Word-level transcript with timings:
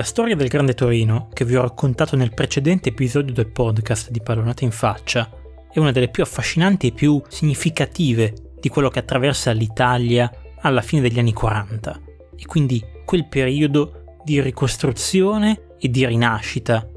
La 0.00 0.06
storia 0.06 0.34
del 0.34 0.48
Grande 0.48 0.72
Torino, 0.72 1.28
che 1.30 1.44
vi 1.44 1.56
ho 1.56 1.60
raccontato 1.60 2.16
nel 2.16 2.32
precedente 2.32 2.88
episodio 2.88 3.34
del 3.34 3.48
podcast 3.48 4.10
di 4.10 4.22
Pallonate 4.22 4.64
in 4.64 4.70
Faccia, 4.70 5.30
è 5.70 5.78
una 5.78 5.92
delle 5.92 6.08
più 6.08 6.22
affascinanti 6.22 6.86
e 6.86 6.92
più 6.92 7.22
significative 7.28 8.32
di 8.58 8.70
quello 8.70 8.88
che 8.88 9.00
attraversa 9.00 9.50
l'Italia 9.50 10.32
alla 10.62 10.80
fine 10.80 11.02
degli 11.02 11.18
anni 11.18 11.34
40 11.34 12.00
e 12.34 12.46
quindi 12.46 12.82
quel 13.04 13.28
periodo 13.28 14.20
di 14.24 14.40
ricostruzione 14.40 15.74
e 15.78 15.90
di 15.90 16.06
rinascita 16.06 16.88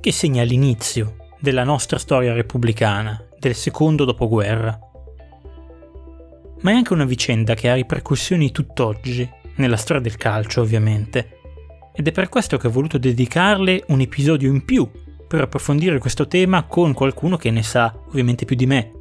che 0.00 0.12
segna 0.12 0.44
l'inizio 0.44 1.16
della 1.40 1.64
nostra 1.64 1.98
storia 1.98 2.32
repubblicana, 2.32 3.26
del 3.40 3.56
secondo 3.56 4.04
dopoguerra. 4.04 4.78
Ma 6.60 6.70
è 6.70 6.74
anche 6.74 6.92
una 6.92 7.06
vicenda 7.06 7.54
che 7.54 7.68
ha 7.68 7.74
ripercussioni 7.74 8.52
tutt'oggi, 8.52 9.28
nella 9.56 9.76
storia 9.76 10.00
del 10.00 10.16
calcio 10.16 10.60
ovviamente, 10.60 11.40
ed 11.94 12.08
è 12.08 12.12
per 12.12 12.28
questo 12.28 12.56
che 12.56 12.66
ho 12.66 12.70
voluto 12.70 12.98
dedicarle 12.98 13.84
un 13.88 14.00
episodio 14.00 14.50
in 14.50 14.64
più 14.64 14.88
per 15.28 15.42
approfondire 15.42 15.98
questo 15.98 16.26
tema 16.26 16.64
con 16.64 16.92
qualcuno 16.92 17.36
che 17.36 17.50
ne 17.50 17.62
sa 17.62 17.94
ovviamente 18.08 18.44
più 18.44 18.56
di 18.56 18.66
me. 18.66 18.92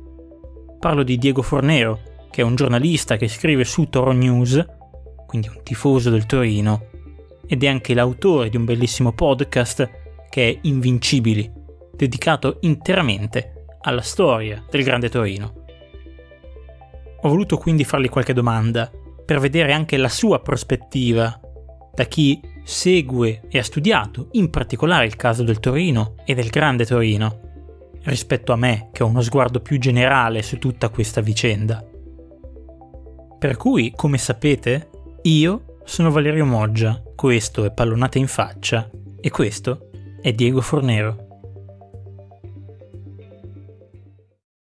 Parlo 0.79 1.03
di 1.03 1.17
Diego 1.17 1.41
Fornero, 1.41 1.99
che 2.29 2.41
è 2.41 2.45
un 2.45 2.55
giornalista 2.55 3.17
che 3.17 3.27
scrive 3.27 3.63
su 3.63 3.89
Toro 3.89 4.11
News, 4.11 4.65
quindi 5.27 5.47
un 5.49 5.61
tifoso 5.63 6.09
del 6.09 6.25
Torino, 6.25 6.87
ed 7.45 7.63
è 7.63 7.67
anche 7.67 7.93
l'autore 7.93 8.49
di 8.49 8.57
un 8.57 8.65
bellissimo 8.65 9.11
podcast 9.11 9.89
che 10.29 10.49
è 10.49 10.59
Invincibili, 10.63 11.51
dedicato 11.93 12.57
interamente 12.61 13.65
alla 13.81 14.01
storia 14.01 14.63
del 14.69 14.83
Grande 14.83 15.09
Torino. 15.09 15.63
Ho 17.23 17.29
voluto 17.29 17.57
quindi 17.57 17.83
fargli 17.83 18.09
qualche 18.09 18.33
domanda 18.33 18.89
per 19.25 19.39
vedere 19.39 19.73
anche 19.73 19.97
la 19.97 20.09
sua 20.09 20.39
prospettiva 20.39 21.39
da 21.93 22.05
chi 22.05 22.39
segue 22.71 23.41
e 23.49 23.59
ha 23.59 23.63
studiato 23.63 24.29
in 24.31 24.49
particolare 24.49 25.05
il 25.05 25.17
caso 25.17 25.43
del 25.43 25.59
Torino 25.59 26.15
e 26.25 26.33
del 26.33 26.49
Grande 26.49 26.85
Torino, 26.85 27.39
rispetto 28.03 28.53
a 28.53 28.55
me 28.55 28.89
che 28.93 29.03
ho 29.03 29.07
uno 29.07 29.21
sguardo 29.21 29.59
più 29.59 29.77
generale 29.77 30.41
su 30.41 30.57
tutta 30.57 30.89
questa 30.89 31.21
vicenda. 31.21 31.85
Per 33.37 33.57
cui, 33.57 33.91
come 33.93 34.17
sapete, 34.17 34.89
io 35.23 35.77
sono 35.83 36.11
Valerio 36.11 36.45
Moggia, 36.45 37.03
questo 37.13 37.65
è 37.65 37.73
Pallonate 37.73 38.19
in 38.19 38.27
faccia 38.27 38.89
e 39.19 39.29
questo 39.29 39.89
è 40.21 40.31
Diego 40.31 40.61
Fornero. 40.61 41.27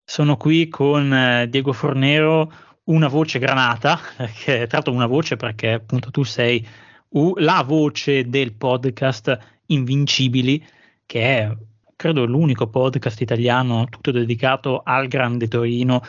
Sono 0.03 0.35
qui 0.35 0.67
con 0.67 1.13
eh, 1.13 1.47
Diego 1.47 1.73
Fornero, 1.73 2.51
una 2.85 3.07
voce 3.07 3.39
granata, 3.39 3.99
che 4.43 4.67
tra 4.67 4.77
l'altro 4.77 4.93
una 4.93 5.05
voce 5.05 5.35
perché 5.35 5.73
appunto 5.73 6.09
tu 6.09 6.23
sei 6.23 6.65
la 7.35 7.63
voce 7.63 8.27
del 8.27 8.53
podcast 8.53 9.37
Invincibili, 9.67 10.65
che 11.05 11.21
è 11.21 11.57
credo 11.95 12.25
l'unico 12.25 12.67
podcast 12.67 13.21
italiano 13.21 13.85
tutto 13.85 14.11
dedicato 14.11 14.81
al 14.83 15.07
Grande 15.07 15.47
Torino 15.47 16.01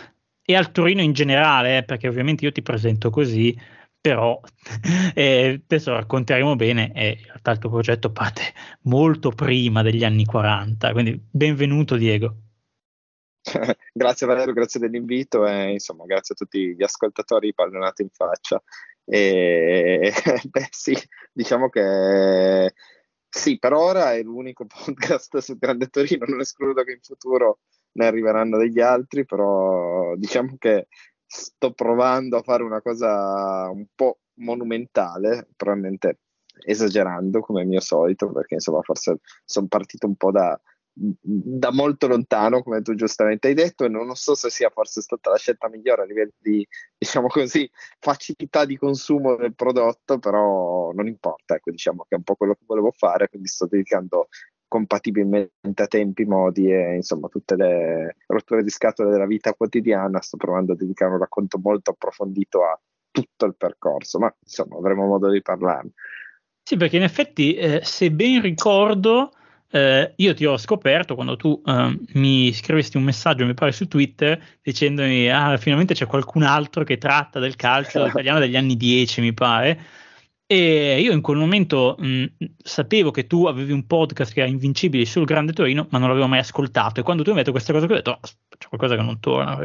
e 0.44 0.56
al 0.56 0.72
Torino 0.72 1.02
in 1.02 1.12
generale, 1.12 1.78
eh, 1.78 1.84
perché 1.84 2.08
ovviamente 2.08 2.44
io 2.44 2.52
ti 2.52 2.62
presento 2.62 3.10
così, 3.10 3.56
però 4.00 4.40
eh, 5.14 5.60
adesso 5.62 5.92
racconteremo 5.92 6.56
bene 6.56 6.92
e 6.92 7.16
in 7.18 7.24
realtà 7.26 7.52
il 7.52 7.58
tuo 7.58 7.70
progetto 7.70 8.10
parte 8.10 8.42
molto 8.82 9.30
prima 9.30 9.82
degli 9.82 10.04
anni 10.04 10.24
40, 10.24 10.92
quindi 10.92 11.22
benvenuto 11.30 11.96
Diego. 11.96 12.36
grazie 13.92 14.26
Valerio, 14.26 14.54
grazie 14.54 14.80
dell'invito 14.80 15.46
e 15.46 15.72
insomma 15.72 16.06
grazie 16.06 16.34
a 16.34 16.38
tutti 16.38 16.74
gli 16.74 16.82
ascoltatori 16.82 17.54
pallonati 17.54 18.02
in 18.02 18.08
faccia. 18.10 18.62
E, 19.04 20.12
beh, 20.50 20.68
sì, 20.70 20.96
diciamo 21.32 21.68
che 21.68 22.72
sì, 23.28 23.58
per 23.58 23.72
ora 23.72 24.14
è 24.14 24.22
l'unico 24.22 24.64
podcast 24.66 25.38
su 25.38 25.58
Grande 25.58 25.88
Torino, 25.88 26.24
non 26.26 26.40
escludo 26.40 26.84
che 26.84 26.92
in 26.92 27.00
futuro 27.02 27.58
ne 27.92 28.06
arriveranno 28.06 28.58
degli 28.58 28.80
altri, 28.80 29.24
però 29.24 30.14
diciamo 30.16 30.56
che 30.58 30.86
sto 31.26 31.72
provando 31.72 32.36
a 32.38 32.42
fare 32.42 32.62
una 32.62 32.80
cosa 32.80 33.68
un 33.70 33.86
po' 33.94 34.20
monumentale, 34.34 35.48
probabilmente 35.56 36.20
esagerando 36.64 37.40
come 37.40 37.64
mio 37.64 37.80
solito, 37.80 38.30
perché 38.30 38.54
insomma 38.54 38.82
forse 38.82 39.18
sono 39.44 39.66
partito 39.66 40.06
un 40.06 40.14
po' 40.14 40.30
da, 40.30 40.58
da 40.96 41.72
molto 41.72 42.06
lontano, 42.06 42.62
come 42.62 42.80
tu 42.80 42.94
giustamente 42.94 43.48
hai 43.48 43.54
detto, 43.54 43.84
e 43.84 43.88
non 43.88 44.14
so 44.14 44.34
se 44.34 44.48
sia 44.48 44.70
forse 44.70 45.00
stata 45.00 45.30
la 45.30 45.36
scelta 45.36 45.68
migliore 45.68 46.02
a 46.02 46.04
livello 46.04 46.32
di, 46.38 46.66
diciamo 46.96 47.26
così, 47.26 47.68
facilità 47.98 48.64
di 48.64 48.76
consumo 48.76 49.34
del 49.34 49.54
prodotto, 49.54 50.18
però 50.18 50.92
non 50.92 51.08
importa, 51.08 51.56
ecco, 51.56 51.72
diciamo 51.72 52.04
che 52.08 52.14
è 52.14 52.18
un 52.18 52.22
po' 52.22 52.36
quello 52.36 52.54
che 52.54 52.64
volevo 52.64 52.92
fare, 52.92 53.28
quindi 53.28 53.48
sto 53.48 53.66
dedicando 53.66 54.28
compatibilmente 54.68 55.82
a 55.82 55.86
tempi, 55.86 56.24
modi 56.24 56.72
e 56.72 56.96
insomma 56.96 57.28
tutte 57.28 57.54
le 57.54 58.16
rotture 58.26 58.62
di 58.62 58.70
scatole 58.70 59.10
della 59.10 59.26
vita 59.26 59.52
quotidiana, 59.54 60.20
sto 60.20 60.36
provando 60.36 60.72
a 60.72 60.76
dedicare 60.76 61.12
un 61.12 61.18
racconto 61.18 61.58
molto 61.62 61.90
approfondito 61.90 62.64
a 62.64 62.80
tutto 63.10 63.46
il 63.46 63.54
percorso, 63.56 64.18
ma 64.18 64.34
insomma 64.40 64.76
avremo 64.76 65.06
modo 65.06 65.30
di 65.30 65.42
parlarne. 65.42 65.92
Sì, 66.62 66.76
perché 66.76 66.96
in 66.96 67.02
effetti, 67.02 67.54
eh, 67.54 67.80
se 67.84 68.10
ben 68.10 68.40
ricordo, 68.40 69.32
eh, 69.74 70.12
io 70.18 70.34
ti 70.34 70.44
ho 70.44 70.56
scoperto 70.56 71.16
quando 71.16 71.34
tu 71.34 71.60
eh, 71.66 71.98
mi 72.12 72.52
scrivesti 72.52 72.96
un 72.96 73.02
messaggio, 73.02 73.44
mi 73.44 73.54
pare 73.54 73.72
su 73.72 73.88
Twitter, 73.88 74.40
dicendomi 74.62 75.28
ah, 75.28 75.56
finalmente 75.56 75.94
c'è 75.94 76.06
qualcun 76.06 76.44
altro 76.44 76.84
che 76.84 76.96
tratta 76.96 77.40
del 77.40 77.56
calcio 77.56 78.06
italiano 78.06 78.38
degli 78.38 78.54
anni 78.54 78.76
10, 78.76 79.20
mi 79.20 79.34
pare. 79.34 79.80
E 80.46 81.00
io 81.00 81.12
in 81.12 81.20
quel 81.22 81.38
momento 81.38 81.96
mh, 81.98 82.24
sapevo 82.56 83.10
che 83.10 83.26
tu 83.26 83.46
avevi 83.46 83.72
un 83.72 83.84
podcast 83.86 84.32
che 84.32 84.42
era 84.42 84.48
Invincibili 84.48 85.04
sul 85.06 85.24
Grande 85.24 85.52
Torino, 85.52 85.88
ma 85.90 85.98
non 85.98 86.06
l'avevo 86.08 86.28
mai 86.28 86.38
ascoltato. 86.38 87.00
E 87.00 87.02
quando 87.02 87.24
tu 87.24 87.30
mi 87.30 87.38
hai 87.38 87.42
detto 87.42 87.50
questa 87.50 87.72
cosa, 87.72 87.86
ho 87.86 87.88
detto: 87.88 88.10
oh, 88.12 88.20
c'è 88.56 88.68
qualcosa 88.68 88.94
che 88.94 89.02
non 89.02 89.18
torna, 89.18 89.58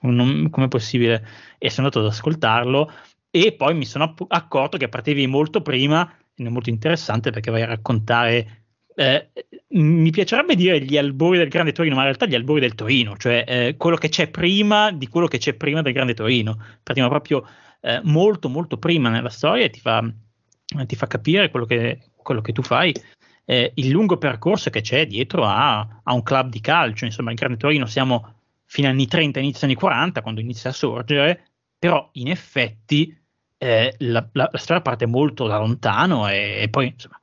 non, 0.00 0.50
com'è 0.50 0.66
possibile? 0.66 1.24
E 1.58 1.70
sono 1.70 1.86
andato 1.86 2.04
ad 2.04 2.12
ascoltarlo. 2.12 2.90
E 3.30 3.52
poi 3.52 3.74
mi 3.74 3.84
sono 3.84 4.14
accorto 4.28 4.78
che 4.78 4.88
partivi 4.88 5.28
molto 5.28 5.62
prima, 5.62 6.12
ed 6.34 6.46
è 6.46 6.48
molto 6.48 6.70
interessante 6.70 7.30
perché 7.30 7.52
vai 7.52 7.62
a 7.62 7.66
raccontare 7.66 8.63
eh, 8.96 9.30
mi 9.68 10.10
piacerebbe 10.10 10.54
dire 10.54 10.80
gli 10.80 10.96
albori 10.96 11.38
del 11.38 11.48
Grande 11.48 11.72
Torino, 11.72 11.94
ma 11.94 12.02
in 12.02 12.08
realtà 12.08 12.26
gli 12.26 12.34
albori 12.34 12.60
del 12.60 12.74
Torino, 12.74 13.16
cioè 13.16 13.44
eh, 13.46 13.76
quello 13.76 13.96
che 13.96 14.08
c'è 14.08 14.28
prima 14.28 14.92
di 14.92 15.08
quello 15.08 15.26
che 15.26 15.38
c'è 15.38 15.54
prima 15.54 15.82
del 15.82 15.92
Grande 15.92 16.14
Torino. 16.14 16.58
Partiamo 16.82 17.08
proprio 17.08 17.46
eh, 17.80 18.00
molto, 18.04 18.48
molto 18.48 18.78
prima 18.78 19.08
nella 19.08 19.30
storia 19.30 19.64
e 19.64 19.70
ti 19.70 19.80
fa, 19.80 20.08
ti 20.86 20.96
fa 20.96 21.06
capire 21.06 21.50
quello 21.50 21.66
che, 21.66 22.10
quello 22.16 22.40
che, 22.40 22.52
tu 22.52 22.62
fai, 22.62 22.94
eh, 23.44 23.72
il 23.74 23.90
lungo 23.90 24.16
percorso 24.16 24.70
che 24.70 24.80
c'è 24.80 25.06
dietro 25.06 25.44
a, 25.44 26.00
a, 26.02 26.14
un 26.14 26.22
club 26.22 26.48
di 26.48 26.60
calcio. 26.60 27.04
Insomma, 27.04 27.30
il 27.30 27.36
Grande 27.36 27.56
Torino 27.58 27.86
siamo 27.86 28.34
fino 28.64 28.88
agli 28.88 28.94
anni 28.94 29.06
30, 29.06 29.40
inizio 29.40 29.66
anni 29.66 29.76
40, 29.76 30.22
quando 30.22 30.40
inizia 30.40 30.70
a 30.70 30.72
sorgere, 30.72 31.48
però 31.78 32.08
in 32.12 32.30
effetti 32.30 33.16
eh, 33.58 33.94
la, 33.98 34.28
la, 34.32 34.48
la, 34.52 34.58
storia 34.58 34.82
parte 34.82 35.06
molto 35.06 35.46
da 35.46 35.58
lontano 35.58 36.28
e, 36.28 36.60
e 36.62 36.68
poi, 36.68 36.88
insomma, 36.88 37.18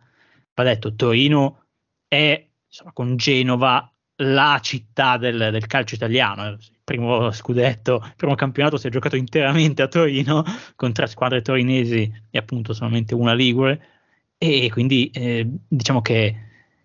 va 0.54 0.64
detto, 0.64 0.96
Torino 0.96 1.66
è 2.08 2.48
insomma, 2.68 2.92
con 2.94 3.16
Genova 3.16 3.92
la 4.24 4.60
città 4.62 5.18
del, 5.18 5.50
del, 5.52 5.68
calcio 5.68 5.96
italiano. 5.96 6.48
Il 6.48 6.60
primo 6.84 7.32
scudetto, 7.32 8.02
il 8.04 8.14
primo 8.16 8.36
campionato 8.36 8.78
si 8.78 8.88
è 8.88 8.90
giocato 8.90 9.16
interamente 9.16 9.82
a 9.82 9.88
Torino 9.88 10.44
con 10.76 10.94
tre 10.94 11.08
squadre 11.08 11.42
torinesi 11.42 12.12
e 12.30 12.38
appunto 12.38 12.74
solamente 12.74 13.16
una 13.16 13.34
Ligure. 13.34 13.88
E 14.38 14.70
quindi 14.72 15.10
eh, 15.12 15.48
diciamo 15.68 16.02
che 16.02 16.36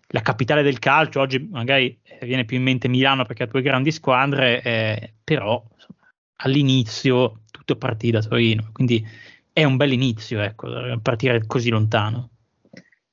la 0.09 0.21
capitale 0.21 0.61
del 0.61 0.79
calcio 0.79 1.19
oggi 1.19 1.39
magari 1.39 1.99
viene 2.21 2.45
più 2.45 2.57
in 2.57 2.63
mente 2.63 2.87
Milano 2.87 3.25
perché 3.25 3.43
ha 3.43 3.47
due 3.47 3.61
grandi 3.61 3.91
squadre, 3.91 4.61
eh, 4.61 5.13
però 5.23 5.63
insomma, 5.73 5.99
all'inizio 6.37 7.41
tutto 7.51 7.75
partì 7.75 8.11
da 8.11 8.21
Torino. 8.21 8.69
Quindi 8.71 9.05
è 9.51 9.63
un 9.63 9.75
bel 9.75 9.91
inizio, 9.91 10.41
ecco, 10.41 10.99
partire 11.01 11.45
così 11.45 11.69
lontano. 11.69 12.29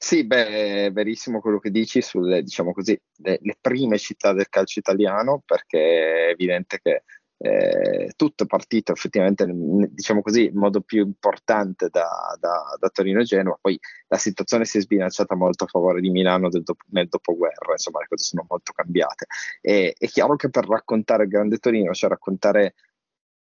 Sì, 0.06 0.26
beh, 0.26 0.84
è 0.84 0.92
verissimo 0.92 1.40
quello 1.40 1.58
che 1.58 1.70
dici 1.70 2.02
sulle, 2.02 2.42
diciamo 2.42 2.74
così, 2.74 2.94
le, 3.22 3.38
le 3.40 3.56
prime 3.58 3.96
città 3.96 4.34
del 4.34 4.50
calcio 4.50 4.78
italiano, 4.78 5.42
perché 5.46 6.26
è 6.26 6.30
evidente 6.32 6.78
che 6.82 7.04
eh, 7.38 8.12
tutto 8.14 8.44
è 8.44 8.46
partito 8.46 8.92
effettivamente, 8.92 9.46
diciamo 9.48 10.20
così, 10.20 10.44
in 10.44 10.58
modo 10.58 10.82
più 10.82 11.02
importante 11.06 11.88
da, 11.88 12.36
da, 12.38 12.76
da, 12.78 12.88
Torino 12.90 13.20
e 13.20 13.24
Genova, 13.24 13.56
poi 13.58 13.78
la 14.08 14.18
situazione 14.18 14.66
si 14.66 14.76
è 14.76 14.82
sbilanciata 14.82 15.34
molto 15.36 15.64
a 15.64 15.68
favore 15.68 16.02
di 16.02 16.10
Milano 16.10 16.50
dopo, 16.50 16.84
nel 16.90 17.08
dopoguerra, 17.08 17.72
insomma 17.72 18.00
le 18.00 18.06
cose 18.06 18.24
sono 18.24 18.44
molto 18.46 18.72
cambiate. 18.74 19.24
E, 19.62 19.94
è 19.96 20.06
chiaro 20.08 20.36
che 20.36 20.50
per 20.50 20.68
raccontare 20.68 21.22
il 21.22 21.30
Grande 21.30 21.56
Torino, 21.56 21.94
cioè 21.94 22.10
raccontare 22.10 22.74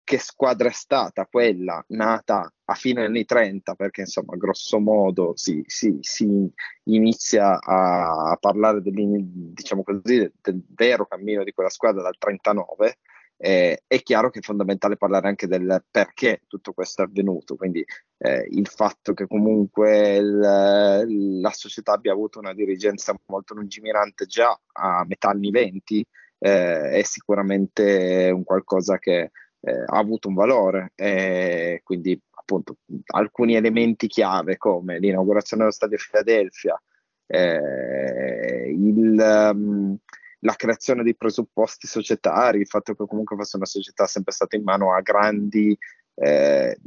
che 0.09 0.17
squadra 0.17 0.69
è 0.69 0.71
stata 0.71 1.27
quella 1.27 1.85
nata 1.89 2.51
a 2.65 2.73
fine 2.73 3.06
anni 3.06 3.25
30, 3.25 3.75
perché 3.75 4.01
insomma, 4.01 4.35
grosso 4.38 4.79
modo 4.79 5.33
si, 5.35 5.61
si, 5.67 6.00
si 6.01 6.51
inizia 6.85 7.59
a, 7.59 8.35
parlare 8.39 8.81
diciamo 8.81 9.83
così, 9.83 10.27
del 10.41 10.63
vero 10.73 11.06
cammino 11.06 11.44
di 11.44 11.51
quella 11.51 11.69
squadra 11.69 12.01
dal 12.01 12.17
39 12.17 12.97
Eh, 13.38 13.83
è 13.85 14.01
chiaro 14.01 14.31
che 14.31 14.39
è 14.39 14.41
fondamentale 14.41 14.97
parlare 14.97 15.27
anche 15.27 15.45
del 15.45 15.85
perché 15.91 16.41
tutto 16.47 16.73
questo 16.73 17.03
è 17.03 17.06
avvenuto, 17.06 17.56
quindi 17.56 17.85
eh, 18.17 18.47
il 18.50 18.67
fatto 18.67 19.13
che 19.13 19.27
comunque 19.27 20.15
il, 20.15 21.39
la 21.39 21.51
società 21.51 21.94
abbia 21.94 22.13
avuto 22.13 22.39
una 22.39 22.56
dirigenza 22.56 23.15
molto 23.27 23.53
lungimirante 23.53 24.25
già 24.25 24.59
a 24.73 25.06
metà 25.07 25.29
anni 25.29 25.51
20 25.51 26.06
eh, 26.39 26.89
è 26.89 27.03
sicuramente 27.03 28.31
un 28.33 28.44
qualcosa 28.44 28.97
che 28.97 29.31
eh, 29.61 29.83
ha 29.85 29.97
avuto 29.97 30.27
un 30.27 30.33
valore 30.35 30.91
e 30.95 31.81
quindi 31.83 32.19
appunto 32.31 32.77
alcuni 33.13 33.56
elementi 33.56 34.07
chiave 34.07 34.57
come 34.57 35.00
l'inaugurazione 35.00 35.63
dello 35.63 35.73
stadio 35.73 35.97
Philadelphia, 35.97 36.81
eh, 37.27 38.73
il, 38.75 39.51
um, 39.53 39.97
la 40.39 40.53
creazione 40.56 41.03
dei 41.03 41.15
presupposti 41.15 41.85
societari, 41.85 42.59
il 42.59 42.67
fatto 42.67 42.95
che 42.95 43.06
comunque 43.06 43.35
fosse 43.35 43.57
una 43.57 43.65
società 43.65 44.07
sempre 44.07 44.33
stata 44.33 44.56
in 44.56 44.63
mano 44.63 44.94
a 44.94 45.01
grandi, 45.01 45.77
eh, 46.15 46.77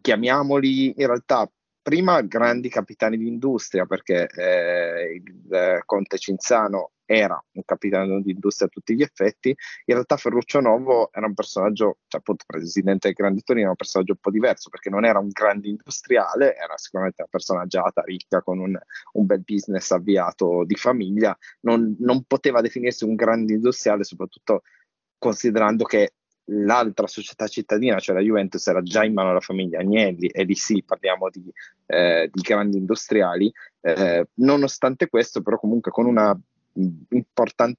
chiamiamoli 0.00 1.00
in 1.00 1.06
realtà 1.06 1.48
prima 1.84 2.22
grandi 2.22 2.70
capitani 2.70 3.18
di 3.18 3.28
industria, 3.28 3.84
perché 3.84 4.26
eh, 4.26 5.22
il 5.22 5.82
Conte 5.84 6.16
Cinzano 6.16 6.92
era 7.04 7.38
un 7.52 7.62
capitano 7.66 8.22
di 8.22 8.30
industria 8.30 8.68
a 8.68 8.70
tutti 8.70 8.94
gli 8.94 9.02
effetti, 9.02 9.48
in 9.50 9.94
realtà 9.94 10.16
Ferruccio 10.16 10.60
Novo 10.60 11.10
era 11.12 11.26
un 11.26 11.34
personaggio, 11.34 11.98
cioè 12.06 12.20
appunto 12.20 12.44
presidente 12.46 13.08
del 13.08 13.16
Grande 13.16 13.42
Torino, 13.42 13.68
un 13.68 13.76
personaggio 13.76 14.12
un 14.12 14.18
po' 14.18 14.30
diverso 14.30 14.70
perché 14.70 14.88
non 14.88 15.04
era 15.04 15.18
un 15.18 15.28
grande 15.28 15.68
industriale, 15.68 16.56
era 16.56 16.72
sicuramente 16.78 17.20
una 17.20 17.30
persona 17.30 17.60
agiata, 17.60 18.00
ricca, 18.00 18.40
con 18.40 18.60
un, 18.60 18.78
un 19.12 19.26
bel 19.26 19.42
business 19.44 19.90
avviato 19.90 20.64
di 20.64 20.76
famiglia, 20.76 21.36
non, 21.60 21.94
non 21.98 22.24
poteva 22.24 22.62
definirsi 22.62 23.04
un 23.04 23.14
grande 23.14 23.52
industriale, 23.52 24.04
soprattutto 24.04 24.62
considerando 25.18 25.84
che 25.84 26.14
l'altra 26.46 27.06
società 27.06 27.46
cittadina, 27.46 27.98
cioè 27.98 28.14
la 28.14 28.20
Juventus, 28.20 28.66
era 28.66 28.82
già 28.82 29.04
in 29.04 29.14
mano 29.14 29.30
alla 29.30 29.40
famiglia 29.40 29.80
Agnelli 29.80 30.28
e 30.28 30.44
lì 30.44 30.54
sì 30.54 30.82
parliamo 30.84 31.30
di, 31.30 31.50
eh, 31.86 32.28
di 32.32 32.40
grandi 32.42 32.78
industriali. 32.78 33.52
Eh, 33.80 34.28
nonostante 34.34 35.08
questo, 35.08 35.42
però, 35.42 35.58
comunque 35.58 35.90
con 35.90 36.06
una 36.06 36.38
importante 37.10 37.78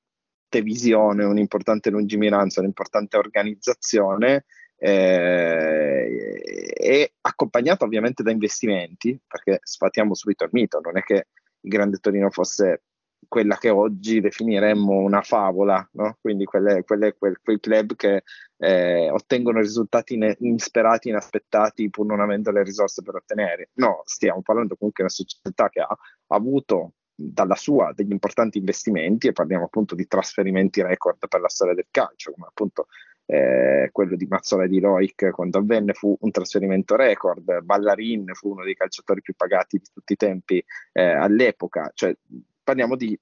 visione, 0.63 1.25
un'importante 1.25 1.89
lungimiranza, 1.89 2.62
un'importante 2.62 3.17
organizzazione 3.17 4.45
eh, 4.77 6.41
e 6.73 7.13
accompagnata 7.21 7.85
ovviamente 7.85 8.23
da 8.23 8.31
investimenti, 8.31 9.19
perché 9.27 9.59
sfatiamo 9.61 10.13
subito 10.13 10.44
il 10.44 10.51
mito, 10.53 10.79
non 10.79 10.97
è 10.97 11.01
che 11.01 11.27
il 11.61 11.69
Grande 11.69 11.97
Torino 11.97 12.29
fosse 12.29 12.83
quella 13.27 13.57
che 13.57 13.69
oggi 13.69 14.19
definiremmo 14.19 14.94
una 14.94 15.22
favola, 15.22 15.88
no? 15.94 16.18
quindi 16.22 16.45
quelle, 16.45 16.83
quelle, 16.83 17.16
quel, 17.18 17.39
quei 17.44 17.60
club 17.60 17.95
che 17.95 18.24
eh, 18.57 19.10
ottengono 19.10 19.60
risultati 19.60 20.16
in, 20.16 20.36
insperati, 20.39 21.10
inaspettati, 21.10 21.89
pur 21.89 22.06
non 22.06 22.19
avendo 22.19 22.51
le 22.51 22.63
risorse 22.63 23.01
per 23.01 23.16
ottenere. 23.16 23.69
No, 23.75 24.01
stiamo 24.06 24.42
parlando 24.42 24.75
comunque 24.75 25.04
di 25.04 25.10
una 25.10 25.25
società 25.25 25.69
che 25.69 25.81
ha 25.81 25.98
avuto 26.27 26.94
dalla 27.16 27.56
sua 27.56 27.94
degli 27.94 28.12
importanti 28.12 28.57
investimenti 28.57 29.28
e 29.28 29.31
parliamo 29.31 29.66
appunto 29.66 29.95
di 29.95 30.06
trasferimenti 30.06 30.81
record 30.81 31.28
per 31.28 31.39
la 31.39 31.50
storia 31.50 31.74
del 31.74 31.88
calcio, 31.89 32.33
come 32.33 32.48
appunto 32.48 32.88
eh, 33.25 33.89
quello 33.92 34.16
di 34.16 34.28
Mazzola 34.28 34.66
e 34.66 34.68
di 34.68 34.80
Loic 34.80 35.31
quando 35.31 35.57
avvenne 35.57 35.94
fu 35.94 36.16
un 36.19 36.31
trasferimento 36.31 36.95
record, 36.95 37.62
Ballarin 37.62 38.31
fu 38.33 38.51
uno 38.51 38.63
dei 38.63 38.75
calciatori 38.75 39.21
più 39.21 39.33
pagati 39.36 39.78
di 39.78 39.86
tutti 39.92 40.13
i 40.13 40.18
tempi 40.18 40.63
eh, 40.92 41.04
all'epoca, 41.04 41.92
cioè 41.94 42.16
parliamo 42.65 42.97
di 42.97 43.17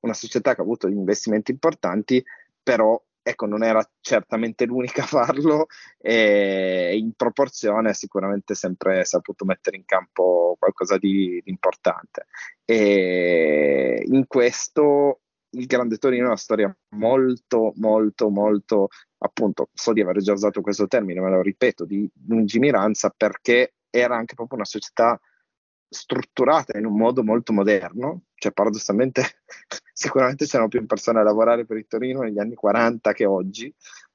una 0.00 0.14
società 0.14 0.54
che 0.54 0.62
ha 0.62 0.64
avuto 0.64 0.88
investimenti 0.88 1.52
importanti, 1.52 2.24
però 2.62 3.00
ecco, 3.22 3.46
non 3.46 3.64
era 3.64 3.84
certamente 4.00 4.66
l'unica 4.66 5.02
a 5.02 5.06
farlo 5.06 5.66
e 5.98 6.96
in 6.96 7.12
proporzione 7.14 7.90
ha 7.90 7.92
sicuramente 7.92 8.54
sempre 8.54 9.04
saputo 9.04 9.44
mettere 9.44 9.76
in 9.76 9.84
campo 9.84 10.56
qualcosa 10.58 10.96
di, 10.96 11.40
di 11.44 11.50
importante. 11.50 12.26
E 12.64 14.04
in 14.06 14.26
questo 14.26 15.20
il 15.50 15.66
Grande 15.66 15.96
Torino 15.96 16.24
è 16.24 16.26
una 16.26 16.36
storia 16.36 16.76
molto, 16.90 17.72
molto, 17.76 18.30
molto, 18.30 18.88
appunto, 19.18 19.70
so 19.72 19.92
di 19.92 20.02
aver 20.02 20.18
già 20.18 20.32
usato 20.32 20.60
questo 20.60 20.86
termine, 20.86 21.20
ma 21.20 21.30
lo 21.30 21.42
ripeto, 21.42 21.84
di 21.84 22.08
lungimiranza 22.28 23.12
perché 23.16 23.74
era 23.90 24.16
anche 24.16 24.34
proprio 24.34 24.58
una 24.58 24.66
società 24.66 25.18
strutturata 25.88 26.78
in 26.78 26.86
un 26.86 26.96
modo 26.96 27.22
molto 27.22 27.52
moderno, 27.52 28.22
cioè 28.34 28.52
paradossalmente 28.52 29.22
sicuramente 29.92 30.46
c'erano 30.46 30.68
più 30.68 30.84
persone 30.86 31.20
a 31.20 31.22
lavorare 31.22 31.64
per 31.64 31.76
il 31.76 31.86
Torino 31.86 32.22
negli 32.22 32.38
anni 32.38 32.54
40 32.54 33.12
che 33.12 33.24
oggi, 33.24 33.72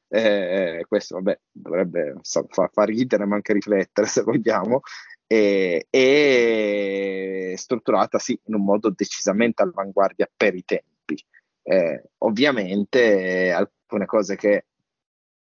eh, 0.10 0.86
questo 0.88 1.16
vabbè 1.16 1.40
dovrebbe 1.52 2.16
so, 2.22 2.46
fa, 2.50 2.70
far 2.72 2.88
ridere 2.90 3.26
ma 3.26 3.36
anche 3.36 3.54
riflettere 3.54 4.08
se 4.08 4.22
vogliamo, 4.24 4.82
e, 5.26 5.88
e 5.90 7.54
strutturata 7.56 8.20
sì 8.20 8.38
in 8.46 8.56
un 8.56 8.64
modo 8.64 8.90
decisamente 8.90 9.62
all'avanguardia 9.62 10.30
per 10.36 10.56
i 10.56 10.64
tempi. 10.66 11.24
Eh, 11.64 12.04
ovviamente 12.20 13.52
alcune 13.52 14.06
cose 14.06 14.36
che 14.36 14.66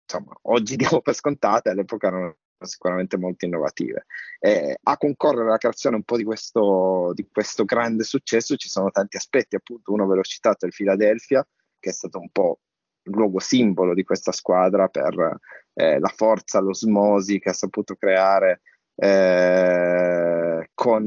insomma 0.03 0.37
oggi 0.43 0.75
diamo 0.77 1.01
per 1.01 1.15
scontate 1.15 1.71
all'epoca 1.71 2.09
erano 2.09 2.37
sicuramente 2.65 3.17
molto 3.17 3.45
innovative. 3.45 4.07
Eh, 4.39 4.79
a 4.83 4.97
concorrere 4.97 5.49
alla 5.49 5.59
creazione 5.59 5.97
un 5.97 6.05
po' 6.05 6.17
di 6.17 6.25
questo, 6.25 7.13
di 7.15 7.29
questo 7.31 7.65
grande 7.65 8.05
successo 8.05 8.57
ci 8.57 8.69
sono 8.69 8.91
tanti 8.91 9.17
aspetti, 9.17 9.57
appunto 9.57 9.93
uno 9.93 10.07
ve 10.07 10.17
l'ho 10.17 10.23
citato, 10.23 10.67
il 10.67 10.73
Philadelphia, 10.75 11.47
che 11.79 11.91
è 11.91 11.93
stato 11.93 12.19
un 12.19 12.31
po' 12.31 12.61
il 13.03 13.13
luogo 13.13 13.39
simbolo 13.39 13.95
di 13.95 14.05
questa 14.05 14.33
squadra 14.33 14.89
per 14.89 15.39
eh, 15.75 15.99
la 15.99 16.13
forza, 16.15 16.61
l'osmosi 16.61 17.39
che 17.39 17.51
ha 17.51 17.55
saputo 17.55 17.95
creare 17.95 18.63
eh, 18.97 20.71
con, 20.75 21.05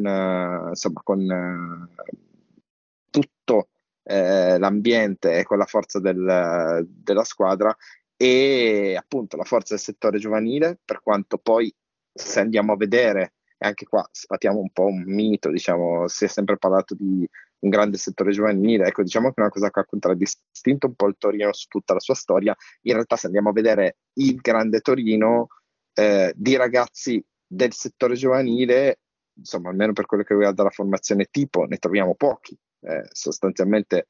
insomma, 0.69 1.01
con 1.03 1.19
eh, 1.21 2.17
tutto 3.09 3.69
eh, 4.03 4.57
l'ambiente 4.57 5.37
e 5.37 5.43
con 5.43 5.57
la 5.57 5.65
forza 5.65 5.99
del, 5.99 6.85
della 6.87 7.23
squadra 7.23 7.75
e 8.21 8.97
appunto 8.97 9.37
la 9.37 9.45
forza 9.45 9.75
del 9.75 9.83
settore 9.83 10.17
giovanile, 10.19 10.77
per 10.83 11.01
quanto 11.01 11.37
poi 11.37 11.73
se 12.11 12.41
andiamo 12.41 12.73
a 12.73 12.75
vedere, 12.75 13.35
e 13.57 13.65
anche 13.65 13.85
qua 13.85 14.05
sfatiamo 14.11 14.59
un 14.59 14.71
po' 14.71 14.87
un 14.87 15.03
mito, 15.05 15.49
diciamo, 15.49 16.05
si 16.09 16.25
è 16.25 16.27
sempre 16.27 16.57
parlato 16.57 16.95
di 16.95 17.25
un 17.59 17.69
grande 17.69 17.95
settore 17.95 18.31
giovanile, 18.31 18.87
ecco 18.87 19.03
diciamo 19.03 19.29
che 19.29 19.35
è 19.37 19.41
una 19.41 19.49
cosa 19.49 19.69
che 19.69 19.79
ha 19.79 19.85
contraddistinto 19.85 20.87
un 20.87 20.95
po' 20.95 21.07
il 21.07 21.15
Torino 21.17 21.53
su 21.53 21.67
tutta 21.69 21.93
la 21.93 22.01
sua 22.01 22.13
storia, 22.13 22.53
in 22.81 22.93
realtà 22.93 23.15
se 23.15 23.27
andiamo 23.27 23.51
a 23.51 23.53
vedere 23.53 23.99
il 24.15 24.35
grande 24.35 24.81
Torino 24.81 25.47
eh, 25.93 26.33
di 26.35 26.57
ragazzi 26.57 27.23
del 27.47 27.71
settore 27.71 28.15
giovanile, 28.15 28.99
insomma 29.33 29.69
almeno 29.69 29.93
per 29.93 30.05
quello 30.07 30.23
che 30.23 30.33
riguarda 30.33 30.63
la 30.63 30.71
formazione 30.71 31.27
tipo, 31.31 31.63
ne 31.63 31.77
troviamo 31.77 32.15
pochi, 32.15 32.57
eh, 32.81 33.07
sostanzialmente 33.13 34.07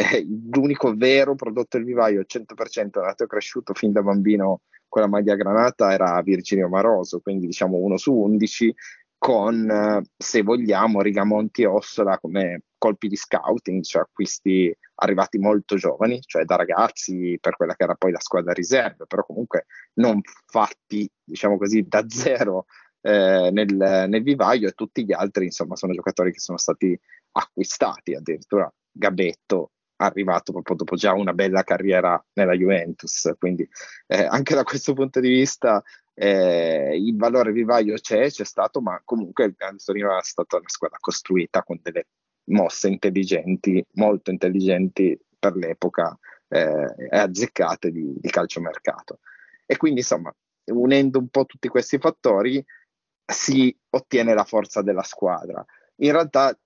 eh, 0.00 0.26
l'unico 0.50 0.94
vero 0.94 1.34
prodotto 1.34 1.76
del 1.76 1.86
vivaio 1.86 2.24
100% 2.26 3.00
nato 3.00 3.24
e 3.24 3.26
cresciuto 3.26 3.74
fin 3.74 3.92
da 3.92 4.02
bambino 4.02 4.62
con 4.88 5.02
la 5.02 5.08
maglia 5.08 5.36
granata 5.36 5.92
era 5.92 6.20
Virginio 6.22 6.68
Maroso, 6.68 7.20
quindi 7.20 7.46
diciamo 7.46 7.76
1 7.76 7.96
su 7.96 8.12
11 8.14 8.74
con, 9.18 9.70
eh, 9.70 10.02
se 10.16 10.42
vogliamo, 10.42 11.02
Rigamonti 11.02 11.62
e 11.62 11.66
Ossola 11.66 12.18
come 12.18 12.62
colpi 12.78 13.08
di 13.08 13.16
scouting, 13.16 13.82
cioè 13.82 14.02
acquisti 14.02 14.74
arrivati 14.96 15.38
molto 15.38 15.76
giovani, 15.76 16.20
cioè 16.22 16.44
da 16.44 16.56
ragazzi 16.56 17.36
per 17.38 17.56
quella 17.56 17.74
che 17.74 17.84
era 17.84 17.94
poi 17.94 18.12
la 18.12 18.20
squadra 18.20 18.52
riserve, 18.52 19.04
però 19.06 19.22
comunque 19.22 19.66
non 19.94 20.20
fatti, 20.46 21.08
diciamo 21.22 21.58
così, 21.58 21.86
da 21.86 22.02
zero 22.08 22.64
eh, 23.02 23.50
nel, 23.52 24.06
nel, 24.08 24.22
vivaio 24.22 24.68
e 24.68 24.72
tutti 24.72 25.04
gli 25.04 25.12
altri, 25.12 25.44
insomma, 25.44 25.76
sono 25.76 25.92
giocatori 25.92 26.32
che 26.32 26.40
sono 26.40 26.56
stati 26.56 26.98
acquistati, 27.32 28.14
addirittura 28.14 28.72
Gabetto 28.90 29.72
arrivato 30.00 30.52
proprio 30.52 30.76
dopo 30.76 30.96
già 30.96 31.12
una 31.12 31.32
bella 31.32 31.62
carriera 31.62 32.22
nella 32.34 32.54
Juventus, 32.54 33.32
quindi 33.38 33.68
eh, 34.06 34.24
anche 34.24 34.54
da 34.54 34.62
questo 34.62 34.94
punto 34.94 35.20
di 35.20 35.28
vista 35.28 35.82
eh, 36.14 36.96
il 36.96 37.16
valore 37.16 37.52
vivaio 37.52 37.94
c'è, 37.94 38.30
c'è 38.30 38.44
stato, 38.44 38.80
ma 38.80 39.00
comunque 39.04 39.44
il 39.44 39.54
Grande 39.56 39.82
Torino 39.84 40.16
è 40.16 40.22
stata 40.22 40.56
una 40.56 40.68
squadra 40.68 40.98
costruita 41.00 41.62
con 41.62 41.78
delle 41.82 42.06
mosse 42.44 42.88
intelligenti, 42.88 43.84
molto 43.94 44.30
intelligenti 44.30 45.18
per 45.38 45.56
l'epoca 45.56 46.18
eh, 46.48 47.08
azzeccate 47.10 47.90
di, 47.90 48.14
di 48.18 48.30
calciomercato. 48.30 49.20
E 49.66 49.76
quindi 49.76 50.00
insomma, 50.00 50.34
unendo 50.72 51.18
un 51.18 51.28
po' 51.28 51.46
tutti 51.46 51.68
questi 51.68 51.98
fattori 51.98 52.64
si 53.24 53.74
ottiene 53.90 54.34
la 54.34 54.44
forza 54.44 54.82
della 54.82 55.04
squadra. 55.04 55.64
In 55.96 56.12
realtà 56.12 56.48
il 56.50 56.58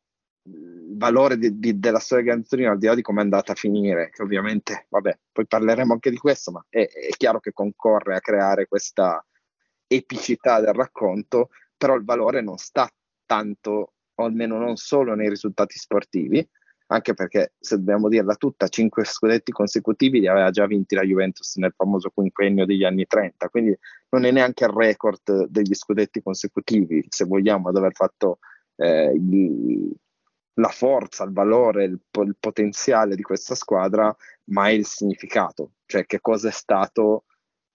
valore 0.47 1.39
di, 1.39 1.59
di, 1.59 1.79
della 1.79 1.99
storia 1.99 2.25
di 2.25 2.31
Gran 2.31 2.47
Torino, 2.47 2.71
al 2.71 2.79
di 2.79 2.87
là 2.87 2.95
di 2.95 3.03
come 3.03 3.21
è 3.21 3.25
andata 3.25 3.53
a 3.53 3.57
finire, 3.57 4.11
che 4.11 4.23
ovviamente, 4.23 4.87
vabbè, 4.91 5.19
poi 5.33 5.47
parleremo 5.47 5.93
anche 5.93 6.11
di 6.11 6.19
questo, 6.19 6.51
ma 6.51 6.65
è, 6.69 6.87
è, 6.87 7.09
chiaro 7.17 7.41
che 7.41 7.53
concorre 7.53 8.17
a 8.17 8.21
creare 8.21 8.67
questa 8.67 9.25
epicità 9.87 10.61
del 10.61 10.75
racconto, 10.75 11.51
però 11.77 11.95
il 11.95 12.05
valore 12.05 12.41
non 12.43 12.57
sta 12.57 12.89
tanto, 13.27 13.93
o 14.15 14.25
almeno 14.25 14.59
non 14.59 14.77
solo 14.77 15.15
nei 15.15 15.29
risultati 15.29 15.79
sportivi, 15.79 16.47
anche 16.87 17.15
perché 17.15 17.55
se 17.59 17.77
dobbiamo 17.77 18.09
dirla 18.09 18.35
tutta, 18.35 18.69
cinque 18.69 19.05
scudetti 19.05 19.51
consecutivi 19.51 20.21
li 20.21 20.29
aveva 20.29 20.51
già 20.51 20.67
vinti 20.67 20.95
la 20.95 21.03
Juventus 21.03 21.57
nel 21.57 21.73
famoso 21.75 22.11
quinquennio 22.11 22.67
degli 22.67 22.85
anni 22.85 23.07
30, 23.07 23.49
quindi 23.49 23.77
non 24.11 24.25
è 24.25 24.31
neanche 24.31 24.65
il 24.65 24.71
record 24.71 25.47
degli 25.47 25.75
scudetti 25.75 26.23
consecutivi, 26.23 27.05
se 27.09 27.25
vogliamo, 27.25 27.71
ad 27.71 27.77
aver 27.77 27.95
fatto 27.95 28.39
eh, 28.77 29.13
il, 29.15 29.97
la 30.55 30.69
forza, 30.69 31.25
il 31.25 31.33
valore, 31.33 31.85
il, 31.85 31.99
il, 32.11 32.37
potenziale 32.39 33.17
di 33.17 33.23
questa 33.23 33.55
squadra, 33.55 34.15
ma 34.47 34.69
è 34.69 34.73
il 34.73 34.87
significato, 34.87 35.73
cioè 35.87 36.07
che 36.07 36.21
cosa 36.21 36.49
è 36.49 36.53
stato 36.53 37.25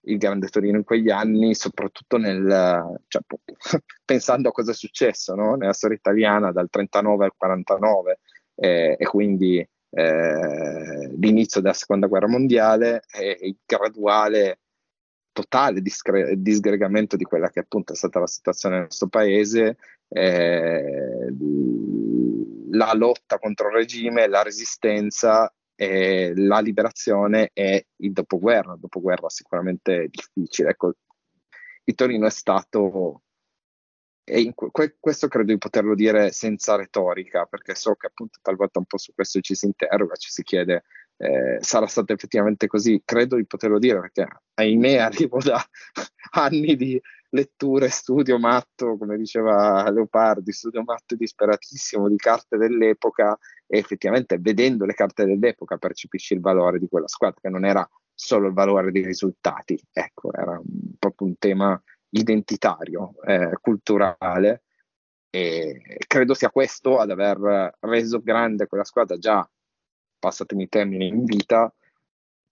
il 0.04 0.18
Grande 0.18 0.48
Torino 0.48 0.78
in 0.78 0.84
quegli 0.84 1.10
anni, 1.10 1.56
soprattutto 1.56 2.18
nel, 2.18 3.02
cioè, 3.08 3.22
pensando 4.06 4.50
a 4.50 4.52
cosa 4.52 4.72
è 4.72 4.74
successo 4.74 5.36
no? 5.36 5.56
nella 5.56 5.74
storia 5.74 5.98
italiana 5.98 6.52
dal 6.52 6.70
39 6.70 7.26
al 7.26 7.34
49 7.36 8.20
eh, 8.56 8.96
e 8.98 9.06
quindi 9.06 9.58
eh, 9.92 11.14
l'inizio 11.18 11.62
della 11.62 11.74
seconda 11.74 12.08
guerra 12.08 12.28
mondiale 12.28 13.02
e 13.12 13.38
il 13.42 13.58
graduale 13.66 14.60
totale 15.32 15.82
discre- 15.82 16.42
disgregamento 16.42 17.16
di 17.16 17.24
quella 17.24 17.50
che 17.50 17.60
appunto 17.60 17.94
è 17.94 17.96
stata 17.96 18.20
la 18.20 18.28
situazione 18.28 18.76
nel 18.76 18.84
nostro 18.86 19.08
paese, 19.08 19.78
eh, 20.10 21.28
la 22.72 22.94
lotta 22.94 23.40
contro 23.40 23.70
il 23.70 23.76
regime, 23.76 24.28
la 24.28 24.44
resistenza, 24.44 25.54
eh, 25.76 26.34
la 26.36 26.60
liberazione 26.60 27.52
e 27.54 27.88
il 27.98 28.12
dopoguerra. 28.12 28.74
Il 28.74 28.80
dopoguerra 28.80 29.30
sicuramente 29.30 30.10
difficile. 30.10 30.70
Ecco, 30.70 30.94
il 31.84 31.96
Torino 31.96 32.28
è 32.28 32.32
stato 32.32 33.24
e 34.24 34.54
que- 34.54 34.96
questo 35.00 35.28
credo 35.28 35.52
di 35.52 35.58
poterlo 35.58 35.96
dire 35.96 36.32
senza 36.32 36.76
retorica, 36.76 37.46
perché 37.46 37.74
so 37.74 37.96
che 37.96 38.08
appunto 38.08 38.38
talvolta 38.44 38.78
un 38.78 38.86
po' 38.86 38.98
su 39.00 39.12
questo 39.16 39.40
ci 39.42 39.56
si 39.56 39.66
interroga, 39.66 40.16
ci 40.16 40.30
si 40.30 40.44
chiede 40.44 40.84
eh, 41.22 41.58
sarà 41.60 41.86
stato 41.86 42.14
effettivamente 42.14 42.68
così, 42.68 43.02
credo 43.04 43.36
di 43.36 43.46
poterlo 43.46 43.78
dire 43.78 44.00
perché 44.00 44.26
ahimè 44.54 44.98
arrivo 45.00 45.40
da 45.40 45.62
anni 46.32 46.76
di 46.76 47.02
letture, 47.30 47.90
studio 47.90 48.40
matto, 48.40 48.98
come 48.98 49.18
diceva 49.18 49.90
Leopardi, 49.90 50.52
studio 50.52 50.84
matto 50.84 51.16
disperatissimo 51.16 52.08
di 52.08 52.16
carte 52.16 52.58
dell'epoca 52.58 53.38
e 53.68 53.78
effettivamente 53.78 54.38
vedendo 54.40 54.86
le 54.86 54.94
carte 54.94 55.26
dell'epoca 55.26 55.78
percepisci 55.78 56.34
il 56.34 56.42
valore 56.42 56.80
di 56.80 56.88
quella 56.88 57.08
squadra, 57.08 57.40
che 57.42 57.50
non 57.50 57.66
era 57.66 57.88
solo 58.14 58.48
il 58.48 58.54
valore 58.54 58.92
dei 58.92 59.06
risultati, 59.06 59.80
ecco, 59.92 60.34
era 60.34 60.52
un, 60.52 60.96
proprio 60.98 61.28
un 61.28 61.38
tema 61.38 61.82
identitario, 62.10 63.14
eh, 63.24 63.52
culturale 63.62 64.64
e 65.30 65.98
credo 66.08 66.34
sia 66.34 66.50
questo 66.50 66.98
ad 66.98 67.12
aver 67.12 67.78
reso 67.82 68.20
grande 68.22 68.68
quella 68.68 68.84
squadra 68.84 69.18
già, 69.18 69.48
passatemi 70.18 70.64
i 70.64 70.70
termini, 70.70 71.08
in 71.08 71.24
vita. 71.24 71.74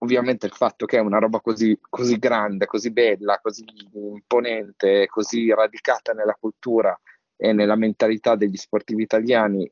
Ovviamente 0.08 0.46
il 0.46 0.54
fatto 0.54 0.86
che 0.86 1.00
è 1.00 1.02
una 1.02 1.20
roba 1.20 1.42
così, 1.42 1.78
così 1.82 2.18
grande, 2.18 2.66
così 2.66 2.92
bella, 2.92 3.42
così 3.42 3.66
imponente, 3.92 5.06
così 5.08 5.54
radicata 5.54 6.14
nella 6.14 6.34
cultura 6.40 6.98
e 7.36 7.52
nella 7.52 7.76
mentalità 7.76 8.38
degli 8.38 8.56
sportivi 8.56 9.04
italiani, 9.04 9.70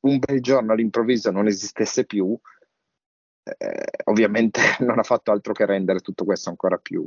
un 0.00 0.18
bel 0.18 0.42
giorno 0.42 0.74
all'improvviso 0.74 1.30
non 1.30 1.46
esistesse 1.46 2.04
più, 2.04 2.38
eh, 3.42 3.90
ovviamente 4.04 4.60
non 4.84 4.98
ha 4.98 5.02
fatto 5.02 5.32
altro 5.32 5.54
che 5.54 5.64
rendere 5.64 6.00
tutto 6.00 6.26
questo 6.26 6.50
ancora 6.50 6.76
più, 6.76 7.02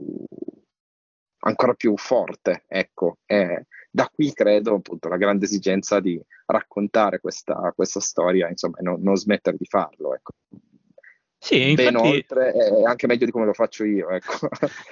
ancora 1.42 1.76
più 1.76 1.96
forte. 1.96 2.64
Ecco, 2.68 3.20
eh, 3.28 3.68
da 3.92 4.10
qui 4.12 4.34
credo 4.34 4.74
appunto 4.74 5.10
la 5.10 5.18
grande 5.18 5.46
esigenza 5.46 6.00
di 6.00 6.20
raccontare 6.48 7.20
questa, 7.20 7.72
questa 7.76 8.00
storia, 8.00 8.50
insomma, 8.50 8.80
e 8.80 8.82
non, 8.82 9.00
non, 9.00 9.16
smettere 9.16 9.58
di 9.58 9.66
farlo. 9.66 10.16
Ecco. 10.16 10.32
Sì, 11.44 11.72
infatti, 11.72 11.92
ben 11.92 11.96
oltre, 11.98 12.52
è 12.54 12.84
anche 12.86 13.06
meglio 13.06 13.26
di 13.26 13.32
come 13.32 13.44
lo 13.44 13.52
faccio 13.52 13.84
io. 13.84 14.10
Ecco. 14.12 14.48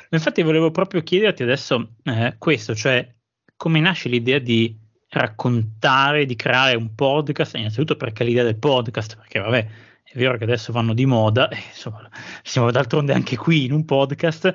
Infatti 0.09 0.41
volevo 0.41 0.69
proprio 0.69 1.01
chiederti 1.01 1.43
adesso 1.43 1.93
eh, 2.03 2.35
questo, 2.37 2.75
cioè 2.75 3.09
come 3.55 3.79
nasce 3.79 4.09
l'idea 4.09 4.37
di 4.37 4.77
raccontare, 5.07 6.25
di 6.25 6.35
creare 6.35 6.75
un 6.75 6.93
podcast, 6.93 7.55
innanzitutto 7.55 7.95
perché 7.95 8.25
l'idea 8.25 8.43
del 8.43 8.57
podcast, 8.57 9.15
perché 9.15 9.39
vabbè, 9.39 9.67
è 10.03 10.17
vero 10.17 10.35
che 10.37 10.43
adesso 10.43 10.73
vanno 10.73 10.93
di 10.93 11.05
moda, 11.05 11.47
e, 11.47 11.55
insomma, 11.55 12.09
siamo 12.43 12.69
d'altronde 12.69 13.13
anche 13.13 13.37
qui 13.37 13.63
in 13.63 13.71
un 13.71 13.85
podcast, 13.85 14.53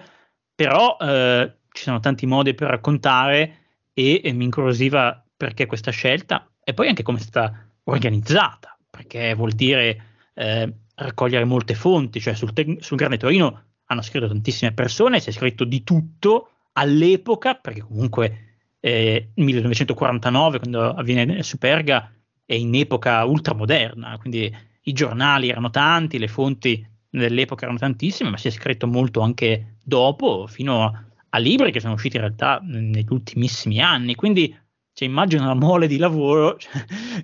però 0.55 0.99
eh, 1.01 1.51
ci 1.71 1.83
sono 1.83 1.99
tanti 1.99 2.27
modi 2.27 2.53
per 2.53 2.69
raccontare 2.69 3.57
e, 3.95 4.21
e 4.23 4.33
mi 4.33 4.45
incuriosiva 4.45 5.25
perché 5.35 5.65
questa 5.65 5.93
scelta 5.93 6.47
e 6.63 6.75
poi 6.75 6.89
anche 6.89 7.03
come 7.03 7.21
è 7.21 7.23
stata 7.23 7.71
organizzata, 7.85 8.77
perché 8.91 9.33
vuol 9.33 9.53
dire 9.53 10.03
eh, 10.35 10.73
raccogliere 10.97 11.45
molte 11.45 11.75
fonti, 11.75 12.21
cioè 12.21 12.35
sul, 12.35 12.53
te- 12.53 12.79
sul 12.81 12.97
Grande 12.97 13.17
Torino 13.17 13.63
hanno 13.87 14.03
scritto 14.03 14.29
tantissime 14.29 14.73
persone, 14.73 15.21
si 15.21 15.31
è 15.31 15.33
scritto 15.33 15.65
di 15.65 15.85
tutto 15.85 16.51
all'epoca, 16.73 17.55
perché 17.55 17.81
comunque 17.81 18.57
eh, 18.81 19.31
1949, 19.35 20.59
quando 20.59 20.91
avviene 20.91 21.43
Superga, 21.43 22.11
è 22.45 22.55
in 22.55 22.75
epoca 22.75 23.25
ultramoderna, 23.25 24.19
quindi 24.19 24.55
i 24.83 24.93
giornali 24.93 25.49
erano 25.49 25.71
tanti, 25.71 26.19
le 26.19 26.29
fonti 26.29 26.87
dell'epoca 27.09 27.65
erano 27.65 27.79
tantissime, 27.79 28.31
ma 28.31 28.37
si 28.37 28.49
è 28.49 28.51
scritto 28.51 28.87
molto 28.87 29.21
anche 29.21 29.79
dopo, 29.83 30.47
fino 30.47 30.85
a 30.85 31.07
a 31.37 31.39
libri 31.39 31.71
che 31.71 31.81
sono 31.81 31.93
usciti 31.93 32.17
in 32.17 32.23
realtà 32.23 32.61
negli 32.63 33.07
ultimissimi 33.11 33.81
anni. 33.81 34.15
Quindi 34.15 34.57
cioè, 34.97 35.07
immagino 35.07 35.45
la 35.45 35.53
mole 35.53 35.87
di 35.87 35.99
lavoro 35.99 36.57
cioè, 36.57 36.73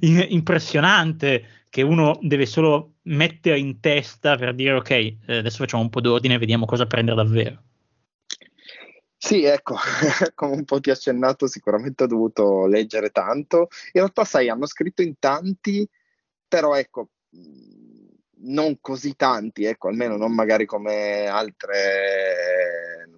impressionante 0.28 1.64
che 1.70 1.80
uno 1.80 2.18
deve 2.20 2.44
solo 2.44 2.96
mettere 3.04 3.58
in 3.58 3.80
testa 3.80 4.36
per 4.36 4.54
dire 4.54 4.74
ok, 4.74 4.90
eh, 4.90 5.16
adesso 5.26 5.56
facciamo 5.56 5.82
un 5.82 5.88
po' 5.88 6.02
d'ordine 6.02 6.34
e 6.34 6.38
vediamo 6.38 6.66
cosa 6.66 6.84
prendere 6.84 7.16
davvero. 7.16 7.62
Sì, 9.16 9.44
ecco, 9.44 9.76
come 10.34 10.52
un 10.52 10.64
po' 10.64 10.80
ti 10.80 10.90
ho 10.90 10.92
accennato, 10.92 11.46
sicuramente 11.46 12.04
ho 12.04 12.08
dovuto 12.08 12.66
leggere 12.66 13.08
tanto. 13.08 13.68
In 13.92 14.02
realtà, 14.02 14.24
sai, 14.24 14.50
hanno 14.50 14.66
scritto 14.66 15.00
in 15.00 15.14
tanti, 15.18 15.88
però 16.46 16.76
ecco, 16.76 17.08
non 18.40 18.76
così 18.82 19.16
tanti, 19.16 19.64
ecco, 19.64 19.88
almeno 19.88 20.18
non 20.18 20.34
magari 20.34 20.66
come 20.66 21.26
altre 21.26 23.08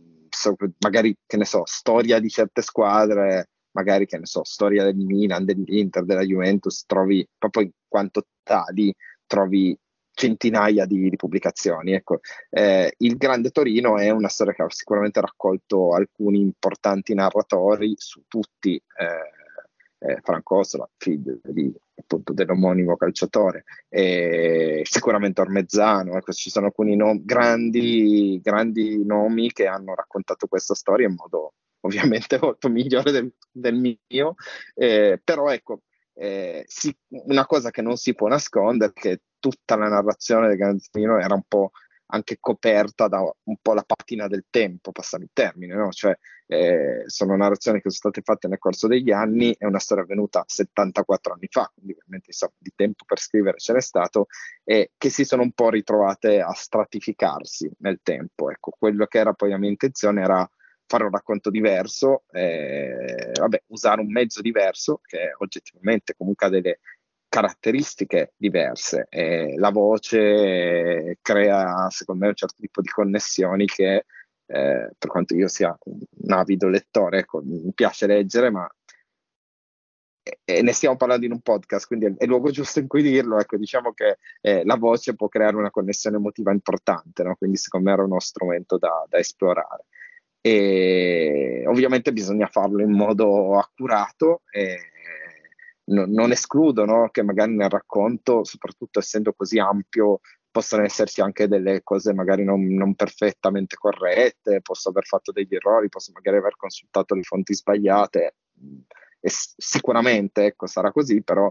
magari 0.78 1.16
che 1.26 1.36
ne 1.36 1.44
so, 1.44 1.62
storia 1.64 2.20
di 2.20 2.28
certe 2.28 2.62
squadre, 2.62 3.48
magari 3.74 4.06
che 4.06 4.18
ne 4.18 4.26
so, 4.26 4.42
storia 4.44 4.84
del 4.84 4.96
Milan, 4.96 5.44
dell'Inter, 5.44 6.04
della 6.04 6.22
Juventus, 6.22 6.84
trovi 6.86 7.26
proprio 7.36 7.64
in 7.64 7.70
quanto 7.86 8.26
tali, 8.42 8.94
trovi 9.26 9.76
centinaia 10.12 10.86
di, 10.86 11.10
di 11.10 11.16
pubblicazioni. 11.16 11.92
Ecco. 11.92 12.20
Eh, 12.50 12.94
il 12.98 13.16
Grande 13.16 13.50
Torino 13.50 13.98
è 13.98 14.10
una 14.10 14.28
storia 14.28 14.52
che 14.52 14.62
ha 14.62 14.70
sicuramente 14.70 15.20
raccolto 15.20 15.92
alcuni 15.94 16.40
importanti 16.40 17.14
narratori 17.14 17.94
su 17.96 18.22
tutti. 18.28 18.74
Eh, 18.76 19.42
eh, 20.04 20.20
Franco 20.22 20.58
Ossola, 20.58 20.88
figlio 20.98 21.38
di, 21.42 21.74
appunto, 21.96 22.32
dell'omonimo 22.34 22.96
calciatore, 22.96 23.64
e 23.88 24.82
sicuramente 24.84 25.40
Ormezzano, 25.40 26.16
ecco, 26.16 26.32
ci 26.32 26.50
sono 26.50 26.66
alcuni 26.66 26.94
no- 26.94 27.18
grandi, 27.22 28.38
grandi 28.42 29.02
nomi 29.04 29.50
che 29.50 29.66
hanno 29.66 29.94
raccontato 29.94 30.46
questa 30.46 30.74
storia 30.74 31.08
in 31.08 31.14
modo 31.14 31.54
ovviamente 31.84 32.38
molto 32.40 32.68
migliore 32.68 33.10
del, 33.10 33.32
del 33.50 33.74
mio, 33.74 34.34
eh, 34.74 35.20
però 35.22 35.50
ecco, 35.50 35.82
eh, 36.14 36.64
sì, 36.66 36.94
una 37.08 37.46
cosa 37.46 37.70
che 37.70 37.82
non 37.82 37.96
si 37.96 38.14
può 38.14 38.28
nascondere 38.28 38.92
è 38.94 39.00
che 39.00 39.20
tutta 39.38 39.76
la 39.76 39.88
narrazione 39.88 40.54
del 40.54 40.88
Torino 40.90 41.18
era 41.18 41.34
un 41.34 41.42
po' 41.46 41.70
anche 42.06 42.36
coperta 42.38 43.08
da 43.08 43.20
un 43.20 43.56
po' 43.60 43.74
la 43.74 43.82
patina 43.82 44.28
del 44.28 44.44
tempo, 44.50 44.92
passami 44.92 45.24
il 45.24 45.30
termine, 45.32 45.74
no? 45.74 45.90
cioè 45.90 46.16
eh, 46.46 47.02
sono 47.06 47.34
narrazioni 47.34 47.80
che 47.80 47.90
sono 47.90 48.12
state 48.12 48.22
fatte 48.22 48.46
nel 48.46 48.58
corso 48.58 48.86
degli 48.86 49.10
anni, 49.10 49.54
è 49.58 49.64
una 49.64 49.78
storia 49.78 50.04
avvenuta 50.04 50.44
74 50.46 51.32
anni 51.32 51.48
fa, 51.50 51.70
quindi 51.74 51.92
ovviamente 51.92 52.26
insomma, 52.28 52.52
di 52.58 52.72
tempo 52.76 53.04
per 53.06 53.18
scrivere 53.18 53.58
ce 53.58 53.72
n'è 53.72 53.80
stato, 53.80 54.26
e 54.62 54.92
che 54.96 55.08
si 55.08 55.24
sono 55.24 55.42
un 55.42 55.52
po' 55.52 55.70
ritrovate 55.70 56.40
a 56.40 56.52
stratificarsi 56.52 57.70
nel 57.78 58.00
tempo. 58.02 58.50
Ecco, 58.50 58.72
quello 58.78 59.06
che 59.06 59.18
era 59.18 59.32
poi 59.32 59.50
la 59.50 59.58
mia 59.58 59.70
intenzione 59.70 60.22
era 60.22 60.48
fare 60.86 61.04
un 61.04 61.10
racconto 61.10 61.50
diverso, 61.50 62.24
eh, 62.30 63.32
vabbè, 63.32 63.62
usare 63.68 64.00
un 64.00 64.10
mezzo 64.10 64.40
diverso 64.40 65.00
che 65.04 65.32
oggettivamente 65.38 66.14
comunque 66.16 66.46
ha 66.46 66.50
delle 66.50 66.80
caratteristiche 67.28 68.34
diverse. 68.36 69.06
E 69.10 69.54
la 69.56 69.70
voce 69.70 71.18
crea, 71.20 71.88
secondo 71.90 72.22
me, 72.22 72.28
un 72.28 72.36
certo 72.36 72.56
tipo 72.60 72.80
di 72.80 72.88
connessioni 72.88 73.66
che, 73.66 74.04
eh, 74.46 74.90
per 74.98 75.10
quanto 75.10 75.34
io 75.34 75.48
sia 75.48 75.76
un 75.84 76.32
avido 76.32 76.68
lettore, 76.68 77.20
ecco, 77.20 77.42
mi 77.42 77.72
piace 77.74 78.06
leggere, 78.06 78.50
ma 78.50 78.68
e 80.44 80.62
ne 80.62 80.72
stiamo 80.72 80.96
parlando 80.96 81.26
in 81.26 81.32
un 81.32 81.40
podcast, 81.40 81.86
quindi 81.86 82.06
è, 82.06 82.14
il 82.18 82.28
luogo 82.28 82.50
giusto 82.50 82.78
in 82.78 82.86
cui 82.86 83.02
dirlo. 83.02 83.38
Ecco, 83.38 83.56
diciamo 83.56 83.92
che 83.92 84.18
eh, 84.40 84.64
la 84.64 84.76
voce 84.76 85.14
può 85.14 85.28
creare 85.28 85.56
una 85.56 85.70
connessione 85.70 86.16
emotiva 86.16 86.50
importante, 86.50 87.22
no? 87.22 87.36
quindi 87.36 87.56
secondo 87.58 87.88
me 87.88 87.92
era 87.92 88.04
uno 88.04 88.20
strumento 88.20 88.78
da, 88.78 89.04
da, 89.08 89.18
esplorare. 89.18 89.84
E 90.46 91.64
ovviamente 91.66 92.12
bisogna 92.12 92.46
farlo 92.48 92.82
in 92.82 92.92
modo 92.92 93.58
accurato 93.58 94.42
e 94.52 94.76
no, 95.84 96.04
non 96.06 96.32
escludo 96.32 96.84
no, 96.84 97.08
che 97.10 97.22
magari 97.22 97.54
nel 97.54 97.70
racconto, 97.70 98.44
soprattutto 98.44 98.98
essendo 98.98 99.32
così 99.32 99.58
ampio, 99.58 100.20
possano 100.50 100.84
esserci 100.84 101.22
anche 101.22 101.48
delle 101.48 101.82
cose 101.82 102.12
magari 102.12 102.44
non, 102.44 102.62
non, 102.74 102.94
perfettamente 102.94 103.76
corrette, 103.76 104.60
posso 104.60 104.90
aver 104.90 105.06
fatto 105.06 105.32
degli 105.32 105.54
errori, 105.54 105.88
posso 105.88 106.12
magari 106.12 106.36
aver 106.36 106.56
consultato 106.56 107.14
le 107.14 107.22
fonti 107.22 107.54
sbagliate 107.54 108.34
e 109.20 109.30
sicuramente 109.30 110.44
ecco, 110.44 110.66
sarà 110.66 110.92
così, 110.92 111.22
però 111.22 111.50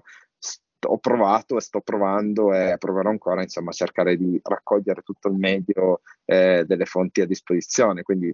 ho 0.85 0.97
provato 0.99 1.57
e 1.57 1.61
sto 1.61 1.81
provando 1.81 2.53
e 2.53 2.75
proverò 2.77 3.09
ancora 3.09 3.41
insomma, 3.41 3.71
a 3.71 3.73
cercare 3.73 4.17
di 4.17 4.39
raccogliere 4.43 5.01
tutto 5.01 5.29
il 5.29 5.35
meglio 5.35 6.01
eh, 6.25 6.63
delle 6.67 6.85
fonti 6.85 7.21
a 7.21 7.25
disposizione, 7.25 8.03
quindi 8.03 8.31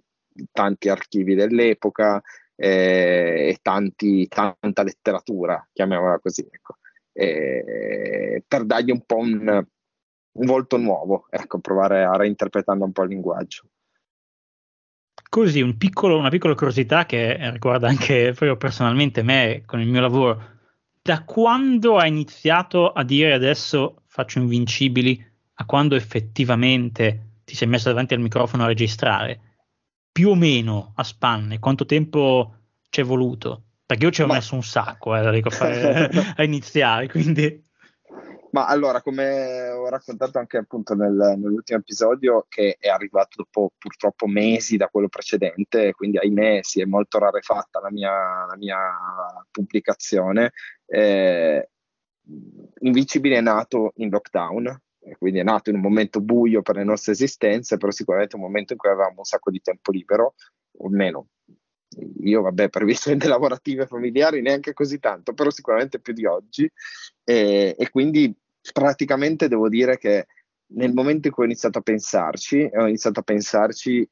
tanti 0.52 0.90
archivi 0.90 1.36
dell'epoca 1.36 2.22
eh, 2.56 3.50
e 3.50 3.58
tanti, 3.62 4.28
tanta 4.28 4.84
letteratura, 4.84 5.66
chiamiamola 5.72 6.20
così, 6.20 6.46
ecco, 6.50 6.78
eh, 7.14 8.44
per 8.48 8.66
dargli 8.66 8.92
un 8.92 9.02
po' 9.06 9.18
un, 9.18 9.66
un 10.32 10.46
volto 10.46 10.78
nuovo, 10.78 11.28
ecco, 11.30 11.60
provare 11.60 12.04
a 12.04 12.16
reinterpretare 12.16 12.82
un 12.82 12.92
po' 12.92 13.04
il 13.04 13.10
linguaggio. 13.10 13.64
Così, 15.30 15.62
un 15.62 15.78
piccolo, 15.78 16.18
una 16.18 16.30
piccola 16.30 16.56
curiosità 16.56 17.06
che 17.06 17.38
riguarda 17.52 17.88
anche 17.88 18.34
proprio 18.34 18.58
personalmente 18.58 19.22
me 19.22 19.64
con 19.66 19.80
il 19.80 19.88
mio 19.88 20.02
lavoro. 20.02 20.58
Da 21.02 21.24
quando 21.24 21.98
hai 21.98 22.10
iniziato 22.10 22.92
a 22.92 23.04
dire 23.04 23.34
adesso 23.34 24.02
faccio 24.08 24.40
invincibili 24.40 25.24
a 25.56 25.66
quando 25.66 25.96
effettivamente 25.96 27.42
ti 27.46 27.56
sei 27.56 27.68
messo 27.68 27.90
davanti 27.90 28.14
al 28.14 28.22
microfono 28.22 28.64
a 28.64 28.68
registrare? 28.68 29.49
Più 30.20 30.32
o 30.32 30.36
meno 30.36 30.92
a 30.98 31.04
spanne, 31.06 31.60
quanto 31.60 31.86
tempo 31.86 32.56
ci 32.90 33.00
è 33.00 33.06
voluto? 33.06 33.64
Perché 33.86 34.04
io 34.04 34.12
ci 34.12 34.22
ho 34.22 34.28
Ma... 34.28 34.34
messo 34.34 34.54
un 34.54 34.64
sacco 34.64 35.16
eh, 35.16 35.20
a, 35.20 35.50
fare, 35.50 36.10
a 36.36 36.44
iniziare, 36.44 37.08
quindi... 37.08 37.66
Ma 38.52 38.68
allora, 38.68 39.02
come 39.02 39.70
ho 39.70 39.88
raccontato 39.88 40.38
anche 40.38 40.58
appunto 40.58 40.94
nel, 40.94 41.38
nell'ultimo 41.38 41.80
episodio, 41.80 42.48
che 42.50 42.76
è 42.78 42.90
arrivato 42.90 43.36
dopo 43.38 43.72
purtroppo 43.78 44.28
mesi 44.28 44.76
da 44.76 44.90
quello 44.90 45.08
precedente, 45.08 45.94
quindi 45.94 46.18
ahimè 46.18 46.60
si 46.64 46.82
è 46.82 46.86
molto 46.86 47.18
rarefatta 47.18 47.80
la 47.80 47.90
mia, 47.90 48.12
la 48.46 48.58
mia 48.58 48.78
pubblicazione, 49.50 50.52
eh, 50.86 51.70
Invincibile 52.82 53.38
è 53.38 53.42
nato 53.42 53.94
in 53.96 54.10
lockdown, 54.10 54.82
quindi 55.18 55.40
è 55.40 55.44
nato 55.44 55.70
in 55.70 55.78
un 55.78 55.82
momento 55.82 56.22
buio 56.22 56.62
per 56.62 56.76
le 56.76 56.84
nostre 56.84 57.14
esistenze, 57.14 57.78
però 57.78 57.92
sicuramente 57.92 58.36
un 58.36 58.42
momento 58.42 58.74
in 58.74 58.80
cui 58.80 58.90
avevamo 58.90 59.20
un 59.20 59.24
sacco 59.24 59.52
di 59.52 59.62
tempo 59.62 59.92
libero, 59.92 60.36
o 60.78 60.88
almeno 60.88 61.28
io 62.22 62.42
vabbè 62.42 62.70
per 62.70 62.86
vicende 62.86 63.28
lavorative 63.28 63.84
e 63.84 63.88
familiari 63.88 64.42
neanche 64.42 64.74
così 64.74 65.00
tanto, 65.00 65.34
però 65.34 65.50
sicuramente 65.50 66.00
più 66.00 66.14
di 66.14 66.26
oggi. 66.26 66.70
E, 67.24 67.76
e, 67.78 67.90
quindi 67.90 68.34
praticamente 68.74 69.48
devo 69.48 69.70
dire 69.70 69.98
che 69.98 70.28
nel 70.74 70.94
momento 70.94 71.28
in 71.28 71.34
cui 71.34 71.44
ho 71.44 71.48
iniziato 71.48 71.80
a 71.80 71.82
pensarci, 71.82 72.70
ho 72.74 72.88
iniziato 72.88 73.20
a 73.22 73.24
pensarci 73.24 74.08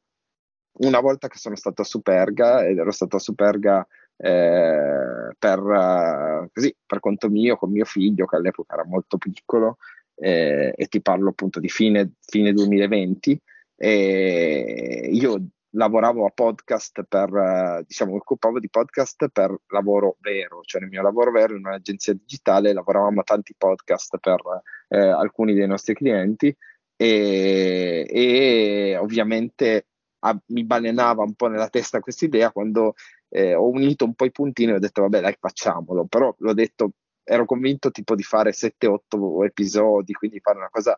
una 0.79 0.99
volta 0.99 1.27
che 1.27 1.37
sono 1.37 1.55
stato 1.55 1.81
a 1.81 1.85
Superga 1.85 2.65
ed 2.65 2.77
ero 2.77 2.91
stato 2.91 3.17
a 3.17 3.19
Superga 3.19 3.87
eh, 4.17 5.35
per, 5.37 5.59
uh, 5.59 6.49
così, 6.51 6.75
per 6.85 6.99
conto 6.99 7.29
mio, 7.29 7.55
con 7.55 7.71
mio 7.71 7.85
figlio 7.85 8.25
che 8.25 8.35
all'epoca 8.35 8.73
era 8.73 8.85
molto 8.85 9.17
piccolo 9.17 9.77
eh, 10.19 10.73
e 10.75 10.85
ti 10.87 11.01
parlo 11.01 11.29
appunto 11.29 11.59
di 11.59 11.69
fine, 11.69 12.13
fine 12.21 12.53
2020 12.53 13.41
e 13.75 15.09
io 15.11 15.47
lavoravo 15.71 16.25
a 16.25 16.31
podcast 16.31 17.03
per, 17.03 17.33
eh, 17.35 17.83
diciamo, 17.85 18.11
mi 18.11 18.17
occupavo 18.17 18.59
di 18.59 18.69
podcast 18.69 19.27
per 19.29 19.55
lavoro 19.67 20.17
vero, 20.19 20.61
cioè 20.63 20.81
nel 20.81 20.89
mio 20.89 21.01
lavoro 21.01 21.31
vero 21.31 21.55
in 21.55 21.65
un'agenzia 21.65 22.13
digitale 22.13 22.73
lavoravamo 22.73 23.19
a 23.21 23.23
tanti 23.23 23.53
podcast 23.57 24.17
per 24.19 24.41
eh, 24.89 24.97
alcuni 24.97 25.53
dei 25.53 25.67
nostri 25.67 25.93
clienti 25.93 26.55
e, 26.95 28.07
e 28.09 28.97
ovviamente 28.97 29.87
a, 30.19 30.37
mi 30.47 30.63
balenava 30.63 31.23
un 31.23 31.35
po' 31.35 31.47
nella 31.47 31.69
testa 31.69 31.99
questa 31.99 32.25
idea 32.25 32.51
quando 32.51 32.95
eh, 33.29 33.53
ho 33.53 33.67
unito 33.67 34.05
un 34.05 34.15
po' 34.15 34.25
i 34.25 34.31
puntini 34.31 34.71
e 34.71 34.75
ho 34.75 34.79
detto 34.79 35.01
vabbè 35.01 35.21
dai 35.21 35.35
facciamolo, 35.39 36.05
però 36.05 36.33
l'ho 36.39 36.53
detto, 36.53 36.91
ero 37.27 37.45
convinto 37.45 37.91
tipo 37.91 38.15
di 38.15 38.23
fare 38.23 38.51
7-8 38.51 39.45
episodi, 39.45 40.13
quindi 40.13 40.39
fare 40.39 40.57
una 40.57 40.69
cosa 40.69 40.97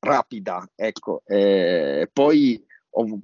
rapida, 0.00 0.66
ecco, 0.74 1.22
e 1.26 2.08
poi 2.12 2.64
ho, 2.94 3.20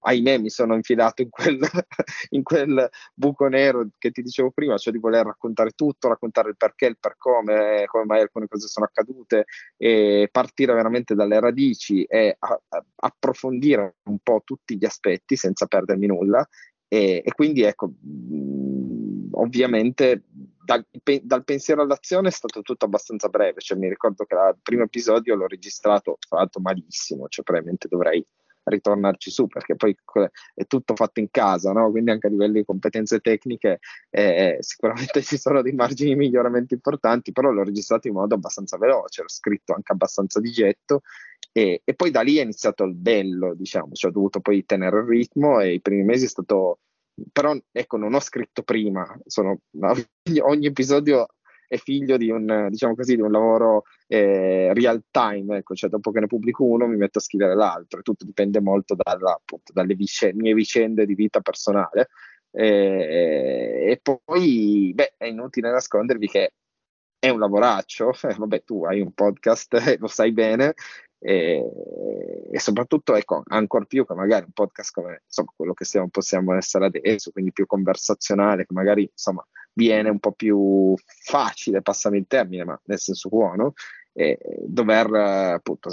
ahimè 0.00 0.38
mi 0.38 0.50
sono 0.50 0.74
infilato 0.74 1.22
in 1.22 1.30
quel, 1.30 1.58
in 2.30 2.42
quel, 2.42 2.88
buco 3.14 3.46
nero 3.48 3.88
che 3.98 4.10
ti 4.10 4.22
dicevo 4.22 4.50
prima, 4.50 4.76
cioè 4.76 4.92
di 4.92 4.98
voler 4.98 5.26
raccontare 5.26 5.70
tutto, 5.70 6.08
raccontare 6.08 6.50
il 6.50 6.56
perché, 6.56 6.86
il 6.86 6.98
per 6.98 7.16
come, 7.18 7.84
come 7.86 8.04
mai 8.04 8.20
alcune 8.20 8.46
cose 8.48 8.68
sono 8.68 8.86
accadute 8.86 9.46
e 9.76 10.28
partire 10.30 10.72
veramente 10.72 11.14
dalle 11.14 11.40
radici 11.40 12.04
e 12.04 12.36
a, 12.38 12.60
a, 12.68 12.84
approfondire 12.96 13.96
un 14.04 14.18
po' 14.22 14.42
tutti 14.44 14.76
gli 14.76 14.84
aspetti 14.84 15.36
senza 15.36 15.66
perdermi 15.66 16.06
nulla. 16.06 16.46
E, 16.88 17.22
e 17.24 17.32
quindi 17.34 17.62
ecco, 17.62 17.88
mh, 17.88 19.30
ovviamente 19.32 20.24
dal, 20.64 20.84
dal, 21.22 21.44
pensiero 21.44 21.82
all'azione 21.82 22.28
è 22.28 22.32
stato 22.32 22.62
tutto 22.62 22.84
abbastanza 22.86 23.28
breve, 23.28 23.60
cioè 23.60 23.78
mi 23.78 23.88
ricordo 23.88 24.24
che 24.24 24.34
il 24.34 24.58
primo 24.62 24.84
episodio 24.84 25.34
l'ho 25.34 25.46
registrato, 25.46 26.18
tra 26.26 26.38
l'altro 26.38 26.60
malissimo, 26.60 27.28
cioè 27.28 27.44
probabilmente 27.44 27.88
dovrei 27.88 28.24
ritornarci 28.64 29.30
su 29.30 29.46
perché 29.46 29.76
poi 29.76 29.94
è 30.54 30.66
tutto 30.66 30.94
fatto 30.94 31.20
in 31.20 31.28
casa, 31.30 31.72
no? 31.72 31.90
quindi 31.90 32.10
anche 32.10 32.28
a 32.28 32.30
livello 32.30 32.54
di 32.54 32.64
competenze 32.64 33.20
tecniche 33.20 33.78
eh, 34.10 34.56
sicuramente 34.60 35.20
ci 35.22 35.36
sono 35.36 35.60
dei 35.60 35.72
margini 35.72 36.10
di 36.10 36.16
miglioramento 36.16 36.74
importanti, 36.74 37.32
però 37.32 37.50
l'ho 37.50 37.62
registrato 37.62 38.08
in 38.08 38.14
modo 38.14 38.34
abbastanza 38.34 38.78
veloce, 38.78 39.22
l'ho 39.22 39.28
scritto 39.28 39.74
anche 39.74 39.92
abbastanza 39.92 40.40
di 40.40 40.50
getto 40.50 41.02
e, 41.52 41.82
e 41.84 41.94
poi 41.94 42.10
da 42.10 42.22
lì 42.22 42.36
è 42.36 42.42
iniziato 42.42 42.84
il 42.84 42.94
bello, 42.94 43.54
diciamo, 43.54 43.92
cioè 43.92 44.10
ho 44.10 44.14
dovuto 44.14 44.40
poi 44.40 44.64
tenere 44.64 45.00
il 45.00 45.06
ritmo 45.06 45.60
e 45.60 45.74
i 45.74 45.80
primi 45.80 46.02
mesi 46.02 46.24
è 46.24 46.28
stato 46.28 46.78
però 47.32 47.56
ecco 47.70 47.96
non 47.96 48.14
ho 48.14 48.20
scritto 48.20 48.62
prima 48.62 49.06
sono, 49.26 49.60
ogni 50.42 50.66
episodio 50.66 51.26
è 51.66 51.76
figlio 51.76 52.16
di 52.16 52.30
un, 52.30 52.68
diciamo 52.70 52.94
così, 52.94 53.16
di 53.16 53.22
un 53.22 53.30
lavoro 53.30 53.84
eh, 54.06 54.72
real 54.74 55.02
time, 55.10 55.58
ecco, 55.58 55.74
cioè 55.74 55.90
dopo 55.90 56.10
che 56.10 56.20
ne 56.20 56.26
pubblico 56.26 56.64
uno 56.64 56.86
mi 56.86 56.96
metto 56.96 57.18
a 57.18 57.22
scrivere 57.22 57.54
l'altro 57.54 58.00
e 58.00 58.02
tutto 58.02 58.24
dipende 58.24 58.60
molto 58.60 58.94
dalla, 58.94 59.32
appunto, 59.32 59.72
dalle 59.72 59.94
vicende, 59.94 60.42
mie 60.42 60.54
vicende 60.54 61.06
di 61.06 61.14
vita 61.14 61.40
personale. 61.40 62.08
Eh, 62.50 63.86
e 63.90 64.00
poi, 64.00 64.92
beh, 64.94 65.14
è 65.16 65.26
inutile 65.26 65.70
nascondervi 65.70 66.28
che 66.28 66.52
è 67.18 67.28
un 67.30 67.40
lavoraccio, 67.40 68.12
eh, 68.22 68.34
vabbè 68.38 68.62
tu 68.64 68.84
hai 68.84 69.00
un 69.00 69.12
podcast, 69.12 69.74
eh, 69.74 69.96
lo 69.98 70.06
sai 70.06 70.32
bene, 70.32 70.74
e, 71.26 71.64
e, 72.52 72.60
soprattutto 72.60 73.14
ecco 73.14 73.42
ancora 73.46 73.86
più 73.86 74.04
che 74.06 74.12
magari 74.12 74.44
un 74.44 74.52
podcast 74.52 74.92
come 74.92 75.22
insomma, 75.24 75.52
quello 75.56 75.72
che 75.72 75.86
siamo, 75.86 76.08
possiamo 76.10 76.54
essere 76.54 76.84
adesso 76.84 77.30
quindi 77.30 77.50
più 77.50 77.64
conversazionale 77.64 78.66
che 78.66 78.74
magari 78.74 79.08
insomma 79.10 79.42
viene 79.72 80.10
un 80.10 80.18
po' 80.18 80.32
più 80.32 80.94
facile, 81.06 81.80
passami 81.80 82.18
il 82.18 82.26
termine, 82.28 82.64
ma 82.64 82.80
nel 82.84 82.98
senso 82.98 83.28
buono, 83.30 83.72
e 84.12 84.38
dover 84.66 85.12
appunto 85.14 85.90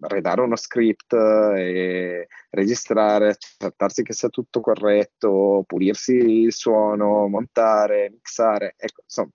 redare 0.00 0.42
uno 0.42 0.56
script 0.56 1.14
e 1.14 2.26
registrare, 2.50 3.38
accertarsi 3.56 4.02
che 4.02 4.12
sia 4.12 4.28
tutto 4.28 4.60
corretto, 4.60 5.62
pulirsi 5.66 6.12
il 6.12 6.52
suono, 6.52 7.28
montare, 7.28 8.10
mixare, 8.10 8.74
ecco, 8.76 9.02
insomma, 9.04 9.30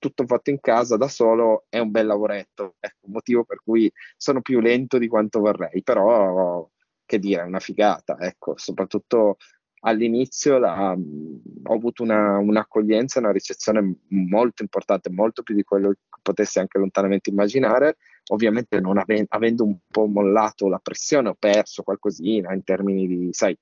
tutto 0.00 0.26
fatto 0.26 0.50
in 0.50 0.58
casa 0.60 0.96
da 0.96 1.06
solo 1.06 1.66
è 1.68 1.78
un 1.78 1.92
bel 1.92 2.06
lavoretto, 2.06 2.74
ecco, 2.80 3.06
motivo 3.06 3.44
per 3.44 3.60
cui 3.62 3.92
sono 4.16 4.40
più 4.40 4.58
lento 4.58 4.98
di 4.98 5.06
quanto 5.06 5.38
vorrei, 5.38 5.82
però 5.84 6.68
che 7.04 7.18
dire, 7.20 7.42
è 7.42 7.44
una 7.44 7.60
figata, 7.60 8.16
ecco, 8.18 8.54
soprattutto 8.56 9.36
all'inizio 9.82 10.58
la, 10.58 10.92
ho 10.92 11.74
avuto 11.74 12.02
una, 12.02 12.38
un'accoglienza, 12.38 13.18
una 13.18 13.32
ricezione 13.32 13.98
molto 14.08 14.62
importante, 14.62 15.10
molto 15.10 15.42
più 15.42 15.54
di 15.54 15.62
quello 15.62 15.90
che 15.90 15.98
potessi 16.22 16.58
anche 16.58 16.78
lontanamente 16.78 17.30
immaginare. 17.30 17.96
Ovviamente 18.28 18.80
non 18.80 18.98
ave- 18.98 19.26
avendo 19.28 19.64
un 19.64 19.76
po' 19.90 20.06
mollato 20.06 20.68
la 20.68 20.78
pressione 20.78 21.30
ho 21.30 21.36
perso 21.36 21.82
qualcosina 21.82 22.52
in 22.52 22.62
termini 22.62 23.06
di, 23.06 23.28
sai, 23.32 23.56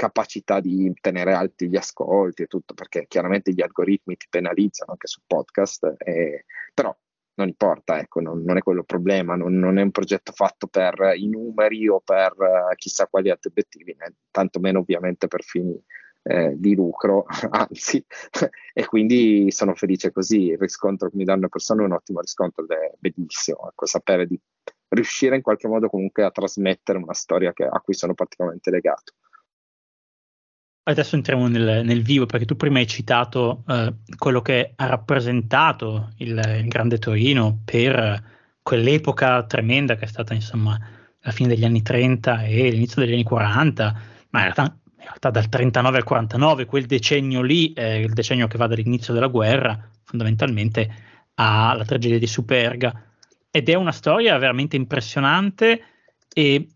capacità 0.00 0.60
di 0.60 0.90
tenere 0.98 1.34
alti 1.34 1.68
gli 1.68 1.76
ascolti 1.76 2.44
e 2.44 2.46
tutto, 2.46 2.72
perché 2.72 3.04
chiaramente 3.06 3.52
gli 3.52 3.60
algoritmi 3.60 4.16
ti 4.16 4.28
penalizzano 4.30 4.92
anche 4.92 5.06
su 5.06 5.20
podcast, 5.26 5.96
e, 5.98 6.46
però 6.72 6.96
non 7.34 7.48
importa, 7.48 7.98
ecco, 7.98 8.20
non, 8.20 8.42
non 8.42 8.56
è 8.56 8.62
quello 8.62 8.80
il 8.80 8.86
problema, 8.86 9.36
non, 9.36 9.58
non, 9.58 9.76
è 9.76 9.82
un 9.82 9.90
progetto 9.90 10.32
fatto 10.32 10.68
per 10.68 11.12
i 11.16 11.28
numeri 11.28 11.86
o 11.86 12.00
per 12.00 12.32
uh, 12.38 12.74
chissà 12.76 13.08
quali 13.08 13.28
altri 13.28 13.50
obiettivi, 13.50 13.94
né, 13.98 14.14
tantomeno 14.30 14.78
ovviamente 14.78 15.28
per 15.28 15.42
fini 15.42 15.78
eh, 16.22 16.54
di 16.56 16.74
lucro, 16.74 17.26
anzi, 17.50 18.02
e 18.72 18.86
quindi 18.86 19.50
sono 19.50 19.74
felice 19.74 20.12
così, 20.12 20.44
il 20.46 20.58
riscontro 20.58 21.10
che 21.10 21.16
mi 21.18 21.24
danno 21.24 21.42
le 21.42 21.48
persone 21.50 21.82
è 21.82 21.84
un 21.84 21.92
ottimo 21.92 22.20
riscontro 22.20 22.64
ed 22.64 22.70
è 22.70 22.94
bellissimo, 22.98 23.68
ecco, 23.68 23.84
sapere 23.84 24.26
di 24.26 24.40
riuscire 24.88 25.36
in 25.36 25.42
qualche 25.42 25.68
modo 25.68 25.90
comunque 25.90 26.24
a 26.24 26.30
trasmettere 26.30 26.96
una 26.96 27.12
storia 27.12 27.52
che, 27.52 27.64
a 27.64 27.80
cui 27.80 27.92
sono 27.92 28.14
particolarmente 28.14 28.70
legato. 28.70 29.12
Adesso 30.82 31.14
entriamo 31.14 31.46
nel, 31.46 31.84
nel, 31.84 32.02
vivo 32.02 32.26
perché 32.26 32.46
tu 32.46 32.56
prima 32.56 32.78
hai 32.78 32.86
citato 32.86 33.62
eh, 33.68 33.94
quello 34.16 34.40
che 34.40 34.72
ha 34.74 34.86
rappresentato 34.86 36.12
il, 36.16 36.30
il, 36.30 36.68
Grande 36.68 36.98
Torino 36.98 37.60
per 37.64 38.22
quell'epoca 38.62 39.44
tremenda 39.44 39.96
che 39.96 40.04
è 40.04 40.08
stata 40.08 40.32
insomma 40.32 40.78
la 41.20 41.30
fine 41.32 41.48
degli 41.48 41.64
anni 41.64 41.82
30 41.82 42.44
e 42.44 42.70
l'inizio 42.70 43.02
degli 43.02 43.12
anni 43.12 43.22
40, 43.22 44.00
ma 44.30 44.38
in 44.38 44.44
realtà, 44.44 44.62
in 44.62 45.04
realtà 45.04 45.30
dal 45.30 45.48
39 45.48 45.96
al 45.98 46.04
49, 46.04 46.64
quel 46.64 46.86
decennio 46.86 47.42
lì, 47.42 47.72
è 47.74 47.84
il 47.84 48.12
decennio 48.14 48.46
che 48.46 48.56
va 48.56 48.66
dall'inizio 48.66 49.12
della 49.12 49.26
guerra 49.26 49.78
fondamentalmente 50.02 50.90
alla 51.34 51.84
tragedia 51.84 52.18
di 52.18 52.26
Superga. 52.26 53.04
Ed 53.50 53.68
è 53.68 53.74
una 53.74 53.92
storia 53.92 54.38
veramente 54.38 54.76
impressionante 54.76 55.82
e 56.32 56.68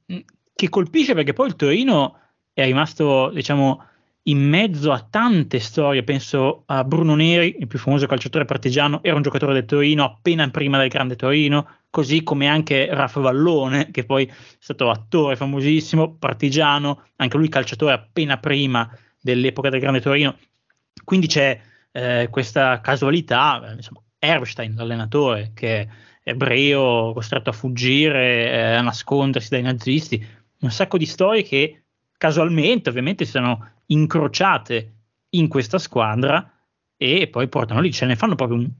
che 0.54 0.68
colpisce 0.68 1.14
perché 1.14 1.32
poi 1.32 1.48
il 1.48 1.56
Torino 1.56 2.18
è 2.52 2.64
rimasto, 2.64 3.30
diciamo, 3.30 3.82
in 4.26 4.40
mezzo 4.40 4.92
a 4.92 5.06
tante 5.08 5.58
storie, 5.58 6.02
penso 6.02 6.62
a 6.66 6.82
Bruno 6.84 7.14
Neri, 7.14 7.56
il 7.58 7.66
più 7.66 7.78
famoso 7.78 8.06
calciatore 8.06 8.46
partigiano, 8.46 9.02
era 9.02 9.16
un 9.16 9.22
giocatore 9.22 9.52
del 9.52 9.66
Torino 9.66 10.04
appena 10.04 10.48
prima 10.48 10.78
del 10.78 10.88
Grande 10.88 11.16
Torino, 11.16 11.68
così 11.90 12.22
come 12.22 12.48
anche 12.48 12.86
Raffa 12.90 13.20
Vallone, 13.20 13.90
che 13.90 14.04
poi 14.04 14.24
è 14.26 14.32
stato 14.58 14.88
attore 14.88 15.36
famosissimo, 15.36 16.16
partigiano, 16.16 17.04
anche 17.16 17.36
lui 17.36 17.48
calciatore 17.48 17.92
appena 17.92 18.38
prima 18.38 18.90
dell'epoca 19.20 19.68
del 19.68 19.80
Grande 19.80 20.00
Torino. 20.00 20.38
Quindi 21.04 21.26
c'è 21.26 21.60
eh, 21.92 22.28
questa 22.30 22.80
casualità, 22.80 23.70
eh, 23.70 23.74
insomma, 23.74 24.00
Erstein, 24.18 24.74
l'allenatore, 24.74 25.50
che 25.54 25.80
è 25.80 25.88
ebreo, 26.22 27.12
costretto 27.12 27.50
a 27.50 27.52
fuggire, 27.52 28.50
eh, 28.50 28.74
a 28.74 28.80
nascondersi 28.80 29.50
dai 29.50 29.62
nazisti, 29.62 30.26
un 30.60 30.70
sacco 30.70 30.96
di 30.96 31.04
storie 31.04 31.42
che 31.42 31.83
casualmente 32.16 32.88
ovviamente 32.88 33.24
si 33.24 33.32
sono 33.32 33.70
incrociate 33.86 34.92
in 35.30 35.48
questa 35.48 35.78
squadra 35.78 36.50
e 36.96 37.28
poi 37.28 37.48
portano 37.48 37.80
lì, 37.80 37.92
ce 37.92 38.06
ne 38.06 38.16
fanno 38.16 38.34
proprio 38.34 38.58
un, 38.58 38.70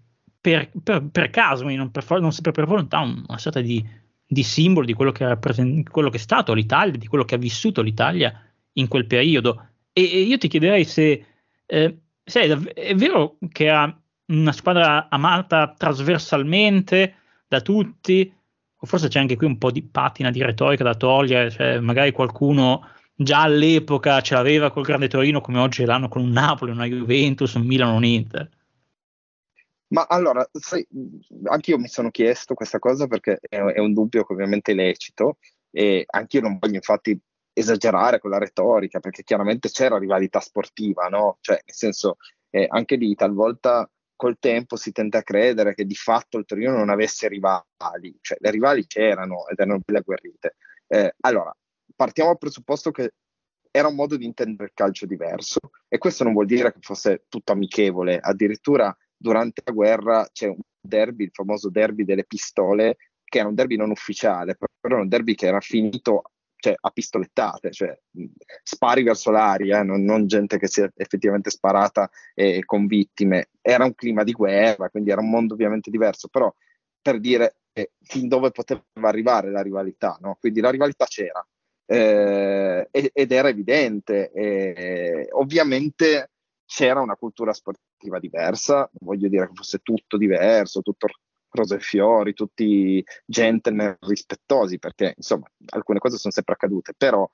per, 0.41 0.71
per, 0.83 1.09
per, 1.11 1.31
caso, 1.31 1.65
non, 1.65 1.91
per, 1.91 2.05
non 2.21 2.33
sempre 2.33 2.53
per 2.53 2.67
volontà, 2.67 3.01
una 3.01 3.39
sorta 3.39 3.61
di, 3.61 3.83
di 4.27 4.43
simbolo 4.43 4.87
di 4.87 4.93
quello 4.93 5.11
che, 5.11 5.27
rappresent- 5.27 5.89
quello 5.89 6.11
che 6.11 6.17
è 6.17 6.21
stato 6.21 6.53
l'Italia, 6.53 6.99
di 6.99 7.07
quello 7.07 7.25
che 7.25 7.35
ha 7.35 7.39
vissuto 7.39 7.83
l'Italia 7.83 8.41
in 8.73 8.89
quel 8.89 9.07
periodo. 9.07 9.69
E, 9.93 10.03
e 10.03 10.21
io 10.21 10.39
ti 10.39 10.49
chiederei 10.49 10.85
se, 10.85 11.25
eh, 11.65 11.99
se 12.23 12.41
è, 12.41 12.49
dav- 12.49 12.73
è, 12.73 12.95
vero 12.95 13.39
che 13.51 13.71
ha 13.71 13.99
una 14.27 14.53
squadra 14.53 15.09
amata 15.09 15.75
trasversalmente 15.77 17.15
da 17.49 17.61
tutti, 17.61 18.31
o 18.77 18.87
forse 18.87 19.09
c'è 19.09 19.21
anche 19.21 19.37
qui 19.37 19.47
un 19.47 19.57
po' 19.57 19.71
di 19.71 19.83
patina 19.83 20.31
di 20.31 20.43
retorica 20.43 20.85
da 20.85 20.95
togliere, 20.95 21.51
cioè 21.51 21.79
magari 21.81 22.13
qualcuno 22.13 22.87
già 23.15 23.43
all'epoca 23.43 24.21
ce 24.21 24.35
l'aveva 24.35 24.71
col 24.71 24.85
Grande 24.85 25.09
Torino 25.09 25.41
come 25.41 25.59
oggi 25.59 25.85
l'hanno 25.85 26.09
con 26.09 26.23
un 26.23 26.31
Napoli, 26.31 26.73
una 26.73 26.87
Juventus, 26.87 27.55
un 27.55 27.67
Milano, 27.67 27.97
un 27.97 28.05
Inter. 28.05 28.49
Ma 29.89 30.07
allora, 30.09 30.49
sai, 30.53 30.85
anch'io 31.45 31.79
mi 31.79 31.89
sono 31.89 32.11
chiesto 32.11 32.55
questa 32.55 32.79
cosa 32.79 33.07
perché 33.07 33.39
è, 33.41 33.57
è 33.57 33.79
un 33.79 33.93
dubbio 33.93 34.25
che 34.25 34.33
ovviamente 34.33 34.73
è 34.73 34.75
lecito 34.75 35.39
e 35.71 36.05
anch'io 36.07 36.41
non 36.41 36.59
voglio 36.59 36.77
infatti 36.77 37.19
esagerare 37.53 38.19
con 38.19 38.31
la 38.31 38.39
retorica 38.39 38.99
perché 38.99 39.23
chiaramente 39.23 39.71
c'era 39.71 39.99
rivalità 39.99 40.41
sportiva, 40.41 41.07
no? 41.07 41.39
Cioè, 41.41 41.61
nel 41.65 41.75
senso, 41.75 42.17
eh, 42.51 42.67
anche 42.69 42.97
lì 42.97 43.15
talvolta 43.15 43.89
col 44.17 44.39
tempo 44.41 44.77
si 44.77 44.91
tende 44.91 45.19
a 45.19 45.23
credere 45.23 45.75
che 45.75 45.85
di 45.85 45.95
fatto 45.95 46.39
il 46.39 46.45
Torino 46.45 46.77
non 46.77 46.91
avesse 46.91 47.29
rivali, 47.29 48.19
cioè 48.21 48.37
le 48.41 48.51
rivali 48.51 48.87
c'erano 48.87 49.47
ed 49.49 49.59
erano 49.59 49.81
belle 49.85 49.99
agguerrite. 49.99 50.57
Eh, 50.89 51.15
allora, 51.21 51.55
partiamo 51.95 52.31
dal 52.31 52.39
presupposto 52.39 52.91
che 52.91 53.13
era 53.71 53.89
un 53.89 53.97
modo 53.97 54.17
di 54.17 54.25
intendere 54.25 54.65
il 54.65 54.75
calcio 54.75 55.05
diverso 55.05 55.59
e 55.89 55.99
questo 55.99 56.23
non 56.23 56.33
vuol 56.33 56.47
dire 56.47 56.73
che 56.73 56.79
fosse 56.81 57.25
tutto 57.29 57.53
amichevole, 57.53 58.19
addirittura 58.19 58.97
durante 59.17 59.63
la 59.65 59.73
guerra 59.73 60.29
c'è 60.33 60.47
un 60.47 60.61
derby, 60.81 61.25
il 61.25 61.31
famoso 61.33 61.71
derby 61.71 62.05
delle 62.05 62.25
pistole, 62.25 62.97
che 63.25 63.39
era 63.39 63.49
un 63.49 63.55
derby 63.55 63.77
non 63.77 63.91
ufficiale, 63.91 64.55
però 64.55 64.95
era 64.95 65.03
un 65.03 65.09
derby 65.09 65.35
che 65.35 65.47
era 65.47 65.61
finito 65.61 66.23
cioè, 66.57 66.75
a 66.79 66.91
pistolettate, 66.91 67.73
cioè 67.73 67.99
spari 68.63 69.03
verso 69.03 69.31
l'aria, 69.31 69.83
non, 69.83 70.05
non, 70.05 70.27
gente 70.27 70.57
che 70.59 70.69
si 70.69 70.81
è 70.81 70.89
effettivamente 70.97 71.51
sparata 71.51 72.09
e, 72.33 72.65
con 72.65 72.87
vittime. 72.87 73.49
Era 73.61 73.85
un 73.85 73.95
clima 73.95 74.23
di 74.23 74.33
guerra, 74.33 74.89
quindi 74.89 75.11
era 75.11 75.21
un 75.21 75.31
mondo 75.31 75.55
ovviamente 75.55 75.91
diverso, 75.91 76.29
però 76.29 76.55
per 77.03 77.19
dire 77.19 77.57
eh, 77.73 77.91
fin 78.03 78.29
dove 78.29 78.51
poteva 78.51 78.83
arrivare 79.03 79.51
la 79.51 79.63
rivalità, 79.63 80.17
no? 80.21 80.37
quindi 80.39 80.61
la 80.61 80.71
rivalità 80.71 81.07
c'era 81.07 81.45
eh, 81.87 82.89
ed 82.91 83.33
era 83.33 83.49
evidente. 83.49 84.31
Eh, 84.33 85.29
ovviamente 85.33 86.31
c'era 86.65 87.01
una 87.01 87.17
cultura 87.17 87.53
sportiva 87.53 88.19
diversa, 88.19 88.89
voglio 89.01 89.29
dire 89.29 89.47
che 89.49 89.55
fosse 89.55 89.79
tutto 89.79 90.17
diverso, 90.17 90.83
tutto 90.83 91.09
rose 91.51 91.77
e 91.77 91.81
fiori, 91.81 92.35
tutti 92.35 93.05
gentleman 93.25 93.97
rispettosi, 94.01 94.79
perché 94.79 95.15
insomma 95.17 95.47
alcune 95.67 95.99
cose 95.99 96.17
sono 96.17 96.33
sempre 96.33 96.55
accadute, 96.55 96.95
però 96.97 97.29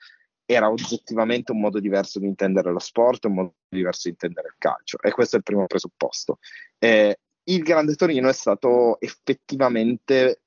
era 0.44 0.68
oggettivamente 0.68 1.52
un 1.52 1.60
modo 1.60 1.78
diverso 1.78 2.18
di 2.18 2.26
intendere 2.26 2.72
lo 2.72 2.80
sport, 2.80 3.24
un 3.26 3.34
modo 3.34 3.54
diverso 3.68 4.02
di 4.04 4.10
intendere 4.10 4.48
il 4.48 4.56
calcio 4.58 4.98
e 5.00 5.12
questo 5.12 5.36
è 5.36 5.38
il 5.38 5.44
primo 5.44 5.66
presupposto. 5.66 6.38
Eh, 6.78 7.18
il 7.44 7.62
Grande 7.62 7.94
Torino 7.94 8.28
è 8.28 8.32
stato 8.32 9.00
effettivamente 9.00 10.42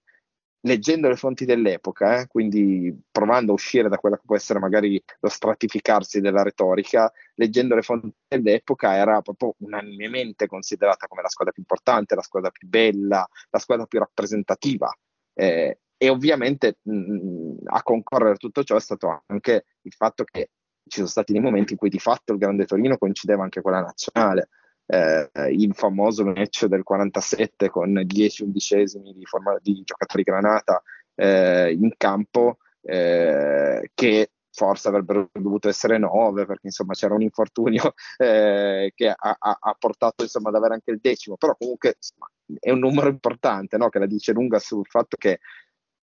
leggendo 0.65 1.09
le 1.09 1.15
fonti 1.15 1.45
dell'epoca, 1.45 2.21
eh, 2.21 2.27
quindi 2.27 2.95
provando 3.11 3.51
a 3.51 3.55
uscire 3.55 3.89
da 3.89 3.97
quella 3.97 4.17
che 4.17 4.23
può 4.25 4.35
essere 4.35 4.59
magari 4.59 5.01
lo 5.19 5.29
stratificarsi 5.29 6.21
della 6.21 6.43
retorica, 6.43 7.11
leggendo 7.35 7.75
le 7.75 7.81
fonti 7.81 8.13
dell'epoca 8.27 8.95
era 8.95 9.21
proprio 9.21 9.55
unanimemente 9.59 10.47
considerata 10.47 11.07
come 11.07 11.21
la 11.21 11.29
squadra 11.29 11.53
più 11.53 11.63
importante, 11.63 12.15
la 12.15 12.21
squadra 12.21 12.49
più 12.51 12.67
bella, 12.67 13.27
la 13.49 13.59
squadra 13.59 13.85
più 13.85 13.99
rappresentativa. 13.99 14.89
Eh, 15.33 15.79
e 15.97 16.09
ovviamente 16.09 16.77
mh, 16.81 16.93
mm, 16.93 17.57
a 17.65 17.83
concorrere 17.83 18.33
a 18.33 18.37
tutto 18.37 18.63
ciò 18.63 18.75
è 18.75 18.81
stato 18.81 19.23
anche 19.27 19.65
il 19.81 19.93
fatto 19.93 20.23
che 20.23 20.51
ci 20.83 20.97
sono 20.97 21.07
stati 21.07 21.33
dei 21.33 21.41
momenti 21.41 21.73
in 21.73 21.77
cui 21.77 21.89
di 21.89 21.99
fatto 21.99 22.33
il 22.33 22.39
Grande 22.39 22.65
Torino 22.65 22.97
coincideva 22.97 23.43
anche 23.43 23.61
con 23.61 23.71
la 23.71 23.81
nazionale 23.81 24.49
eh, 24.85 25.29
il 25.51 25.73
famoso 25.73 26.25
match 26.25 26.65
del 26.65 26.83
47 26.83 27.69
con 27.69 28.01
10 28.05 28.43
undicesimi 28.43 29.13
di, 29.13 29.25
forma, 29.25 29.57
di 29.61 29.81
giocatori 29.83 30.23
granata 30.23 30.81
eh, 31.15 31.71
in 31.71 31.91
campo 31.97 32.57
eh, 32.81 33.89
che 33.93 34.31
forse 34.51 34.87
avrebbero 34.87 35.29
dovuto 35.31 35.67
essere 35.67 35.97
9 35.97 36.45
perché 36.45 36.67
insomma 36.67 36.93
c'era 36.93 37.15
un 37.15 37.23
infortunio 37.23 37.93
eh, 38.17 38.91
che 38.93 39.09
ha, 39.09 39.37
ha, 39.39 39.75
portato 39.79 40.23
insomma 40.23 40.49
ad 40.49 40.55
avere 40.55 40.75
anche 40.75 40.91
il 40.91 40.99
decimo 41.01 41.37
però 41.37 41.55
comunque 41.57 41.95
insomma, 41.97 42.29
è 42.59 42.69
un 42.69 42.79
numero 42.79 43.09
importante 43.09 43.77
no? 43.77 43.89
che 43.89 43.99
la 43.99 44.05
dice 44.05 44.31
lunga 44.31 44.59
sul 44.59 44.85
fatto 44.85 45.17
che 45.17 45.39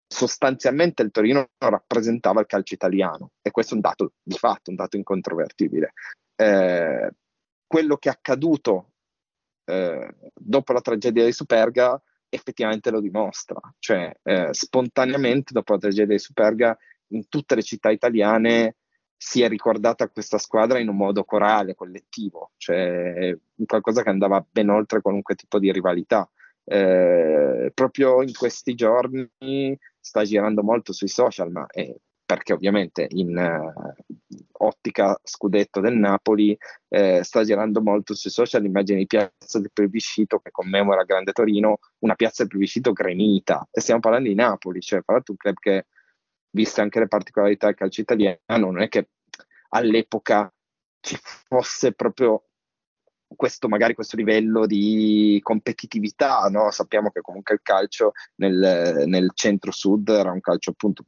sostanzialmente 0.07 1.03
il 1.03 1.12
Torino 1.12 1.49
rappresentava 1.57 2.41
il 2.41 2.47
calcio 2.47 2.73
italiano 2.73 3.31
e 3.41 3.51
questo 3.51 3.73
è 3.73 3.75
un 3.75 3.81
dato 3.81 4.13
di 4.21 4.38
fatto, 4.38 4.69
un 4.69 4.75
dato 4.75 4.97
incontrovertibile. 4.97 5.93
Eh, 6.36 7.12
quello 7.71 7.95
che 7.95 8.10
è 8.10 8.12
accaduto 8.12 8.91
eh, 9.63 10.13
dopo 10.36 10.73
la 10.73 10.81
tragedia 10.81 11.23
di 11.23 11.31
Superga 11.31 12.01
effettivamente 12.27 12.91
lo 12.91 12.99
dimostra, 12.99 13.62
cioè 13.79 14.12
eh, 14.23 14.49
spontaneamente 14.51 15.53
dopo 15.53 15.71
la 15.71 15.79
tragedia 15.79 16.15
di 16.15 16.19
Superga 16.19 16.77
in 17.13 17.29
tutte 17.29 17.55
le 17.55 17.63
città 17.63 17.89
italiane 17.89 18.75
si 19.15 19.41
è 19.41 19.47
ricordata 19.47 20.10
questa 20.10 20.38
squadra 20.38 20.79
in 20.79 20.89
un 20.89 20.97
modo 20.97 21.23
corale, 21.23 21.73
collettivo, 21.73 22.51
cioè 22.57 23.38
qualcosa 23.65 24.03
che 24.03 24.10
andava 24.10 24.45
ben 24.49 24.67
oltre 24.67 24.99
qualunque 24.99 25.36
tipo 25.36 25.57
di 25.57 25.71
rivalità. 25.71 26.29
Eh, 26.65 27.71
proprio 27.73 28.21
in 28.21 28.34
questi 28.34 28.75
giorni 28.75 29.79
sta 29.97 30.25
girando 30.25 30.62
molto 30.62 30.91
sui 30.91 31.07
social, 31.07 31.49
ma 31.51 31.65
è 31.67 31.89
perché 32.31 32.53
ovviamente 32.53 33.07
in 33.09 33.35
uh, 33.35 34.63
ottica 34.63 35.19
scudetto 35.21 35.81
del 35.81 35.97
Napoli 35.97 36.57
eh, 36.87 37.23
sta 37.23 37.43
girando 37.43 37.81
molto 37.81 38.13
sui 38.13 38.29
social 38.29 38.61
l'immagine 38.61 38.99
di 38.99 39.05
piazza 39.05 39.59
del 39.59 39.69
plebiscito 39.73 40.39
che 40.39 40.49
commemora 40.49 41.03
Grande 41.03 41.33
Torino, 41.33 41.79
una 41.99 42.15
piazza 42.15 42.43
del 42.43 42.51
plebiscito 42.51 42.93
gremita. 42.93 43.67
E 43.69 43.81
stiamo 43.81 43.99
parlando 43.99 44.29
di 44.29 44.35
Napoli, 44.35 44.79
cioè 44.79 45.01
parlando 45.01 45.31
un 45.31 45.37
club 45.37 45.55
che, 45.59 45.87
viste 46.51 46.79
anche 46.79 46.99
le 46.99 47.09
particolarità 47.09 47.65
del 47.65 47.75
calcio 47.75 47.99
italiano, 47.99 48.37
non 48.47 48.81
è 48.81 48.87
che 48.87 49.09
all'epoca 49.71 50.53
ci 51.01 51.17
fosse 51.49 51.91
proprio 51.91 52.45
questo, 53.35 53.67
magari 53.67 53.93
questo 53.93 54.15
livello 54.15 54.65
di 54.65 55.39
competitività, 55.41 56.47
no? 56.49 56.71
sappiamo 56.71 57.11
che 57.11 57.21
comunque 57.21 57.55
il 57.55 57.61
calcio 57.63 58.11
nel, 58.35 59.03
nel 59.07 59.31
centro-sud 59.33 60.09
era 60.09 60.31
un 60.31 60.41
calcio 60.41 60.71
appunto 60.71 61.05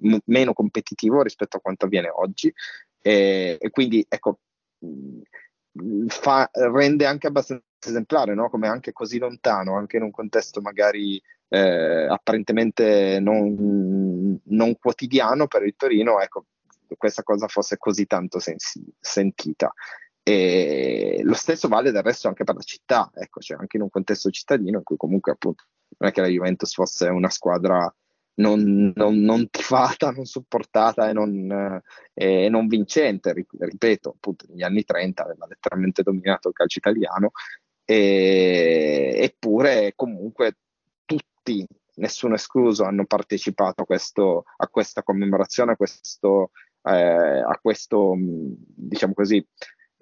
m- 0.00 0.16
meno 0.26 0.52
competitivo 0.52 1.22
rispetto 1.22 1.56
a 1.56 1.60
quanto 1.60 1.86
avviene 1.86 2.08
oggi 2.08 2.52
e, 3.00 3.58
e 3.60 3.70
quindi 3.70 4.04
ecco, 4.08 4.38
fa, 6.06 6.48
rende 6.52 7.06
anche 7.06 7.26
abbastanza 7.26 7.64
esemplare, 7.86 8.34
no? 8.34 8.48
come 8.48 8.68
anche 8.68 8.92
così 8.92 9.18
lontano, 9.18 9.76
anche 9.76 9.96
in 9.96 10.04
un 10.04 10.10
contesto 10.10 10.60
magari 10.60 11.20
eh, 11.48 12.06
apparentemente 12.08 13.18
non, 13.20 14.40
non, 14.44 14.76
quotidiano 14.78 15.46
per 15.46 15.64
il 15.64 15.74
Torino, 15.76 16.20
ecco, 16.20 16.46
questa 16.96 17.22
cosa 17.22 17.48
fosse 17.48 17.76
così 17.76 18.06
tanto 18.06 18.38
sensi- 18.38 18.84
sentita. 18.98 19.72
E 20.26 21.20
lo 21.22 21.34
stesso 21.34 21.68
vale 21.68 21.90
del 21.92 22.02
resto 22.02 22.28
anche 22.28 22.44
per 22.44 22.54
la 22.54 22.62
città, 22.62 23.10
ecco, 23.14 23.40
cioè 23.40 23.58
anche 23.58 23.76
in 23.76 23.82
un 23.82 23.90
contesto 23.90 24.30
cittadino 24.30 24.78
in 24.78 24.84
cui 24.84 24.96
comunque 24.96 25.32
appunto 25.32 25.64
non 25.98 26.08
è 26.08 26.12
che 26.12 26.22
la 26.22 26.28
Juventus 26.28 26.72
fosse 26.72 27.08
una 27.08 27.28
squadra 27.28 27.94
non, 28.36 28.92
non, 28.94 29.18
non 29.20 29.48
tifata, 29.50 30.10
non 30.10 30.24
supportata 30.24 31.08
e 31.08 31.12
non, 31.12 31.80
eh, 32.14 32.48
non 32.48 32.66
vincente, 32.66 33.32
ripeto, 33.32 34.10
appunto 34.10 34.46
negli 34.48 34.62
anni 34.62 34.84
30 34.84 35.22
aveva 35.22 35.46
letteralmente 35.46 36.02
dominato 36.02 36.48
il 36.48 36.54
calcio 36.54 36.78
italiano, 36.78 37.32
e, 37.84 39.14
eppure 39.18 39.92
comunque 39.94 40.56
tutti, 41.04 41.66
nessuno 41.96 42.34
escluso, 42.34 42.84
hanno 42.84 43.04
partecipato 43.04 43.82
a, 43.82 43.86
questo, 43.86 44.44
a 44.56 44.68
questa 44.68 45.02
commemorazione, 45.02 45.72
a 45.72 45.76
questo, 45.76 46.50
eh, 46.82 46.90
a 46.92 47.58
questo 47.60 48.14
diciamo 48.16 49.14
così, 49.14 49.46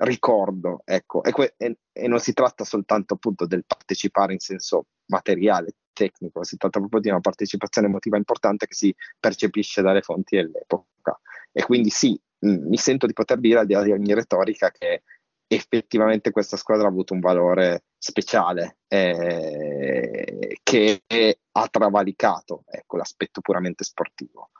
ricordo, 0.04 0.82
ecco, 0.84 1.22
e, 1.22 1.32
que- 1.32 1.54
e, 1.56 1.78
e, 1.92 2.08
non 2.08 2.18
si 2.18 2.32
tratta 2.32 2.64
soltanto 2.64 3.14
appunto 3.14 3.46
del 3.46 3.64
partecipare 3.64 4.32
in 4.32 4.38
senso 4.38 4.86
materiale, 5.06 5.74
tecnico, 5.92 6.44
si 6.44 6.56
tratta 6.56 6.78
proprio 6.78 7.00
di 7.00 7.08
una 7.08 7.20
partecipazione 7.20 7.88
emotiva 7.88 8.16
importante 8.16 8.66
che 8.66 8.74
si 8.74 8.94
percepisce 9.18 9.82
dalle 9.82 10.02
fonti 10.02 10.36
dell'epoca. 10.36 11.18
E 11.52 11.62
quindi 11.64 11.90
sì, 11.90 12.18
mh, 12.38 12.68
mi 12.68 12.76
sento 12.76 13.06
di 13.06 13.12
poter 13.12 13.38
dire, 13.38 13.60
al 13.60 13.66
di 13.66 13.74
là 13.74 13.82
di 13.82 13.92
ogni 13.92 14.14
retorica, 14.14 14.70
che 14.70 15.02
effettivamente 15.46 16.30
questa 16.30 16.56
squadra 16.56 16.86
ha 16.86 16.90
avuto 16.90 17.12
un 17.12 17.20
valore 17.20 17.84
speciale 17.98 18.78
eh, 18.88 20.58
che 20.62 21.02
ha 21.52 21.68
travalicato 21.68 22.64
ecco, 22.66 22.96
l'aspetto 22.96 23.40
puramente 23.40 23.84
sportivo. 23.84 24.50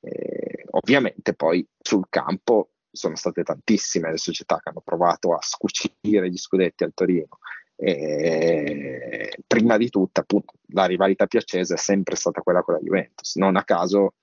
Eh, 0.00 0.64
ovviamente 0.70 1.34
poi 1.34 1.66
sul 1.78 2.06
campo 2.08 2.69
sono 2.90 3.16
state 3.16 3.42
tantissime 3.42 4.10
le 4.10 4.18
società 4.18 4.58
che 4.62 4.70
hanno 4.70 4.82
provato 4.82 5.34
a 5.34 5.40
scucire 5.40 6.30
gli 6.30 6.36
scudetti 6.36 6.84
al 6.84 6.92
Torino. 6.94 7.38
E 7.76 9.38
prima 9.46 9.76
di 9.78 9.88
tutto, 9.88 10.20
appunto, 10.20 10.54
la 10.68 10.84
rivalità 10.84 11.26
più 11.26 11.38
accesa 11.38 11.74
è 11.74 11.78
sempre 11.78 12.16
stata 12.16 12.42
quella 12.42 12.62
con 12.62 12.74
la 12.74 12.80
Juventus. 12.80 13.36
Non 13.36 13.56
a 13.56 13.64
caso 13.64 14.14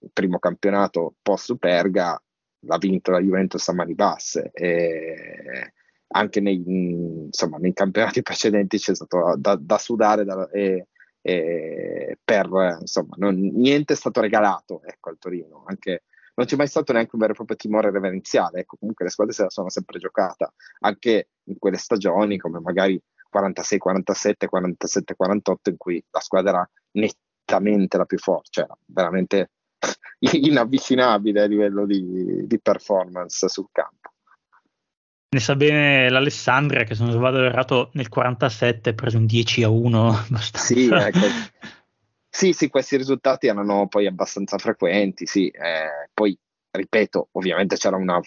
il 0.00 0.10
primo 0.12 0.38
campionato 0.38 1.14
post 1.22 1.44
Superga 1.44 2.20
l'ha 2.66 2.78
vinto 2.78 3.10
la 3.12 3.20
Juventus 3.20 3.68
a 3.68 3.74
mani 3.74 3.94
basse. 3.94 4.50
E 4.52 5.72
anche 6.08 6.40
nei, 6.40 6.62
insomma, 6.66 7.58
nei 7.58 7.72
campionati 7.72 8.22
precedenti 8.22 8.78
c'è 8.78 8.94
stato 8.94 9.34
da, 9.36 9.56
da 9.56 9.78
sudare 9.78 10.24
da, 10.24 10.48
e, 10.50 10.88
e 11.20 12.18
per 12.22 12.48
insomma, 12.80 13.14
non, 13.18 13.36
niente 13.36 13.92
è 13.92 13.96
stato 13.96 14.20
regalato 14.20 14.82
ecco, 14.84 15.10
al 15.10 15.18
Torino. 15.18 15.64
Anche, 15.66 16.02
non 16.34 16.46
c'è 16.46 16.56
mai 16.56 16.66
stato 16.66 16.92
neanche 16.92 17.10
un 17.14 17.20
vero 17.20 17.32
e 17.32 17.36
proprio 17.36 17.56
timore 17.56 17.90
reverenziale. 17.90 18.60
Ecco, 18.60 18.76
comunque 18.76 19.04
le 19.04 19.10
squadre 19.10 19.34
se 19.34 19.42
la 19.42 19.50
sono 19.50 19.70
sempre 19.70 19.98
giocata, 19.98 20.52
anche 20.80 21.28
in 21.44 21.58
quelle 21.58 21.76
stagioni 21.76 22.38
come 22.38 22.60
magari 22.60 23.00
46, 23.28 23.78
47, 23.78 24.46
47, 24.48 25.14
48, 25.14 25.70
in 25.70 25.76
cui 25.76 26.04
la 26.10 26.20
squadra 26.20 26.50
era 26.50 26.70
nettamente 26.92 27.96
la 27.96 28.04
più 28.04 28.18
forte, 28.18 28.48
cioè 28.50 28.66
veramente 28.86 29.50
inavvicinabile 30.20 31.42
a 31.42 31.46
livello 31.46 31.86
di, 31.86 32.46
di 32.46 32.60
performance 32.60 33.48
sul 33.48 33.68
campo. 33.72 34.10
Ne 35.34 35.40
sa 35.40 35.56
bene 35.56 36.08
l'Alessandria 36.10 36.84
che 36.84 36.94
se 36.94 37.02
non 37.02 37.18
vado 37.18 37.42
errato 37.42 37.90
nel 37.94 38.08
47 38.08 38.90
ha 38.90 38.92
preso 38.94 39.18
un 39.18 39.26
10 39.26 39.64
a 39.64 39.68
1 39.68 40.08
abbastanza. 40.14 40.58
Sì, 40.58 40.88
ecco. 40.88 41.26
Sì, 42.36 42.52
sì, 42.52 42.68
questi 42.68 42.96
risultati 42.96 43.46
erano 43.46 43.86
poi 43.86 44.08
abbastanza 44.08 44.58
frequenti, 44.58 45.24
sì. 45.24 45.46
Eh, 45.50 46.08
poi, 46.12 46.36
ripeto, 46.68 47.28
ovviamente 47.30 47.76
c'era 47.76 47.96
una, 47.96 48.20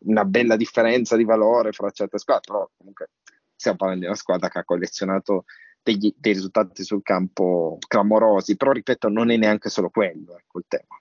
una 0.00 0.24
bella 0.24 0.56
differenza 0.56 1.14
di 1.14 1.22
valore 1.22 1.70
fra 1.70 1.90
certe 1.90 2.18
squadre, 2.18 2.50
però 2.50 2.68
comunque 2.76 3.10
stiamo 3.54 3.76
parlando 3.76 4.02
di 4.02 4.08
una 4.08 4.18
squadra 4.18 4.48
che 4.48 4.58
ha 4.58 4.64
collezionato 4.64 5.44
degli, 5.80 6.12
dei 6.16 6.32
risultati 6.32 6.82
sul 6.82 7.04
campo 7.04 7.78
clamorosi, 7.86 8.56
però 8.56 8.72
ripeto, 8.72 9.08
non 9.08 9.30
è 9.30 9.36
neanche 9.36 9.68
solo 9.68 9.90
quello, 9.90 10.36
ecco 10.36 10.58
il 10.58 10.64
tema. 10.66 11.00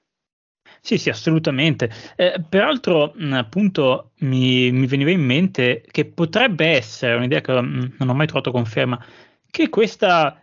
Sì, 0.82 1.00
sì, 1.00 1.10
assolutamente. 1.10 1.90
Eh, 2.16 2.46
peraltro, 2.48 3.16
appunto, 3.32 4.12
mi, 4.20 4.72
mi, 4.72 4.86
veniva 4.86 5.10
in 5.10 5.26
mente 5.26 5.84
che 5.90 6.06
potrebbe 6.06 6.68
essere 6.68 7.16
un'idea 7.16 7.42
che 7.42 7.54
non 7.54 8.08
ho 8.08 8.14
mai 8.14 8.28
trovato 8.28 8.52
conferma, 8.52 9.04
che 9.50 9.70
questa 9.70 10.43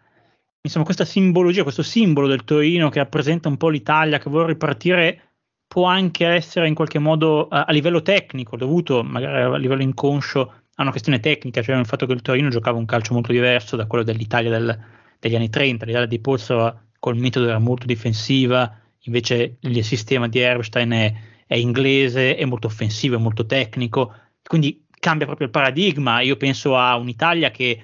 insomma, 0.62 0.84
questa 0.84 1.04
simbologia, 1.04 1.62
questo 1.62 1.82
simbolo 1.82 2.26
del 2.26 2.44
Torino 2.44 2.88
che 2.88 2.98
rappresenta 2.98 3.48
un 3.48 3.56
po' 3.56 3.68
l'Italia, 3.68 4.18
che 4.18 4.30
vuole 4.30 4.46
ripartire, 4.46 5.34
può 5.66 5.84
anche 5.86 6.26
essere 6.26 6.68
in 6.68 6.74
qualche 6.74 6.98
modo 6.98 7.48
a, 7.48 7.64
a 7.64 7.72
livello 7.72 8.02
tecnico, 8.02 8.56
dovuto 8.56 9.02
magari 9.02 9.42
a 9.42 9.56
livello 9.56 9.82
inconscio 9.82 10.40
a 10.74 10.82
una 10.82 10.90
questione 10.90 11.20
tecnica, 11.20 11.62
cioè 11.62 11.76
il 11.76 11.86
fatto 11.86 12.06
che 12.06 12.12
il 12.12 12.22
Torino 12.22 12.48
giocava 12.48 12.78
un 12.78 12.86
calcio 12.86 13.12
molto 13.14 13.32
diverso 13.32 13.76
da 13.76 13.86
quello 13.86 14.04
dell'Italia 14.04 14.50
del, 14.50 14.78
degli 15.18 15.34
anni 15.34 15.50
30, 15.50 15.84
l'Italia 15.84 16.08
di 16.08 16.20
Pozzo 16.20 16.88
col 16.98 17.16
metodo 17.16 17.48
era 17.48 17.58
molto 17.58 17.86
difensiva, 17.86 18.78
invece 19.04 19.56
il 19.60 19.84
sistema 19.84 20.28
di 20.28 20.38
Erbstein 20.38 20.90
è, 20.90 21.14
è 21.46 21.54
inglese, 21.54 22.36
è 22.36 22.44
molto 22.44 22.66
offensivo, 22.66 23.16
è 23.16 23.18
molto 23.18 23.46
tecnico, 23.46 24.14
quindi 24.42 24.86
cambia 25.00 25.26
proprio 25.26 25.46
il 25.46 25.52
paradigma. 25.52 26.20
Io 26.20 26.36
penso 26.36 26.76
a 26.76 26.96
un'Italia 26.96 27.50
che 27.50 27.82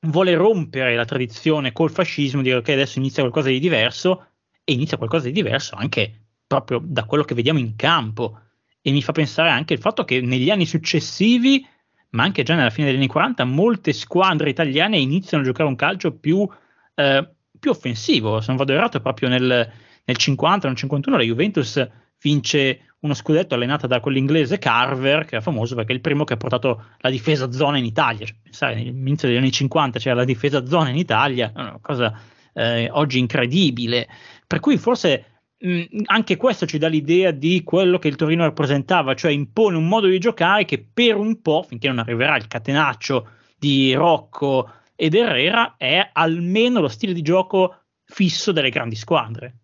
vuole 0.00 0.34
rompere 0.34 0.94
la 0.94 1.04
tradizione 1.04 1.72
col 1.72 1.90
fascismo, 1.90 2.42
dire 2.42 2.62
che 2.62 2.72
adesso 2.72 2.98
inizia 2.98 3.22
qualcosa 3.22 3.48
di 3.48 3.58
diverso 3.58 4.26
e 4.64 4.72
inizia 4.72 4.96
qualcosa 4.96 5.26
di 5.26 5.32
diverso 5.32 5.74
anche 5.76 6.26
proprio 6.46 6.80
da 6.82 7.04
quello 7.04 7.24
che 7.24 7.34
vediamo 7.34 7.58
in 7.58 7.76
campo. 7.76 8.40
E 8.82 8.92
mi 8.92 9.02
fa 9.02 9.12
pensare 9.12 9.50
anche 9.50 9.74
il 9.74 9.80
fatto 9.80 10.04
che 10.04 10.20
negli 10.22 10.50
anni 10.50 10.64
successivi, 10.64 11.66
ma 12.10 12.22
anche 12.22 12.42
già 12.42 12.54
nella 12.54 12.70
fine 12.70 12.86
degli 12.86 12.96
anni 12.96 13.06
40, 13.06 13.44
molte 13.44 13.92
squadre 13.92 14.48
italiane 14.48 14.98
iniziano 14.98 15.42
a 15.42 15.46
giocare 15.46 15.68
un 15.68 15.76
calcio 15.76 16.12
più, 16.16 16.48
eh, 16.94 17.28
più 17.58 17.70
offensivo. 17.70 18.40
Se 18.40 18.46
non 18.48 18.56
vado 18.56 18.72
errato, 18.72 19.00
proprio 19.00 19.28
nel, 19.28 19.72
nel 20.04 20.16
50, 20.16 20.66
nel 20.66 20.76
51 20.76 21.16
la 21.18 21.22
Juventus 21.22 21.88
vince 22.20 22.90
uno 23.00 23.14
scudetto 23.14 23.54
allenato 23.54 23.86
da 23.86 24.00
quell'inglese 24.00 24.58
Carver, 24.58 25.24
che 25.24 25.38
è 25.38 25.40
famoso 25.40 25.74
perché 25.74 25.92
è 25.92 25.94
il 25.94 26.00
primo 26.00 26.24
che 26.24 26.34
ha 26.34 26.36
portato 26.36 26.84
la 26.98 27.10
difesa 27.10 27.50
zona 27.50 27.78
in 27.78 27.84
Italia. 27.84 28.26
Cioè, 28.26 28.36
pensare, 28.42 28.74
all'inizio 28.74 29.28
degli 29.28 29.38
anni 29.38 29.50
50 29.50 29.98
c'era 29.98 30.16
la 30.16 30.24
difesa 30.24 30.66
zona 30.66 30.90
in 30.90 30.96
Italia, 30.96 31.50
una 31.54 31.78
cosa 31.80 32.18
eh, 32.52 32.90
oggi 32.90 33.18
incredibile. 33.18 34.06
Per 34.46 34.60
cui 34.60 34.76
forse 34.76 35.40
mh, 35.58 36.02
anche 36.06 36.36
questo 36.36 36.66
ci 36.66 36.76
dà 36.76 36.88
l'idea 36.88 37.30
di 37.30 37.62
quello 37.62 37.98
che 37.98 38.08
il 38.08 38.16
Torino 38.16 38.44
rappresentava, 38.44 39.14
cioè 39.14 39.32
impone 39.32 39.76
un 39.76 39.88
modo 39.88 40.06
di 40.06 40.18
giocare 40.18 40.66
che 40.66 40.84
per 40.92 41.16
un 41.16 41.40
po', 41.40 41.62
finché 41.62 41.88
non 41.88 42.00
arriverà 42.00 42.36
il 42.36 42.48
catenaccio 42.48 43.28
di 43.56 43.94
Rocco 43.94 44.70
ed 44.94 45.14
Herrera, 45.14 45.76
è 45.78 46.10
almeno 46.12 46.80
lo 46.80 46.88
stile 46.88 47.14
di 47.14 47.22
gioco 47.22 47.84
fisso 48.04 48.52
delle 48.52 48.70
grandi 48.70 48.96
squadre. 48.96 49.59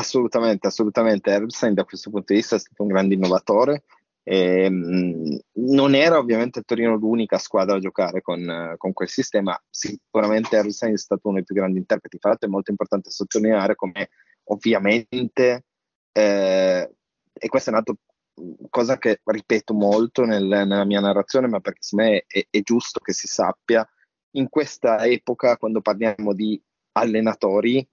Assolutamente, 0.00 0.66
assolutamente. 0.66 1.30
Erbstein 1.30 1.74
da 1.74 1.84
questo 1.84 2.08
punto 2.08 2.32
di 2.32 2.38
vista 2.38 2.56
è 2.56 2.58
stato 2.58 2.82
un 2.82 2.88
grande 2.88 3.14
innovatore. 3.14 3.84
E, 4.22 4.70
mh, 4.70 5.38
non 5.68 5.94
era 5.94 6.16
ovviamente 6.18 6.62
Torino 6.62 6.96
l'unica 6.96 7.36
squadra 7.36 7.76
a 7.76 7.80
giocare 7.80 8.22
con, 8.22 8.74
con, 8.78 8.92
quel 8.92 9.08
sistema, 9.08 9.58
sicuramente 9.68 10.56
Erbstein 10.56 10.94
è 10.94 10.98
stato 10.98 11.28
uno 11.28 11.36
dei 11.36 11.44
più 11.44 11.54
grandi 11.54 11.78
interpreti. 11.78 12.16
Fra 12.18 12.30
l'altro 12.30 12.48
è 12.48 12.50
molto 12.50 12.70
importante 12.70 13.10
sottolineare 13.10 13.74
come 13.74 14.08
ovviamente, 14.44 15.64
eh, 16.12 16.94
e 17.32 17.48
questa 17.48 17.70
è 17.70 17.74
una 17.74 17.82
cosa 18.70 18.96
che 18.96 19.20
ripeto 19.22 19.74
molto 19.74 20.24
nel, 20.24 20.44
nella 20.44 20.84
mia 20.86 21.00
narrazione, 21.00 21.46
ma 21.46 21.60
perché 21.60 21.82
secondo 21.82 22.12
me 22.12 22.24
è, 22.26 22.46
è 22.48 22.60
giusto 22.62 23.00
che 23.00 23.12
si 23.12 23.26
sappia, 23.26 23.86
in 24.36 24.48
questa 24.48 25.04
epoca 25.04 25.58
quando 25.58 25.82
parliamo 25.82 26.32
di 26.32 26.60
allenatori 26.92 27.86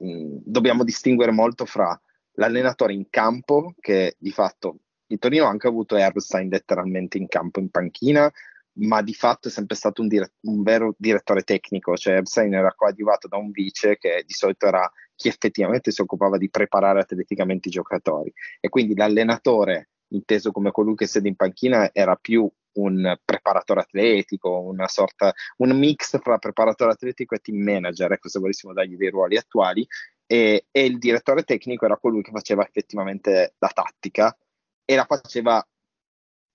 dobbiamo 0.00 0.82
distinguere 0.84 1.30
molto 1.30 1.66
fra 1.66 1.98
l'allenatore 2.34 2.94
in 2.94 3.08
campo, 3.10 3.74
che 3.78 4.16
di 4.18 4.30
fatto 4.30 4.78
il 5.08 5.18
Torino 5.18 5.46
ha 5.46 5.50
anche 5.50 5.66
avuto 5.66 5.96
Erbstein 5.96 6.48
letteralmente 6.48 7.18
in 7.18 7.28
campo, 7.28 7.60
in 7.60 7.68
panchina, 7.68 8.30
ma 8.74 9.02
di 9.02 9.12
fatto 9.12 9.48
è 9.48 9.50
sempre 9.50 9.76
stato 9.76 10.00
un, 10.00 10.08
dire- 10.08 10.32
un 10.42 10.62
vero 10.62 10.94
direttore 10.96 11.42
tecnico, 11.42 11.96
cioè 11.96 12.14
Erbstein 12.14 12.54
era 12.54 12.72
coadiuvato 12.74 13.28
da 13.28 13.36
un 13.36 13.50
vice 13.50 13.98
che 13.98 14.22
di 14.26 14.32
solito 14.32 14.66
era 14.66 14.90
chi 15.14 15.28
effettivamente 15.28 15.90
si 15.90 16.00
occupava 16.00 16.38
di 16.38 16.48
preparare 16.48 17.00
atleticamente 17.00 17.68
i 17.68 17.72
giocatori. 17.72 18.32
E 18.58 18.68
quindi 18.68 18.94
l'allenatore 18.94 19.90
inteso 20.12 20.50
come 20.50 20.70
colui 20.70 20.94
che 20.94 21.06
siede 21.06 21.28
in 21.28 21.36
panchina 21.36 21.90
era 21.92 22.16
più 22.16 22.50
un 22.72 23.18
preparatore 23.24 23.80
atletico, 23.80 24.60
una 24.60 24.88
sorta, 24.88 25.32
un 25.58 25.76
mix 25.76 26.20
fra 26.20 26.38
preparatore 26.38 26.92
atletico 26.92 27.34
e 27.34 27.38
team 27.38 27.62
manager, 27.62 28.12
ecco 28.12 28.28
se 28.28 28.38
volessimo 28.38 28.72
dargli 28.72 28.96
dei 28.96 29.10
ruoli 29.10 29.36
attuali, 29.36 29.86
e, 30.26 30.66
e 30.70 30.84
il 30.84 30.98
direttore 30.98 31.42
tecnico 31.42 31.84
era 31.84 31.96
colui 31.96 32.22
che 32.22 32.30
faceva 32.30 32.64
effettivamente 32.64 33.54
la 33.58 33.68
tattica 33.68 34.36
e 34.84 34.94
la 34.94 35.04
faceva 35.04 35.64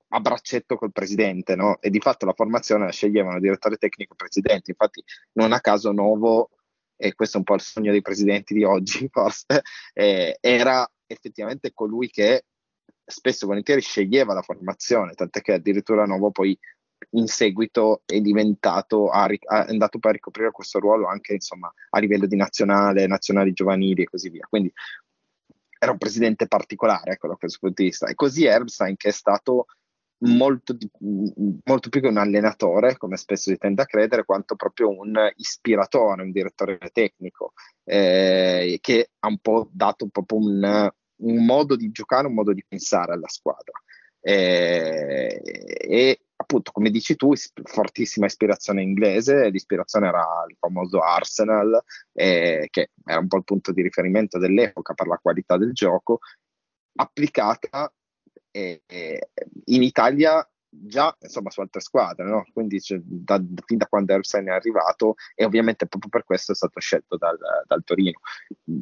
a 0.10 0.20
braccetto 0.20 0.78
col 0.78 0.92
presidente, 0.92 1.56
no? 1.56 1.80
E 1.82 1.90
di 1.90 2.00
fatto 2.00 2.26
la 2.26 2.34
formazione 2.34 2.86
la 2.86 2.92
sceglievano 2.92 3.40
direttore 3.40 3.76
tecnico 3.76 4.14
e 4.14 4.18
presidente. 4.18 4.72
Infatti, 4.72 5.04
non 5.34 5.52
a 5.52 5.60
caso 5.60 5.92
Novo 5.92 6.52
e 6.96 7.14
questo 7.14 7.36
è 7.36 7.40
un 7.40 7.46
po' 7.46 7.56
il 7.56 7.62
sogno 7.62 7.92
dei 7.92 8.02
presidenti 8.02 8.54
di 8.54 8.64
oggi, 8.64 9.08
forse, 9.12 9.62
eh, 9.94 10.38
era 10.40 10.90
effettivamente 11.08 11.74
colui 11.74 12.10
che 12.10 12.46
spesso 13.06 13.46
e 13.46 13.48
volentieri 13.48 13.82
sceglieva 13.82 14.34
la 14.34 14.42
formazione, 14.42 15.14
tant'è 15.14 15.42
che 15.42 15.54
addirittura 15.54 16.06
Novo 16.06 16.32
poi 16.32 16.58
in 17.12 17.28
seguito 17.28 18.02
è 18.06 18.20
diventato, 18.20 19.12
è 19.12 19.38
andato 19.48 20.00
poi 20.00 20.12
a 20.12 20.16
ricoprire 20.16 20.52
questo 20.52 20.80
ruolo 20.80 21.08
anche 21.08 21.34
insomma, 21.34 21.72
a 21.90 22.00
livello 22.00 22.26
di 22.26 22.36
nazionale, 22.36 23.08
nazionali 23.08 23.54
giovanili 23.54 24.04
e 24.04 24.10
così 24.10 24.30
via. 24.30 24.46
Quindi 24.50 24.72
era 25.78 25.92
un 25.92 25.98
presidente 25.98 26.48
particolare 26.48 27.12
ecco, 27.12 27.28
da 27.28 27.36
questo 27.36 27.60
punto 27.62 27.82
di 27.82 27.90
vista. 27.90 28.08
E 28.08 28.16
così 28.16 28.46
Erbstein 28.46 28.96
che 28.96 29.10
è 29.10 29.12
stato 29.12 29.68
molto, 30.20 30.76
molto, 31.66 31.90
più 31.90 32.02
che 32.02 32.08
un 32.08 32.18
allenatore, 32.18 32.98
come 32.98 33.18
spesso 33.18 33.52
si 33.52 33.58
tende 33.58 33.82
a 33.82 33.86
credere, 33.86 34.26
quanto 34.26 34.56
proprio 34.56 34.90
un 34.90 35.16
ispiratore, 35.36 36.24
un 36.24 36.32
direttore 36.32 36.80
tecnico, 36.92 37.54
eh, 37.84 38.78
che 38.82 39.12
ha 39.20 39.28
un 39.28 39.38
po' 39.40 39.70
dato 39.72 40.08
proprio 40.08 40.40
un, 40.40 40.92
un, 41.18 41.46
modo 41.46 41.76
di 41.76 41.92
giocare, 41.92 42.28
un 42.28 42.34
modo 42.34 42.54
di 42.54 42.64
pensare 42.68 43.14
alla 43.14 43.28
squadra. 43.28 43.80
Eh, 44.22 45.40
e 45.44 46.20
appunto, 46.36 46.72
come 46.72 46.90
dici 46.90 47.16
tu, 47.16 47.34
fortissima 47.64 48.26
ispirazione 48.26 48.82
inglese, 48.82 49.50
l'ispirazione 49.50 50.08
era 50.08 50.26
il 50.50 50.56
famoso 50.60 51.00
Arsenal, 51.00 51.84
eh, 52.14 52.68
che 52.70 52.92
era 53.06 53.20
un 53.20 53.28
po' 53.28 53.38
il 53.38 53.44
punto 53.44 53.72
di 53.72 53.82
riferimento 53.82 54.38
dell'epoca 54.38 54.94
per 54.94 55.08
la 55.08 55.20
qualità 55.22 55.58
del 55.58 55.74
gioco, 55.74 56.20
applicata 56.96 57.92
eh, 58.52 58.82
in 59.66 59.84
Italia 59.84 60.48
già 60.84 61.16
insomma 61.22 61.50
su 61.50 61.62
altre 61.62 61.82
squadre, 61.82 62.26
no? 62.26 62.46
quindi 62.54 62.82
cioè, 62.82 63.00
da, 63.04 63.42
fin 63.66 63.78
da 63.78 63.88
quando 63.88 64.14
Ersen 64.14 64.48
è 64.48 64.52
arrivato 64.52 65.16
e 65.34 65.46
ovviamente 65.46 65.88
proprio 65.88 66.10
per 66.10 66.24
questo 66.24 66.52
è 66.52 66.56
stato 66.56 66.80
scelto 66.80 67.18
dal, 67.18 67.38
dal 67.66 67.84
Torino. 67.84 68.20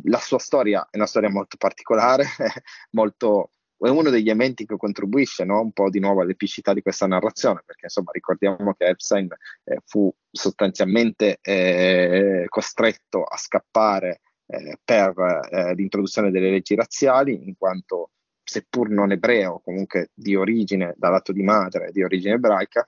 La 0.03 0.19
sua 0.19 0.39
storia 0.39 0.87
è 0.89 0.97
una 0.97 1.05
storia 1.05 1.29
molto 1.29 1.57
particolare, 1.57 2.25
molto 2.91 3.51
è 3.87 3.89
uno 3.89 4.09
degli 4.09 4.29
elementi 4.29 4.65
che 4.65 4.77
contribuisce 4.77 5.43
no? 5.43 5.59
un 5.59 5.73
po' 5.73 5.89
di 5.89 5.99
nuovo 5.99 6.21
all'epicità 6.21 6.73
di 6.73 6.81
questa 6.81 7.05
narrazione, 7.05 7.63
perché 7.65 7.85
insomma 7.85 8.11
ricordiamo 8.13 8.73
che 8.75 8.85
Epstein 8.85 9.27
eh, 9.65 9.79
fu 9.85 10.13
sostanzialmente 10.31 11.39
eh, 11.41 12.45
costretto 12.47 13.23
a 13.23 13.35
scappare 13.35 14.21
eh, 14.45 14.77
per 14.83 15.47
eh, 15.51 15.73
l'introduzione 15.75 16.31
delle 16.31 16.49
leggi 16.49 16.75
razziali, 16.75 17.45
in 17.45 17.57
quanto 17.57 18.11
seppur 18.43 18.89
non 18.89 19.11
ebreo, 19.11 19.61
comunque 19.63 20.09
di 20.13 20.35
origine, 20.35 20.93
dal 20.97 21.11
lato 21.11 21.31
di 21.31 21.43
madre, 21.43 21.91
di 21.91 22.03
origine 22.03 22.35
ebraica, 22.35 22.85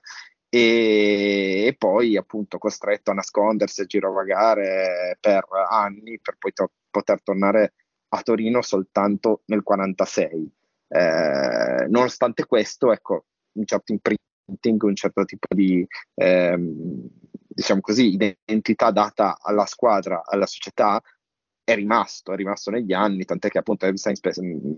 e, 0.48 1.74
poi 1.76 2.16
appunto 2.16 2.58
costretto 2.58 3.10
a 3.10 3.14
nascondersi, 3.14 3.82
a 3.82 3.84
girovagare 3.84 5.18
per 5.20 5.44
anni 5.68 6.18
per 6.20 6.36
poi 6.38 6.52
to- 6.52 6.70
poter 6.90 7.22
tornare 7.22 7.74
a 8.08 8.22
Torino 8.22 8.62
soltanto 8.62 9.42
nel 9.46 9.62
1946. 9.64 10.50
Eh, 10.88 11.86
nonostante 11.88 12.46
questo, 12.46 12.92
ecco, 12.92 13.26
un 13.52 13.66
certo 13.66 13.92
imprinting, 13.92 14.82
un 14.82 14.94
certo 14.94 15.24
tipo 15.24 15.54
di, 15.54 15.86
ehm, 16.14 17.08
diciamo 17.48 17.80
così, 17.80 18.12
identità 18.14 18.90
data 18.92 19.38
alla 19.40 19.66
squadra, 19.66 20.22
alla 20.24 20.46
società, 20.46 21.02
è 21.66 21.74
rimasto, 21.74 22.32
è 22.32 22.36
rimasto 22.36 22.70
negli 22.70 22.92
anni, 22.92 23.24
tant'è 23.24 23.48
che 23.48 23.58
appunto 23.58 23.86
Einstein 23.86 24.16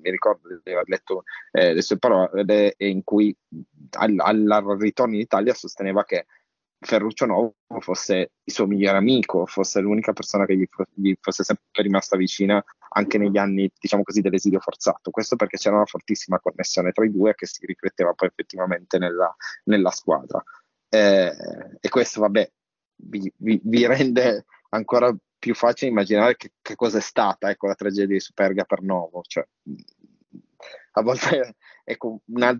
mi 0.02 0.10
ricordo 0.10 0.48
di 0.48 0.72
aver 0.72 0.88
letto 0.88 1.24
eh, 1.52 1.74
le 1.74 1.82
sue 1.82 1.98
parole 1.98 2.76
in 2.78 3.04
cui 3.04 3.36
al, 3.98 4.14
al 4.18 4.76
ritorno 4.78 5.12
in 5.12 5.20
Italia 5.20 5.52
sosteneva 5.52 6.06
che 6.06 6.24
Ferruccio 6.80 7.26
Novo 7.26 7.54
fosse 7.80 8.30
il 8.42 8.52
suo 8.54 8.66
migliore 8.66 8.96
amico, 8.96 9.44
fosse 9.44 9.80
l'unica 9.80 10.14
persona 10.14 10.46
che 10.46 10.56
gli, 10.56 10.64
gli, 10.94 11.12
fosse 11.20 11.44
sempre 11.44 11.82
rimasta 11.82 12.16
vicina 12.16 12.64
anche 12.90 13.18
negli 13.18 13.36
anni, 13.36 13.70
diciamo 13.78 14.02
così, 14.02 14.22
dell'esilio 14.22 14.58
forzato. 14.58 15.10
Questo 15.10 15.36
perché 15.36 15.58
c'era 15.58 15.76
una 15.76 15.84
fortissima 15.84 16.40
connessione 16.40 16.92
tra 16.92 17.04
i 17.04 17.10
due 17.10 17.34
che 17.34 17.44
si 17.44 17.66
rifletteva 17.66 18.14
poi 18.14 18.28
effettivamente 18.28 18.96
nella, 18.96 19.34
nella 19.64 19.90
squadra. 19.90 20.42
Eh, 20.88 21.32
e 21.80 21.88
questo, 21.90 22.20
vabbè, 22.20 22.50
vi, 22.94 23.30
vi, 23.36 23.60
vi, 23.62 23.86
rende 23.86 24.46
ancora 24.70 25.14
più 25.38 25.54
facile 25.54 25.90
immaginare 25.90 26.36
che, 26.36 26.52
che 26.60 26.74
cosa 26.74 26.98
è 26.98 27.00
stata 27.00 27.50
ecco, 27.50 27.66
la 27.66 27.74
tragedia 27.74 28.14
di 28.14 28.20
Superga 28.20 28.64
per 28.64 28.82
Novo. 28.82 29.22
Cioè, 29.26 29.46
a 30.92 31.02
volte 31.02 31.56
ecco, 31.84 32.20
una, 32.26 32.58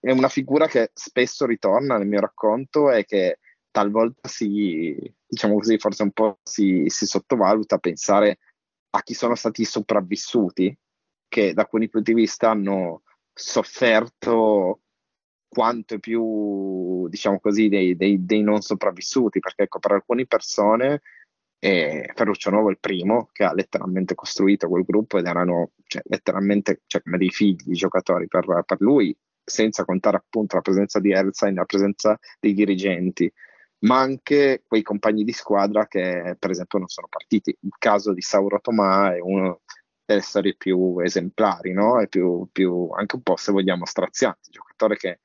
è 0.00 0.10
una 0.10 0.28
figura 0.28 0.66
che 0.66 0.90
spesso 0.92 1.46
ritorna 1.46 1.96
nel 1.96 2.06
mio 2.06 2.20
racconto 2.20 2.90
e 2.90 3.04
che 3.04 3.38
talvolta 3.70 4.28
si, 4.28 4.96
diciamo 5.26 5.56
così, 5.56 5.78
forse 5.78 6.02
un 6.02 6.12
po' 6.12 6.38
si, 6.42 6.84
si 6.88 7.06
sottovaluta 7.06 7.78
pensare 7.78 8.38
a 8.90 9.02
chi 9.02 9.14
sono 9.14 9.34
stati 9.34 9.64
sopravvissuti, 9.64 10.76
che 11.28 11.52
da 11.52 11.62
alcuni 11.62 11.88
punti 11.88 12.14
di 12.14 12.20
vista 12.20 12.50
hanno 12.50 13.02
sofferto 13.32 14.80
quanto 15.46 15.98
più, 15.98 17.06
diciamo 17.08 17.38
così, 17.38 17.68
dei, 17.68 17.96
dei, 17.96 18.24
dei 18.24 18.42
non 18.42 18.62
sopravvissuti, 18.62 19.40
perché 19.40 19.64
ecco, 19.64 19.78
per 19.78 19.92
alcune 19.92 20.26
persone 20.26 21.02
e 21.58 22.10
Ferruccio 22.14 22.50
Nuovo 22.50 22.68
è 22.68 22.72
il 22.72 22.78
primo 22.78 23.28
che 23.32 23.44
ha 23.44 23.52
letteralmente 23.52 24.14
costruito 24.14 24.68
quel 24.68 24.84
gruppo 24.84 25.18
ed 25.18 25.26
erano 25.26 25.70
cioè, 25.86 26.02
letteralmente 26.06 26.82
cioè, 26.86 27.02
come 27.02 27.18
dei 27.18 27.30
figli 27.30 27.72
giocatori 27.72 28.28
per, 28.28 28.44
per, 28.64 28.80
lui, 28.80 29.16
senza 29.42 29.84
contare 29.84 30.18
appunto 30.18 30.56
la 30.56 30.62
presenza 30.62 31.00
di 31.00 31.12
Elsa 31.12 31.46
e 31.46 31.52
la 31.52 31.64
presenza 31.64 32.18
dei 32.40 32.52
dirigenti, 32.52 33.32
ma 33.80 34.00
anche 34.00 34.64
quei 34.66 34.82
compagni 34.82 35.24
di 35.24 35.32
squadra 35.32 35.86
che 35.86 36.36
per 36.38 36.50
esempio 36.50 36.78
non 36.78 36.88
sono 36.88 37.08
partiti. 37.08 37.56
Il 37.60 37.74
caso 37.78 38.12
di 38.12 38.20
Sauro 38.20 38.60
Tomà 38.60 39.14
è 39.14 39.20
uno 39.20 39.62
delle 40.04 40.20
storie 40.20 40.54
più 40.56 40.98
esemplari, 41.00 41.72
no? 41.72 42.00
E 42.00 42.08
più, 42.08 42.48
più 42.52 42.90
anche 42.90 43.16
un 43.16 43.22
po' 43.22 43.36
se 43.36 43.52
vogliamo 43.52 43.86
strazianti, 43.86 44.50
giocatore 44.50 44.96
che 44.96 45.20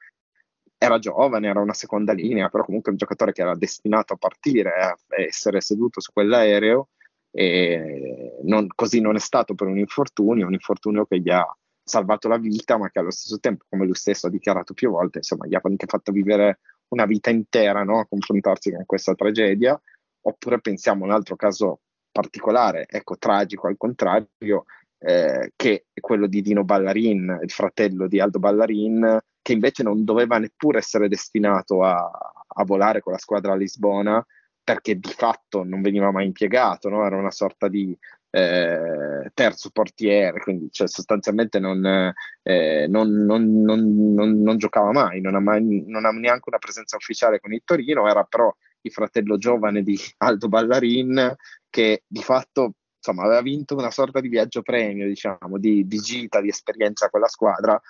era 0.83 0.97
giovane, 0.97 1.47
era 1.47 1.59
una 1.59 1.75
seconda 1.75 2.11
linea, 2.11 2.49
però 2.49 2.63
comunque 2.65 2.89
un 2.89 2.97
giocatore 2.97 3.33
che 3.33 3.43
era 3.43 3.55
destinato 3.55 4.13
a 4.13 4.17
partire, 4.17 4.71
a 4.71 4.97
essere 5.09 5.61
seduto 5.61 6.01
su 6.01 6.11
quell'aereo 6.11 6.89
e 7.29 8.39
non, 8.41 8.65
così 8.73 8.99
non 8.99 9.15
è 9.15 9.19
stato 9.19 9.53
per 9.53 9.67
un 9.67 9.77
infortunio, 9.77 10.47
un 10.47 10.53
infortunio 10.53 11.05
che 11.05 11.19
gli 11.19 11.29
ha 11.29 11.45
salvato 11.83 12.27
la 12.27 12.39
vita, 12.39 12.79
ma 12.79 12.89
che 12.89 12.97
allo 12.97 13.11
stesso 13.11 13.39
tempo, 13.39 13.65
come 13.69 13.85
lui 13.85 13.93
stesso 13.93 14.25
ha 14.25 14.31
dichiarato 14.31 14.73
più 14.73 14.89
volte, 14.89 15.19
insomma, 15.19 15.45
gli 15.45 15.53
ha 15.53 15.61
anche 15.61 15.85
fatto 15.85 16.11
vivere 16.11 16.61
una 16.87 17.05
vita 17.05 17.29
intera, 17.29 17.83
no? 17.83 17.99
a 17.99 18.07
confrontarsi 18.07 18.71
con 18.71 18.85
questa 18.85 19.13
tragedia. 19.13 19.79
Oppure 20.23 20.61
pensiamo 20.61 21.03
a 21.03 21.07
un 21.07 21.13
altro 21.13 21.35
caso 21.35 21.81
particolare, 22.11 22.87
ecco, 22.89 23.17
tragico 23.19 23.67
al 23.67 23.77
contrario, 23.77 24.65
eh, 24.97 25.51
che 25.55 25.85
è 25.93 25.99
quello 25.99 26.25
di 26.25 26.41
Dino 26.41 26.63
Ballarin, 26.63 27.39
il 27.43 27.51
fratello 27.51 28.07
di 28.07 28.19
Aldo 28.19 28.39
Ballarin, 28.39 29.19
che 29.51 29.53
invece 29.53 29.83
non 29.83 30.05
doveva 30.05 30.37
neppure 30.37 30.77
essere 30.77 31.09
destinato 31.09 31.83
a, 31.83 32.09
a 32.47 32.63
volare 32.63 33.01
con 33.01 33.11
la 33.11 33.19
squadra 33.19 33.51
a 33.51 33.55
Lisbona 33.55 34.25
perché 34.63 34.97
di 34.97 35.09
fatto 35.09 35.63
non 35.63 35.81
veniva 35.81 36.11
mai 36.11 36.25
impiegato, 36.25 36.87
no? 36.87 37.05
era 37.05 37.17
una 37.17 37.31
sorta 37.31 37.67
di 37.67 37.97
eh, 38.29 39.29
terzo 39.33 39.69
portiere, 39.71 40.39
quindi 40.39 40.69
cioè, 40.71 40.87
sostanzialmente 40.87 41.59
non, 41.59 42.13
eh, 42.43 42.85
non, 42.87 43.09
non, 43.25 43.63
non, 43.63 44.57
giocava 44.57 44.93
mai 44.93 45.19
non, 45.19 45.35
ha 45.35 45.41
mai, 45.41 45.83
non 45.85 46.05
ha 46.05 46.11
neanche 46.11 46.47
una 46.47 46.59
presenza 46.59 46.95
ufficiale 46.95 47.41
con 47.41 47.51
il 47.51 47.63
Torino, 47.65 48.07
era 48.07 48.23
però 48.23 48.55
il 48.83 48.91
fratello 48.91 49.37
giovane 49.37 49.83
di 49.83 49.99
Aldo 50.17 50.47
Ballarin 50.47 51.35
che 51.69 52.03
di 52.07 52.21
fatto 52.21 52.75
insomma, 52.95 53.23
aveva 53.23 53.41
vinto 53.41 53.75
una 53.75 53.91
sorta 53.91 54.21
di 54.21 54.29
viaggio 54.29 54.61
premio, 54.61 55.07
diciamo, 55.07 55.57
di, 55.57 55.85
di 55.87 55.97
gita, 55.97 56.39
di 56.39 56.47
esperienza 56.47 57.09
con 57.09 57.19
la 57.19 57.27
squadra 57.27 57.81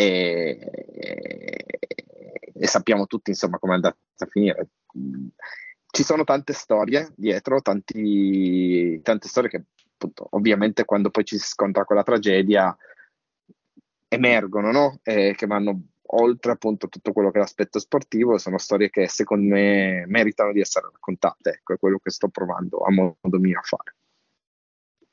e, 0.00 1.66
e 2.54 2.66
sappiamo 2.66 3.06
tutti 3.06 3.30
insomma 3.30 3.58
come 3.58 3.72
è 3.72 3.74
andata 3.76 3.96
a 4.18 4.26
finire. 4.26 4.68
Ci 5.92 6.02
sono 6.02 6.24
tante 6.24 6.52
storie 6.52 7.12
dietro, 7.16 7.60
tanti, 7.60 9.00
tante 9.02 9.28
storie 9.28 9.50
che 9.50 9.64
appunto, 9.94 10.26
ovviamente 10.30 10.84
quando 10.84 11.10
poi 11.10 11.24
ci 11.24 11.36
si 11.36 11.46
scontra 11.46 11.84
con 11.84 11.96
la 11.96 12.02
tragedia 12.02 12.74
emergono, 14.08 14.72
no? 14.72 15.00
E 15.02 15.34
che 15.36 15.46
vanno 15.46 15.82
oltre 16.12 16.52
appunto 16.52 16.88
tutto 16.88 17.12
quello 17.12 17.30
che 17.30 17.36
è 17.38 17.40
l'aspetto 17.40 17.78
sportivo, 17.78 18.38
sono 18.38 18.58
storie 18.58 18.88
che 18.90 19.06
secondo 19.08 19.54
me 19.54 20.04
meritano 20.06 20.52
di 20.52 20.60
essere 20.60 20.88
raccontate, 20.90 21.50
ecco, 21.50 21.74
è 21.74 21.78
quello 21.78 21.98
che 22.02 22.10
sto 22.10 22.28
provando 22.28 22.78
a 22.78 22.90
modo 22.90 23.38
mio 23.38 23.58
a 23.58 23.62
fare. 23.62 23.94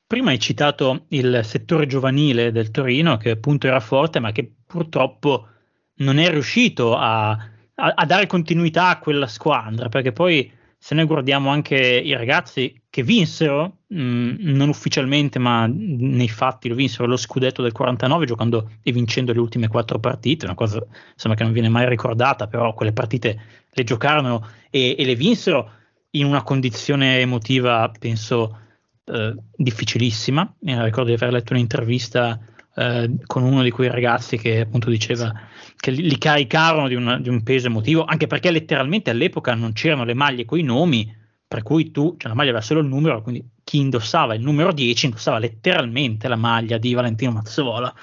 Prima 0.07 0.29
hai 0.29 0.39
citato 0.39 1.05
il 1.09 1.41
settore 1.43 1.85
giovanile 1.85 2.53
del 2.53 2.71
Torino, 2.71 3.17
che 3.17 3.31
appunto 3.31 3.67
era 3.67 3.81
forte, 3.81 4.19
ma 4.19 4.31
che 4.31 4.49
purtroppo 4.65 5.47
non 5.95 6.17
è 6.17 6.29
riuscito 6.29 6.95
a, 6.95 7.31
a, 7.31 7.47
a 7.75 8.05
dare 8.05 8.25
continuità 8.25 8.87
a 8.87 8.99
quella 8.99 9.27
squadra, 9.27 9.89
perché 9.89 10.13
poi 10.13 10.49
se 10.77 10.95
noi 10.95 11.03
guardiamo 11.03 11.49
anche 11.49 11.75
i 11.75 12.13
ragazzi 12.13 12.83
che 12.89 13.03
vinsero, 13.03 13.79
mh, 13.87 13.99
mm, 13.99 14.35
non 14.55 14.69
ufficialmente, 14.69 15.39
ma 15.39 15.69
nei 15.69 16.29
fatti 16.29 16.69
lo 16.69 16.75
vinsero 16.75 17.05
lo 17.05 17.17
scudetto 17.17 17.61
del 17.61 17.73
49 17.73 18.25
giocando 18.25 18.71
e 18.83 18.93
vincendo 18.93 19.33
le 19.33 19.39
ultime 19.39 19.67
quattro 19.67 19.99
partite, 19.99 20.45
una 20.45 20.55
cosa 20.55 20.81
insomma, 21.11 21.35
che 21.35 21.43
non 21.43 21.51
viene 21.51 21.67
mai 21.67 21.85
ricordata, 21.89 22.47
però 22.47 22.73
quelle 22.73 22.93
partite 22.93 23.41
le 23.69 23.83
giocarono 23.83 24.47
e, 24.69 24.95
e 24.97 25.03
le 25.03 25.15
vinsero 25.15 25.71
in 26.11 26.25
una 26.25 26.43
condizione 26.43 27.19
emotiva, 27.19 27.91
penso, 27.99 28.66
eh, 29.07 29.35
difficilissima. 29.55 30.55
Mi 30.59 30.83
ricordo 30.83 31.09
di 31.09 31.15
aver 31.15 31.31
letto 31.31 31.53
un'intervista 31.53 32.39
eh, 32.75 33.11
con 33.25 33.43
uno 33.43 33.63
di 33.63 33.71
quei 33.71 33.89
ragazzi 33.89 34.37
che 34.37 34.61
appunto 34.61 34.89
diceva 34.89 35.33
che 35.75 35.91
li, 35.91 36.03
li 36.03 36.17
caricarono 36.17 36.87
di, 36.87 36.95
una, 36.95 37.19
di, 37.19 37.29
un 37.29 37.41
peso 37.43 37.67
emotivo, 37.67 38.03
anche 38.03 38.27
perché 38.27 38.51
letteralmente 38.51 39.09
all'epoca 39.09 39.53
non 39.53 39.73
c'erano 39.73 40.03
le 40.03 40.13
maglie 40.13 40.45
con 40.45 40.59
i 40.59 40.63
nomi, 40.63 41.15
per 41.47 41.63
cui 41.63 41.91
tu, 41.91 42.15
cioè 42.17 42.29
la 42.29 42.35
maglia 42.35 42.49
aveva 42.49 42.63
solo 42.63 42.81
il 42.81 42.87
numero, 42.87 43.21
quindi 43.21 43.47
chi 43.63 43.79
indossava 43.79 44.33
il 44.33 44.41
numero 44.41 44.73
10 44.73 45.05
indossava 45.05 45.39
letteralmente 45.39 46.27
la 46.27 46.35
maglia 46.35 46.77
di 46.77 46.93
Valentino 46.93 47.31
Mazzola. 47.31 47.93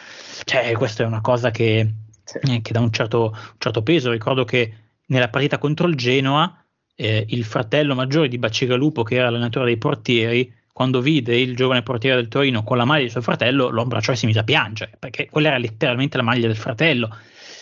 Cioè, 0.44 0.72
questa 0.72 1.04
è 1.04 1.06
una 1.06 1.20
cosa 1.20 1.50
che, 1.50 1.94
eh, 2.40 2.60
che 2.62 2.72
dà 2.72 2.80
un 2.80 2.90
certo, 2.90 3.30
un 3.34 3.54
certo, 3.58 3.82
peso. 3.82 4.10
Ricordo 4.10 4.44
che 4.44 4.72
nella 5.06 5.28
partita 5.28 5.58
contro 5.58 5.86
il 5.86 5.94
Genoa, 5.94 6.64
eh, 6.94 7.24
il 7.28 7.44
fratello 7.44 7.94
maggiore 7.94 8.28
di 8.28 8.38
Bacigalupo, 8.38 9.02
che 9.02 9.16
era 9.16 9.28
allenatore 9.28 9.66
dei 9.66 9.78
portieri, 9.78 10.52
quando 10.74 11.00
vide 11.00 11.38
il 11.38 11.54
giovane 11.54 11.84
portiere 11.84 12.16
del 12.16 12.26
Torino 12.26 12.64
con 12.64 12.76
la 12.76 12.84
maglia 12.84 13.04
di 13.04 13.08
suo 13.08 13.20
fratello, 13.20 13.68
lo 13.68 13.82
abbracciò 13.82 14.10
e 14.10 14.16
si 14.16 14.26
mise 14.26 14.40
a 14.40 14.42
piangere, 14.42 14.96
perché 14.98 15.28
quella 15.30 15.50
era 15.50 15.58
letteralmente 15.58 16.16
la 16.16 16.24
maglia 16.24 16.48
del 16.48 16.56
fratello. 16.56 17.16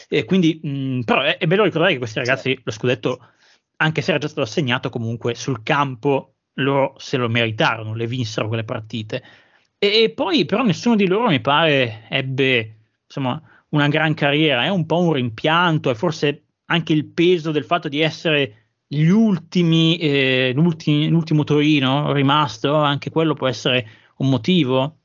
E 0.08 0.24
quindi, 0.24 0.58
mh, 0.62 1.00
però 1.00 1.20
è, 1.20 1.36
è, 1.36 1.46
bello 1.46 1.64
ricordare 1.64 1.92
che 1.92 1.98
questi 1.98 2.18
ragazzi 2.18 2.58
lo 2.64 2.72
scudetto, 2.72 3.20
anche 3.76 4.00
se 4.00 4.12
era 4.12 4.18
già 4.18 4.28
stato 4.28 4.40
assegnato, 4.40 4.88
comunque 4.88 5.34
sul 5.34 5.62
campo 5.62 6.36
loro 6.54 6.94
se 6.96 7.18
lo 7.18 7.28
meritarono, 7.28 7.94
le 7.94 8.06
vinsero 8.06 8.48
quelle 8.48 8.64
partite. 8.64 9.22
E, 9.78 10.04
e 10.04 10.10
poi, 10.10 10.46
però, 10.46 10.62
nessuno 10.62 10.96
di 10.96 11.06
loro 11.06 11.28
mi 11.28 11.40
pare 11.42 12.06
ebbe 12.08 12.76
insomma 13.04 13.38
una 13.68 13.88
gran 13.88 14.14
carriera, 14.14 14.64
è 14.64 14.68
un 14.68 14.86
po' 14.86 15.00
un 15.00 15.12
rimpianto 15.12 15.90
e 15.90 15.94
forse 15.94 16.44
anche 16.70 16.94
il 16.94 17.04
peso 17.04 17.50
del 17.50 17.64
fatto 17.64 17.88
di 17.88 18.00
essere 18.00 18.61
gli 18.92 19.08
ultimi, 19.08 19.96
eh, 19.96 20.52
l'ultimo 20.54 21.44
Torino 21.44 22.12
rimasto, 22.12 22.74
anche 22.74 23.08
quello 23.08 23.32
può 23.32 23.48
essere 23.48 23.88
un 24.16 24.28
motivo. 24.28 24.98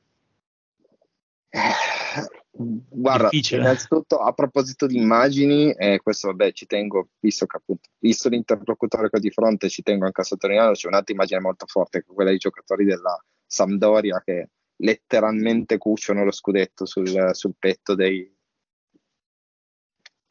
Guarda, 2.50 3.28
Difficile. 3.30 3.62
innanzitutto 3.62 4.18
a 4.18 4.32
proposito 4.32 4.86
di 4.86 4.98
immagini, 4.98 5.72
eh, 5.72 6.00
questo 6.02 6.28
vabbè 6.28 6.52
ci 6.52 6.66
tengo, 6.66 7.08
visto 7.20 7.46
che 7.46 7.56
appunto, 7.56 7.88
visto 7.98 8.28
l'interlocutore 8.28 9.08
che 9.08 9.16
ho 9.16 9.20
di 9.20 9.30
fronte, 9.30 9.70
ci 9.70 9.82
tengo 9.82 10.04
anche 10.04 10.20
a 10.20 10.24
sottolineare, 10.24 10.74
c'è 10.74 10.88
un'altra 10.88 11.14
immagine 11.14 11.40
molto 11.40 11.64
forte, 11.66 12.04
quella 12.04 12.28
dei 12.28 12.38
giocatori 12.38 12.84
della 12.84 13.18
Sampdoria 13.46 14.20
che 14.22 14.50
letteralmente 14.80 15.78
cuciono 15.78 16.24
lo 16.24 16.32
scudetto 16.32 16.84
sul, 16.84 17.30
sul 17.32 17.54
petto 17.58 17.94
dei, 17.94 18.30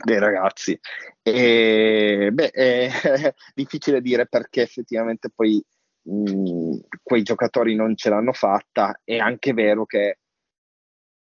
dei 0.04 0.20
ragazzi. 0.20 0.80
E, 1.22 2.30
beh, 2.32 2.50
è 2.52 2.89
difficile 3.54 4.02
dire 4.02 4.28
perché 4.28 4.62
effettivamente 4.62 5.30
poi 5.34 5.64
mh, 6.04 6.78
quei 7.04 7.24
giocatori 7.24 7.76
non 7.76 7.95
ce 7.95 8.10
l'hanno 8.10 8.34
fatta, 8.34 9.00
è 9.04 9.18
anche 9.18 9.54
vero 9.54 9.86
che 9.86 10.20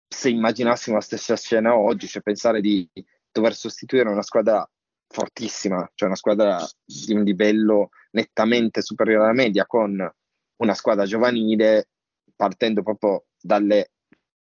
se 0.09 0.29
immaginassimo 0.29 0.97
la 0.97 1.03
stessa 1.03 1.37
scena 1.37 1.77
oggi, 1.77 2.07
cioè 2.07 2.23
pensare 2.23 2.61
di 2.61 2.89
dover 3.31 3.55
sostituire 3.55 4.09
una 4.09 4.23
squadra 4.23 4.68
fortissima, 5.07 5.89
cioè 5.95 6.09
una 6.09 6.16
squadra 6.16 6.59
di 6.85 7.14
un 7.14 7.23
livello 7.23 7.91
nettamente 8.12 8.83
superiore 8.83 9.25
alla 9.25 9.33
media 9.33 9.66
con 9.66 10.12
una 10.57 10.75
squadra 10.75 11.05
giovanile, 11.05 11.89
partendo 12.35 12.83
proprio 12.83 13.27
dalle 13.41 13.93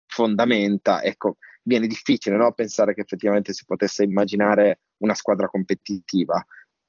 fondamenta, 0.07 1.03
ecco, 1.03 1.38
viene 1.62 1.88
difficile 1.88 2.36
no? 2.36 2.51
pensare 2.53 2.93
che 2.93 3.01
effettivamente 3.01 3.53
si 3.53 3.66
potesse 3.66 4.03
immaginare 4.03 4.82
una 4.97 5.14
squadra 5.14 5.47
competitiva. 5.47 6.43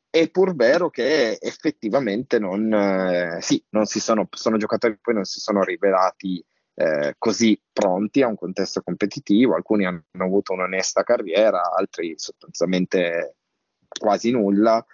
È 0.08 0.28
pur 0.30 0.54
vero 0.56 0.90
che 0.90 1.38
effettivamente 1.40 2.38
non, 2.38 2.72
eh, 2.72 3.38
sì, 3.40 3.62
non 3.70 3.86
si 3.86 4.00
sono, 4.00 4.28
sono 4.30 4.56
giocatori 4.56 4.94
che 4.94 5.00
poi 5.00 5.14
non 5.14 5.24
si 5.24 5.38
sono 5.38 5.62
rivelati 5.62 6.44
eh, 6.74 7.14
così 7.18 7.60
pronti 7.72 8.22
a 8.22 8.26
un 8.26 8.36
contesto 8.36 8.80
competitivo, 8.82 9.54
alcuni 9.54 9.84
hanno 9.86 10.02
avuto 10.14 10.52
un'onesta 10.52 11.02
carriera, 11.02 11.70
altri 11.72 12.14
sostanzialmente 12.16 13.36
quasi 13.86 14.30
nulla. 14.30 14.84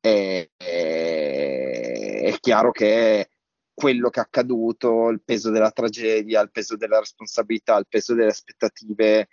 E, 0.00 0.50
è 0.56 2.36
chiaro 2.40 2.70
che 2.70 3.30
quello 3.78 4.10
che 4.10 4.18
è 4.18 4.24
accaduto, 4.24 5.08
il 5.08 5.22
peso 5.22 5.50
della 5.50 5.70
tragedia, 5.70 6.40
il 6.40 6.50
peso 6.50 6.76
della 6.76 6.98
responsabilità, 6.98 7.76
il 7.76 7.86
peso 7.88 8.12
delle 8.12 8.30
aspettative, 8.30 9.28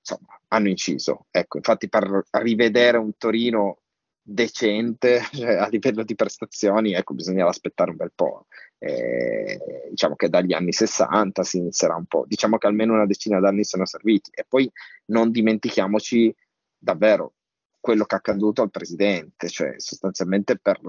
insomma, 0.00 0.40
hanno 0.48 0.68
inciso. 0.68 1.26
Ecco, 1.30 1.58
infatti 1.58 1.88
per 1.88 2.24
rivedere 2.32 2.98
un 2.98 3.16
Torino 3.16 3.82
decente 4.20 5.20
cioè, 5.32 5.54
a 5.54 5.68
livello 5.68 6.02
di 6.02 6.16
prestazioni, 6.16 6.94
ecco, 6.94 7.14
bisognava 7.14 7.50
aspettare 7.50 7.90
un 7.90 7.96
bel 7.96 8.10
po'. 8.12 8.48
Eh, 8.76 9.88
diciamo 9.90 10.16
che 10.16 10.28
dagli 10.28 10.52
anni 10.52 10.72
60 10.72 11.44
si 11.44 11.58
inizierà 11.58 11.94
un 11.94 12.06
po', 12.06 12.24
diciamo 12.26 12.58
che 12.58 12.66
almeno 12.66 12.94
una 12.94 13.06
decina 13.06 13.38
d'anni 13.38 13.62
sono 13.62 13.86
serviti 13.86 14.32
e 14.34 14.44
poi 14.48 14.68
non 15.06 15.30
dimentichiamoci 15.30 16.34
davvero 16.76 17.34
quello 17.78 18.04
che 18.04 18.16
è 18.16 18.18
accaduto 18.18 18.62
al 18.62 18.70
presidente, 18.70 19.48
cioè 19.48 19.74
sostanzialmente 19.76 20.58
per, 20.58 20.80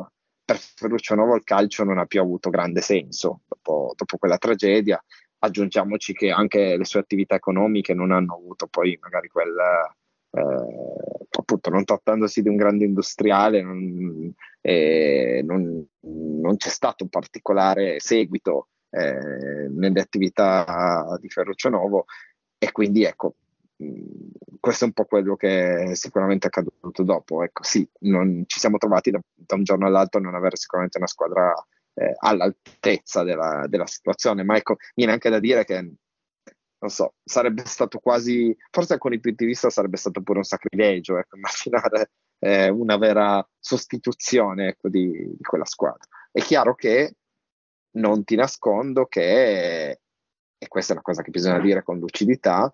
per 0.51 0.59
Ferruccio 0.59 1.15
Novo 1.15 1.35
il 1.35 1.43
calcio 1.43 1.83
non 1.83 1.97
ha 1.97 2.05
più 2.05 2.19
avuto 2.19 2.49
grande 2.49 2.81
senso 2.81 3.41
dopo, 3.47 3.93
dopo 3.95 4.17
quella 4.17 4.37
tragedia. 4.37 5.01
Aggiungiamoci 5.39 6.13
che 6.13 6.29
anche 6.29 6.75
le 6.77 6.85
sue 6.85 6.99
attività 6.99 7.35
economiche 7.35 7.93
non 7.93 8.11
hanno 8.11 8.35
avuto 8.35 8.67
poi 8.67 8.97
magari 9.01 9.27
quel, 9.29 9.55
eh, 10.31 11.25
appunto 11.31 11.69
non 11.69 11.83
trattandosi 11.83 12.41
di 12.41 12.49
un 12.49 12.57
grande 12.57 12.85
industriale 12.85 13.61
non, 13.63 14.31
eh, 14.61 15.41
non, 15.43 15.83
non 16.01 16.57
c'è 16.57 16.69
stato 16.69 17.03
un 17.05 17.09
particolare 17.09 17.99
seguito 17.99 18.67
eh, 18.91 19.67
nelle 19.69 20.01
attività 20.01 21.17
di 21.19 21.29
Ferruccio 21.29 21.69
Novo 21.69 22.05
e 22.59 22.71
quindi 22.71 23.03
ecco 23.03 23.35
questo 24.59 24.83
è 24.83 24.87
un 24.87 24.93
po' 24.93 25.05
quello 25.05 25.35
che 25.35 25.91
sicuramente 25.93 26.47
è 26.47 26.49
accaduto 26.49 27.03
dopo 27.03 27.43
ecco 27.43 27.63
sì 27.63 27.87
non, 28.01 28.43
ci 28.45 28.59
siamo 28.59 28.77
trovati 28.77 29.11
da, 29.11 29.19
da, 29.33 29.55
un 29.55 29.63
giorno 29.63 29.87
all'altro 29.87 30.19
a 30.19 30.23
non 30.23 30.35
avere 30.35 30.55
sicuramente 30.55 30.97
una 30.97 31.07
squadra 31.07 31.53
eh, 31.93 32.13
all'altezza 32.19 33.23
della, 33.23 33.65
della 33.67 33.87
situazione 33.87 34.43
ma 34.43 34.55
ecco 34.55 34.77
viene 34.95 35.13
anche 35.13 35.29
da 35.29 35.39
dire 35.39 35.65
che 35.65 35.93
non 36.81 36.89
so, 36.89 37.13
sarebbe 37.23 37.63
stato 37.65 37.99
quasi, 37.99 38.55
forse 38.71 38.93
alcuni 38.93 39.19
punti 39.19 39.43
di 39.43 39.51
vista 39.51 39.69
sarebbe 39.69 39.97
stato 39.97 40.21
pure 40.21 40.39
un 40.39 40.43
sacrilegio, 40.43 41.17
ecco, 41.17 41.35
immaginare 41.37 42.11
eh, 42.39 42.69
una 42.69 42.97
vera 42.97 43.47
sostituzione 43.59 44.69
ecco, 44.69 44.89
di, 44.89 45.09
di, 45.09 45.43
quella 45.43 45.65
squadra. 45.65 46.07
È 46.31 46.41
chiaro 46.41 46.73
che 46.73 47.15
non 47.97 48.23
ti 48.23 48.35
nascondo 48.35 49.05
che, 49.05 49.99
e 50.57 50.67
questa 50.67 50.93
è 50.93 50.95
una 50.95 51.03
cosa 51.03 51.21
che 51.21 51.29
bisogna 51.29 51.59
dire 51.59 51.83
con 51.83 51.99
lucidità, 51.99 52.73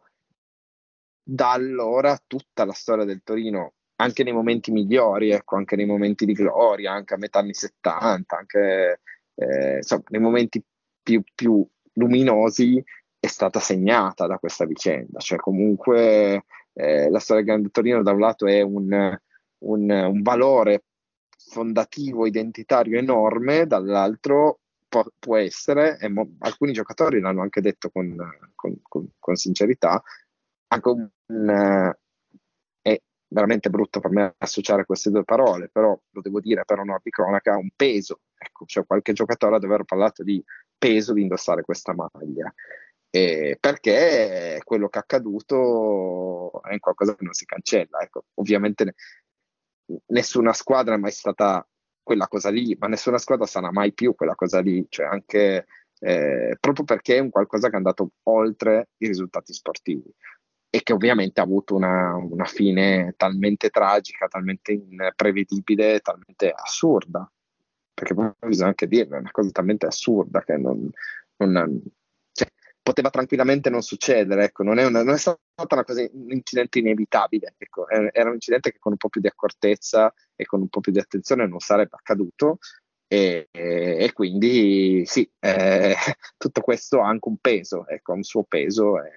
da 1.29 1.51
allora 1.51 2.17
tutta 2.25 2.63
la 2.63 2.71
storia 2.71 3.03
del 3.03 3.21
Torino, 3.21 3.73
anche 3.95 4.23
nei 4.23 4.31
momenti 4.31 4.71
migliori, 4.71 5.31
ecco, 5.31 5.57
anche 5.57 5.75
nei 5.75 5.85
momenti 5.85 6.25
di 6.25 6.31
gloria, 6.31 6.93
anche 6.93 7.15
a 7.15 7.17
metà 7.17 7.39
anni 7.39 7.53
70, 7.53 8.37
anche 8.37 9.01
eh, 9.35 9.75
insomma, 9.77 10.03
nei 10.07 10.21
momenti 10.21 10.63
più, 11.03 11.21
più 11.35 11.67
luminosi, 11.93 12.81
è 13.19 13.27
stata 13.27 13.59
segnata 13.59 14.25
da 14.25 14.37
questa 14.37 14.65
vicenda. 14.65 15.19
Cioè, 15.19 15.37
comunque 15.39 16.45
eh, 16.73 17.09
la 17.09 17.19
storia 17.19 17.43
del 17.43 17.51
Grande 17.51 17.69
Torino 17.71 18.03
da 18.03 18.11
un 18.11 18.19
lato 18.19 18.47
è 18.47 18.61
un, 18.61 19.19
un, 19.59 19.89
un 19.89 20.21
valore 20.21 20.85
fondativo, 21.37 22.25
identitario 22.25 22.97
enorme, 22.97 23.67
dall'altro 23.67 24.59
può, 24.87 25.03
può 25.19 25.35
essere, 25.35 25.97
e 25.99 26.07
mo- 26.07 26.35
alcuni 26.39 26.71
giocatori 26.71 27.19
l'hanno 27.19 27.41
anche 27.41 27.59
detto 27.59 27.89
con, 27.89 28.15
con, 28.55 28.79
con, 28.81 29.09
con 29.19 29.35
sincerità, 29.35 30.01
anche 30.67 30.89
un, 30.89 31.09
uh, 31.27 31.91
è 32.81 33.01
veramente 33.27 33.69
brutto 33.69 33.99
per 33.99 34.11
me 34.11 34.35
associare 34.37 34.85
queste 34.85 35.09
due 35.09 35.23
parole, 35.23 35.69
però 35.69 35.99
lo 36.09 36.21
devo 36.21 36.39
dire 36.39 36.63
per 36.65 36.79
onore 36.79 37.01
di 37.03 37.09
cronaca, 37.09 37.57
un 37.57 37.69
peso. 37.75 38.21
Ecco, 38.37 38.65
cioè 38.65 38.85
qualche 38.85 39.13
giocatore 39.13 39.55
ha 39.55 39.59
aver 39.59 39.83
parlato 39.83 40.23
di 40.23 40.43
peso 40.77 41.13
di 41.13 41.21
indossare 41.21 41.63
questa 41.63 41.93
maglia 41.93 42.53
eh, 43.09 43.57
perché 43.59 44.61
quello 44.63 44.89
che 44.89 44.99
è 44.99 45.01
accaduto 45.01 46.61
è 46.63 46.77
qualcosa 46.79 47.15
che 47.15 47.23
non 47.23 47.33
si 47.33 47.45
cancella. 47.45 47.99
Ecco, 47.99 48.25
ovviamente 48.35 48.93
nessuna 50.07 50.53
squadra 50.53 50.95
è 50.95 50.97
mai 50.97 51.11
stata 51.11 51.67
quella 52.03 52.27
cosa 52.27 52.49
lì, 52.49 52.75
ma 52.79 52.87
nessuna 52.87 53.17
squadra 53.17 53.45
sarà 53.45 53.71
mai 53.71 53.93
più 53.93 54.15
quella 54.15 54.35
cosa 54.35 54.59
lì, 54.59 54.85
cioè 54.89 55.07
anche 55.07 55.65
eh, 55.99 56.57
proprio 56.59 56.85
perché 56.85 57.17
è 57.17 57.19
un 57.19 57.29
qualcosa 57.29 57.67
che 57.67 57.73
è 57.73 57.77
andato 57.77 58.11
oltre 58.23 58.89
i 58.97 59.07
risultati 59.07 59.53
sportivi 59.53 60.13
e 60.77 60.83
che 60.83 60.93
ovviamente 60.93 61.39
ha 61.39 61.43
avuto 61.43 61.73
una, 61.73 62.13
una 62.13 62.45
fine 62.45 63.15
talmente 63.17 63.71
tragica, 63.71 64.27
talmente 64.27 64.73
imprevedibile, 64.73 66.01
talmente 66.01 66.53
assurda, 66.55 67.27
perché 67.91 68.13
bisogna 68.45 68.67
anche 68.67 68.87
dirlo, 68.87 69.15
è 69.15 69.19
una 69.19 69.31
cosa 69.31 69.49
talmente 69.49 69.87
assurda 69.87 70.43
che 70.43 70.55
non, 70.55 70.87
non, 71.37 71.81
poteva 72.83 73.09
tranquillamente 73.09 73.71
non 73.71 73.81
succedere, 73.81 74.43
ecco, 74.43 74.61
non, 74.61 74.77
è 74.77 74.85
una, 74.85 75.01
non 75.01 75.15
è 75.15 75.17
stata 75.17 75.39
una 75.71 75.83
cosa, 75.83 76.07
un 76.11 76.31
incidente 76.31 76.77
inevitabile, 76.77 77.55
ecco, 77.57 77.89
era 77.89 78.29
un 78.29 78.35
incidente 78.35 78.71
che 78.71 78.77
con 78.77 78.91
un 78.91 78.99
po' 78.99 79.09
più 79.09 79.19
di 79.19 79.27
accortezza 79.27 80.13
e 80.35 80.45
con 80.45 80.61
un 80.61 80.67
po' 80.67 80.79
più 80.79 80.91
di 80.91 80.99
attenzione 80.99 81.47
non 81.47 81.59
sarebbe 81.59 81.95
accaduto, 81.95 82.59
e, 83.09 83.47
e 83.51 84.11
quindi 84.13 85.03
sì, 85.07 85.27
eh, 85.39 85.95
tutto 86.37 86.61
questo 86.61 87.01
ha 87.01 87.07
anche 87.07 87.29
un 87.29 87.37
peso, 87.37 87.87
ecco, 87.87 88.13
un 88.13 88.21
suo 88.21 88.43
peso 88.43 89.01
e, 89.01 89.11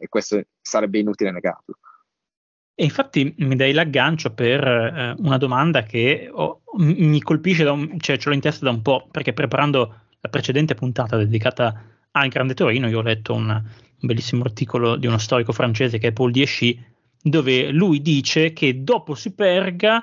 e 0.00 0.08
questo 0.08 0.42
sarebbe 0.60 0.98
inutile 0.98 1.30
negarlo. 1.30 1.76
E 2.74 2.84
infatti 2.84 3.34
mi 3.38 3.56
dai 3.56 3.72
l'aggancio 3.72 4.32
per 4.32 4.66
eh, 4.66 5.14
una 5.18 5.36
domanda 5.36 5.82
che 5.82 6.30
ho, 6.32 6.62
mi 6.78 7.20
colpisce, 7.20 7.62
da 7.62 7.72
un, 7.72 8.00
cioè 8.00 8.16
ce 8.16 8.28
l'ho 8.30 8.34
in 8.34 8.40
testa 8.40 8.64
da 8.64 8.70
un 8.70 8.80
po', 8.80 9.06
perché 9.10 9.34
preparando 9.34 9.94
la 10.18 10.28
precedente 10.30 10.74
puntata 10.74 11.18
dedicata 11.18 11.84
al 12.12 12.28
Grande 12.28 12.54
Torino, 12.54 12.88
io 12.88 13.00
ho 13.00 13.02
letto 13.02 13.34
un, 13.34 13.48
un 13.50 14.06
bellissimo 14.06 14.44
articolo 14.44 14.96
di 14.96 15.06
uno 15.06 15.18
storico 15.18 15.52
francese 15.52 15.98
che 15.98 16.08
è 16.08 16.12
Paul 16.12 16.30
Dieschi, 16.30 16.82
dove 17.22 17.70
lui 17.70 18.00
dice 18.00 18.54
che 18.54 18.82
dopo 18.82 19.14
Superga 19.14 20.02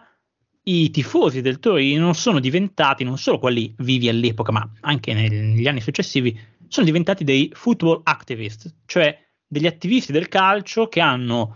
i 0.65 0.91
tifosi 0.91 1.41
del 1.41 1.57
Torino 1.59 2.13
sono 2.13 2.39
diventati 2.39 3.03
non 3.03 3.17
solo 3.17 3.39
quelli 3.39 3.73
vivi 3.79 4.07
all'epoca, 4.07 4.51
ma 4.51 4.69
anche 4.81 5.13
negli 5.13 5.67
anni 5.67 5.81
successivi, 5.81 6.37
sono 6.67 6.85
diventati 6.85 7.23
dei 7.23 7.49
football 7.55 8.01
activists, 8.03 8.81
cioè 8.85 9.26
degli 9.47 9.65
attivisti 9.65 10.11
del 10.11 10.27
calcio 10.27 10.87
che 10.87 10.99
hanno 10.99 11.55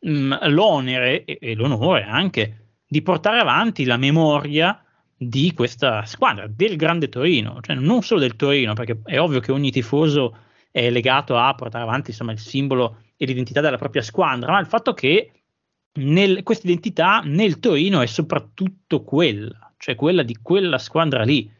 mh, 0.00 0.10
mm, 0.10 0.32
l'onere 0.48 1.24
e, 1.24 1.38
e, 1.40 1.54
l'onore 1.54 2.02
anche 2.02 2.66
di 2.86 3.02
portare 3.02 3.38
avanti 3.38 3.84
la 3.84 3.96
memoria 3.96 4.82
di 5.16 5.52
questa 5.52 6.04
squadra, 6.04 6.46
del 6.48 6.76
Grande 6.76 7.08
Torino, 7.08 7.58
cioè 7.60 7.76
non 7.76 8.02
solo 8.02 8.20
del 8.20 8.36
Torino, 8.36 8.74
perché 8.74 9.00
è 9.04 9.18
ovvio 9.18 9.40
che 9.40 9.52
ogni 9.52 9.70
tifoso 9.70 10.36
è 10.70 10.90
legato 10.90 11.36
a 11.36 11.54
portare 11.54 11.84
avanti 11.84 12.10
insomma, 12.10 12.32
il 12.32 12.38
simbolo 12.38 13.02
e 13.16 13.26
l'identità 13.26 13.60
della 13.60 13.78
propria 13.78 14.02
squadra, 14.02 14.52
ma 14.52 14.60
il 14.60 14.66
fatto 14.66 14.94
che 14.94 15.32
questa 16.44 16.66
identità 16.68 17.20
nel 17.24 17.58
Torino 17.58 18.00
è 18.00 18.06
soprattutto 18.06 19.02
quella, 19.02 19.72
cioè 19.76 19.96
quella 19.96 20.22
di 20.22 20.36
quella 20.40 20.78
squadra 20.78 21.24
lì, 21.24 21.50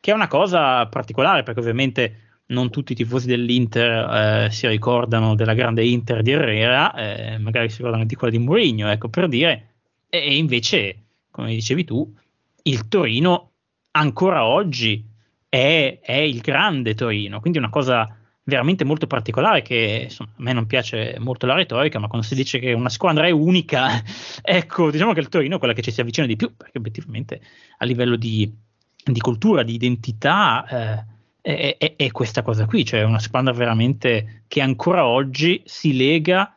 che 0.00 0.10
è 0.10 0.14
una 0.14 0.26
cosa 0.26 0.86
particolare 0.86 1.44
perché 1.44 1.60
ovviamente 1.60 2.25
non 2.48 2.70
tutti 2.70 2.92
i 2.92 2.94
tifosi 2.94 3.26
dell'Inter 3.26 4.46
eh, 4.46 4.50
si 4.50 4.66
ricordano 4.68 5.34
della 5.34 5.54
grande 5.54 5.84
Inter 5.84 6.22
di 6.22 6.30
Herrera, 6.30 6.94
eh, 6.94 7.38
magari 7.38 7.68
si 7.68 7.78
ricordano 7.78 8.04
di 8.04 8.14
quella 8.14 8.36
di 8.36 8.42
Mourinho, 8.42 8.88
ecco 8.88 9.08
per 9.08 9.28
dire, 9.28 9.74
e, 10.08 10.18
e 10.18 10.36
invece, 10.36 11.04
come 11.30 11.54
dicevi 11.54 11.84
tu, 11.84 12.12
il 12.62 12.88
Torino 12.88 13.52
ancora 13.92 14.44
oggi 14.44 15.04
è, 15.48 15.98
è 16.02 16.16
il 16.16 16.40
grande 16.40 16.94
Torino, 16.94 17.40
quindi 17.40 17.58
una 17.58 17.70
cosa 17.70 18.16
veramente 18.44 18.84
molto 18.84 19.08
particolare 19.08 19.62
che 19.62 20.02
insomma, 20.04 20.30
a 20.30 20.42
me 20.42 20.52
non 20.52 20.66
piace 20.66 21.16
molto 21.18 21.46
la 21.46 21.54
retorica, 21.54 21.98
ma 21.98 22.06
quando 22.06 22.26
si 22.26 22.36
dice 22.36 22.60
che 22.60 22.72
una 22.72 22.88
squadra 22.88 23.26
è 23.26 23.30
unica, 23.30 24.02
ecco, 24.42 24.90
diciamo 24.90 25.12
che 25.12 25.20
il 25.20 25.28
Torino 25.28 25.56
è 25.56 25.58
quella 25.58 25.74
che 25.74 25.82
ci 25.82 25.90
si 25.90 26.00
avvicina 26.00 26.26
di 26.26 26.36
più, 26.36 26.54
perché 26.56 26.78
obiettivamente 26.78 27.40
a 27.78 27.84
livello 27.84 28.16
di, 28.16 28.52
di 29.04 29.20
cultura, 29.20 29.64
di 29.64 29.74
identità, 29.74 30.66
eh, 30.68 31.15
è, 31.46 31.76
è, 31.78 31.94
è, 31.94 32.10
questa 32.10 32.42
cosa 32.42 32.66
qui, 32.66 32.84
cioè 32.84 33.04
una 33.04 33.20
squadra 33.20 33.52
veramente 33.52 34.42
che 34.48 34.60
ancora 34.60 35.06
oggi 35.06 35.62
si 35.64 35.96
lega 35.96 36.56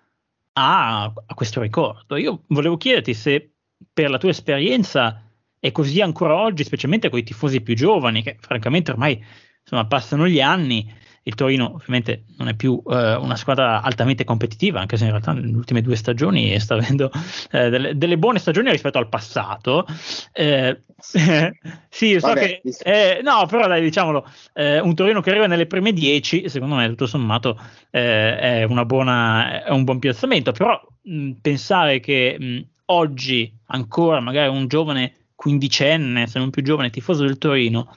a, 0.53 1.03
a 1.03 1.33
questo 1.35 1.61
ricordo. 1.61 2.15
Io 2.15 2.41
volevo 2.47 2.75
chiederti 2.75 3.13
se 3.13 3.51
per 3.93 4.09
la 4.09 4.17
tua 4.17 4.31
esperienza 4.31 5.29
è 5.59 5.71
così 5.71 6.01
ancora 6.01 6.35
oggi, 6.41 6.63
specialmente 6.63 7.09
con 7.09 7.19
i 7.19 7.23
tifosi 7.23 7.61
più 7.61 7.75
giovani, 7.75 8.23
che 8.23 8.37
francamente 8.39 8.89
ormai 8.89 9.23
insomma, 9.61 9.85
passano 9.85 10.27
gli 10.27 10.41
anni 10.41 10.91
il 11.24 11.36
Torino 11.36 11.74
ovviamente 11.74 12.24
non 12.38 12.47
è 12.47 12.55
più 12.55 12.82
eh, 12.88 13.15
una 13.15 13.36
squadra 13.36 13.82
altamente 13.82 14.24
competitiva, 14.24 14.80
anche 14.80 14.97
se 14.97 15.05
in 15.05 15.11
realtà 15.11 15.34
nelle 15.34 15.55
ultime 15.55 15.82
due 15.82 15.95
stagioni 15.95 16.57
sta 16.59 16.76
avendo 16.76 17.11
eh, 17.51 17.70
delle, 17.70 17.97
delle, 17.97 18.17
buone 18.17 18.39
stagioni 18.39 18.72
rispetto 18.72 18.97
al 18.97 19.09
passato. 19.09 19.86
Eh, 20.32 20.82
sì, 21.89 22.20
so 22.20 22.28
Vabbè, 22.28 22.61
che 22.61 22.78
eh, 22.84 23.22
no, 23.22 23.45
però 23.47 23.67
dai, 23.67 23.82
diciamolo, 23.82 24.28
eh, 24.53 24.80
un 24.80 24.95
Torino 24.95 25.22
che 25.22 25.30
arriva 25.30 25.47
nelle 25.47 25.65
prime 25.67 25.93
10, 25.93 26.49
secondo 26.49 26.76
me, 26.76 26.88
tutto 26.88 27.07
sommato, 27.07 27.59
eh, 27.89 28.38
è, 28.38 28.67
buona, 28.86 29.63
è, 29.65 29.72
un 29.72 29.84
buon 29.84 29.99
piazzamento. 29.99 30.51
Però 30.51 30.80
mh, 31.03 31.32
pensare 31.41 31.99
che 31.99 32.36
mh, 32.39 32.59
oggi 32.86 33.51
ancora 33.67 34.20
magari 34.20 34.49
un 34.49 34.67
giovane 34.67 35.13
quindicenne, 35.36 36.28
se 36.28 36.38
non 36.38 36.49
più 36.49 36.61
giovane, 36.61 36.89
tifoso 36.89 37.24
del 37.24 37.38
Torino, 37.38 37.95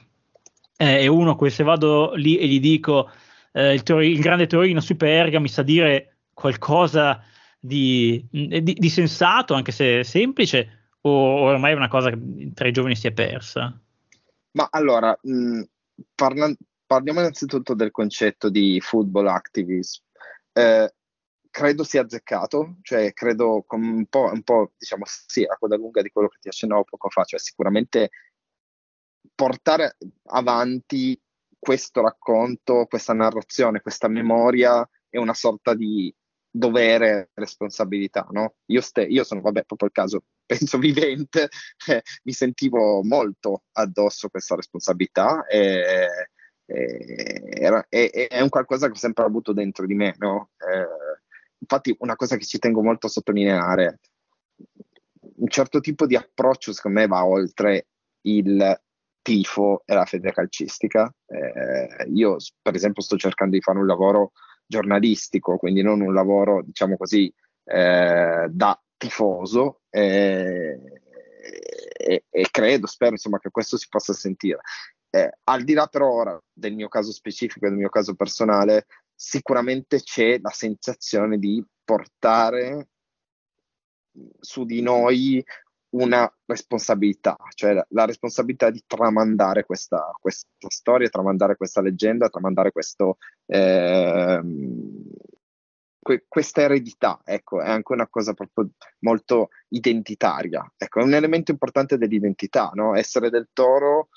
eh, 0.77 1.03
e 1.03 1.07
uno 1.07 1.35
che 1.35 1.49
se 1.49 1.63
vado 1.63 2.13
lì 2.15 2.37
e 2.37 2.47
gli 2.47 2.59
dico 2.59 3.09
eh, 3.51 3.73
il, 3.73 3.83
Tor- 3.83 4.03
il, 4.03 4.19
grande 4.19 4.47
Torino 4.47 4.81
su 4.81 4.95
Perga 4.95 5.39
mi 5.39 5.47
sa 5.47 5.63
dire 5.63 6.17
qualcosa 6.33 7.23
di, 7.59 8.25
di, 8.29 8.61
di 8.61 8.89
sensato, 8.89 9.53
anche 9.53 9.71
se 9.71 10.03
semplice, 10.03 10.91
o, 11.01 11.41
ormai 11.41 11.73
è 11.73 11.75
una 11.75 11.87
cosa 11.87 12.09
che 12.09 12.51
tra 12.53 12.67
i 12.67 12.71
giovani 12.71 12.95
si 12.95 13.07
è 13.07 13.11
persa? 13.11 13.79
Ma 14.51 14.67
allora, 14.71 15.17
mh, 15.21 15.61
parla- 16.15 16.53
parliamo 16.85 17.19
innanzitutto 17.19 17.73
del 17.73 17.91
concetto 17.91 18.49
di 18.49 18.79
football 18.81 19.27
activism. 19.27 20.03
Eh, 20.51 20.93
credo 21.49 21.83
sia 21.83 22.01
azzeccato, 22.01 22.77
cioè 22.81 23.13
credo 23.13 23.65
un 23.67 24.05
po', 24.07 24.31
un 24.31 24.41
po' 24.41 24.71
diciamo, 24.77 25.03
sì, 25.05 25.43
a 25.43 25.55
coda 25.57 25.75
lunga 25.75 26.01
di 26.01 26.09
quello 26.09 26.27
che 26.27 26.37
ti 26.39 26.47
accennavo 26.47 26.83
poco 26.83 27.09
fa, 27.09 27.23
cioè 27.23 27.39
sicuramente 27.39 28.09
portare 29.35 29.97
avanti 30.25 31.19
questo 31.57 32.01
racconto, 32.01 32.85
questa 32.87 33.13
narrazione, 33.13 33.81
questa 33.81 34.07
memoria 34.07 34.87
è 35.09 35.17
una 35.17 35.33
sorta 35.33 35.73
di 35.73 36.13
dovere, 36.55 37.31
responsabilità, 37.33 38.27
no? 38.31 38.55
Io, 38.67 38.81
ste- 38.81 39.05
io 39.05 39.23
sono, 39.23 39.41
vabbè, 39.41 39.63
proprio 39.63 39.87
il 39.87 39.93
caso, 39.93 40.23
penso 40.45 40.77
vivente, 40.77 41.49
eh, 41.87 42.01
mi 42.23 42.33
sentivo 42.33 43.01
molto 43.03 43.63
addosso 43.71 44.29
questa 44.29 44.55
responsabilità 44.55 45.45
e, 45.47 46.07
e, 46.65 47.49
era, 47.59 47.83
e, 47.89 48.27
è 48.29 48.41
un 48.41 48.49
qualcosa 48.49 48.85
che 48.87 48.93
ho 48.93 48.97
sempre 48.97 49.23
avuto 49.23 49.53
dentro 49.53 49.85
di 49.85 49.95
me, 49.95 50.15
no? 50.19 50.51
Eh, 50.57 50.87
infatti 51.57 51.95
una 51.99 52.15
cosa 52.15 52.35
che 52.35 52.45
ci 52.45 52.59
tengo 52.59 52.83
molto 52.83 53.07
a 53.07 53.09
sottolineare, 53.09 53.99
un 55.35 55.47
certo 55.47 55.79
tipo 55.79 56.05
di 56.05 56.15
approccio 56.15 56.73
secondo 56.73 56.99
me 56.99 57.07
va 57.07 57.25
oltre 57.25 57.87
il 58.21 58.81
tifo 59.23 59.81
e 59.85 59.95
la 59.95 60.05
fede 60.05 60.31
calcistica. 60.31 61.11
Eh, 61.25 62.05
io, 62.13 62.37
per 62.61 62.75
esempio, 62.75 63.01
sto 63.01 63.17
cercando 63.17 63.55
di 63.55 63.61
fare 63.61 63.79
un 63.79 63.87
lavoro 63.87 64.33
giornalistico, 64.67 65.57
quindi 65.57 65.81
non 65.81 66.01
un 66.01 66.13
lavoro, 66.13 66.61
diciamo 66.63 66.95
così, 66.97 67.33
eh, 67.63 68.47
da 68.49 68.83
tifoso. 68.97 69.81
Eh, 69.89 70.79
e, 71.97 72.25
e, 72.29 72.47
credo, 72.51 72.85
spero 72.85 73.11
insomma 73.11 73.39
che 73.39 73.49
questo 73.49 73.77
si 73.77 73.87
possa 73.89 74.13
sentire. 74.13 74.59
Eh, 75.09 75.31
al 75.45 75.63
di 75.63 75.73
là 75.73 75.87
però 75.87 76.09
ora 76.09 76.41
del 76.51 76.73
mio 76.73 76.87
caso 76.87 77.11
specifico, 77.11 77.67
del 77.67 77.77
mio 77.77 77.89
caso 77.89 78.15
personale, 78.15 78.85
sicuramente 79.15 80.01
c'è 80.01 80.39
la 80.39 80.49
sensazione 80.49 81.37
di 81.37 81.63
portare 81.83 82.89
su 84.39 84.65
di 84.65 84.81
noi 84.81 85.43
una 85.93 86.31
responsabilità, 86.45 87.37
cioè 87.53 87.73
la, 87.73 87.85
la 87.89 88.05
responsabilità 88.05 88.69
di 88.69 88.83
tramandare 88.85 89.65
questa, 89.65 90.15
questa, 90.19 90.47
storia, 90.67 91.09
tramandare 91.09 91.55
questa 91.55 91.81
leggenda, 91.81 92.29
tramandare 92.29 92.71
questo, 92.71 93.17
eh, 93.45 94.41
que, 96.01 96.25
questa 96.27 96.61
eredità, 96.61 97.21
ecco, 97.23 97.61
è 97.61 97.69
anche 97.69 97.93
una 97.93 98.07
cosa 98.07 98.33
proprio 98.33 98.69
molto 98.99 99.49
identitaria, 99.69 100.71
ecco, 100.77 100.99
è 100.99 101.03
un 101.03 101.13
elemento 101.13 101.51
importante 101.51 101.97
dell'identità, 101.97 102.71
no? 102.73 102.95
Essere 102.95 103.29
del 103.29 103.49
toro, 103.53 104.09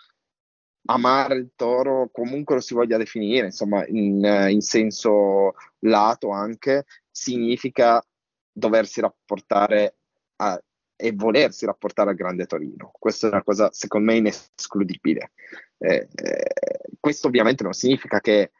amare 0.86 1.34
il 1.34 1.50
toro, 1.56 2.08
comunque 2.10 2.54
lo 2.54 2.60
si 2.60 2.74
voglia 2.74 2.96
definire, 2.96 3.46
insomma, 3.46 3.86
in, 3.86 4.24
in 4.50 4.60
senso 4.62 5.54
lato 5.80 6.30
anche, 6.30 6.86
significa 7.10 8.02
doversi 8.50 9.00
rapportare 9.00 9.96
a, 10.36 10.58
e 10.96 11.12
volersi 11.12 11.66
rapportare 11.66 12.10
al 12.10 12.16
Grande 12.16 12.46
Torino. 12.46 12.90
Questa 12.98 13.26
è 13.26 13.30
una 13.30 13.42
cosa, 13.42 13.70
secondo 13.72 14.10
me, 14.10 14.18
inescludibile. 14.18 15.32
Eh, 15.78 16.08
eh, 16.14 16.50
questo 16.98 17.26
ovviamente 17.28 17.62
non 17.62 17.74
significa 17.74 18.20
che 18.20 18.52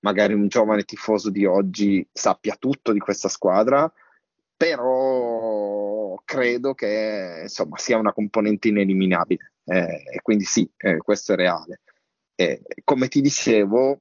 magari 0.00 0.32
un 0.32 0.48
giovane 0.48 0.84
tifoso 0.84 1.30
di 1.30 1.44
oggi 1.44 2.06
sappia 2.12 2.56
tutto 2.56 2.92
di 2.92 3.00
questa 3.00 3.28
squadra, 3.28 3.92
però 4.56 6.20
credo 6.24 6.74
che 6.74 7.40
insomma, 7.42 7.76
sia 7.76 7.98
una 7.98 8.12
componente 8.12 8.68
ineliminabile. 8.68 9.52
Eh, 9.64 10.02
e 10.12 10.20
quindi 10.22 10.44
sì, 10.44 10.68
eh, 10.76 10.98
questo 10.98 11.32
è 11.32 11.36
reale. 11.36 11.80
come 12.84 13.08
ti 13.08 13.20
dicevo, 13.20 14.00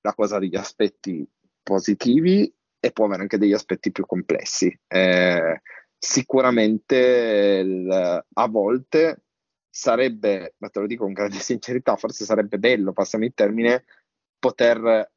la 0.00 0.14
cosa 0.14 0.38
degli 0.38 0.56
aspetti 0.56 1.26
positivi 1.62 2.52
e 2.80 2.90
può 2.92 3.04
avere 3.04 3.22
anche 3.22 3.38
degli 3.38 3.52
aspetti 3.52 3.92
più 3.92 4.06
complessi. 4.06 4.76
Eh, 4.88 5.60
sicuramente 6.00 7.60
il, 7.62 8.24
a 8.32 8.48
volte 8.48 9.24
sarebbe, 9.68 10.54
ma 10.58 10.70
te 10.70 10.80
lo 10.80 10.86
dico 10.86 11.04
con 11.04 11.12
grande 11.12 11.38
sincerità, 11.38 11.96
forse 11.96 12.24
sarebbe 12.24 12.58
bello, 12.58 12.92
passami 12.92 13.26
il 13.26 13.34
termine, 13.34 13.84
poter 14.38 15.12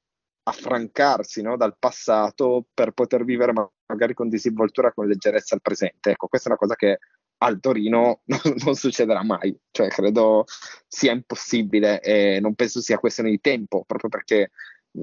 affrancarsi 0.46 1.42
no, 1.42 1.56
dal 1.56 1.78
passato 1.80 2.68
per 2.74 2.92
poter 2.92 3.24
vivere 3.24 3.54
magari 3.86 4.14
con 4.14 4.28
disinvoltura, 4.28 4.92
con 4.92 5.08
leggerezza 5.08 5.56
il 5.56 5.62
presente. 5.62 6.12
Ecco, 6.12 6.28
questa 6.28 6.50
è 6.50 6.52
una 6.52 6.60
cosa 6.60 6.76
che 6.76 7.00
al 7.38 7.60
Torino 7.62 8.22
non, 8.26 8.40
non, 8.66 8.76
succederà 8.76 9.24
mai, 9.24 9.58
cioè 9.72 9.88
credo 9.88 10.44
sia 10.88 11.14
impossibile 11.14 12.02
e 12.02 12.40
non 12.42 12.56
penso 12.56 12.82
sia 12.82 13.00
questione 13.00 13.30
di 13.30 13.40
tempo, 13.40 13.86
proprio 13.86 14.10
perché 14.10 14.52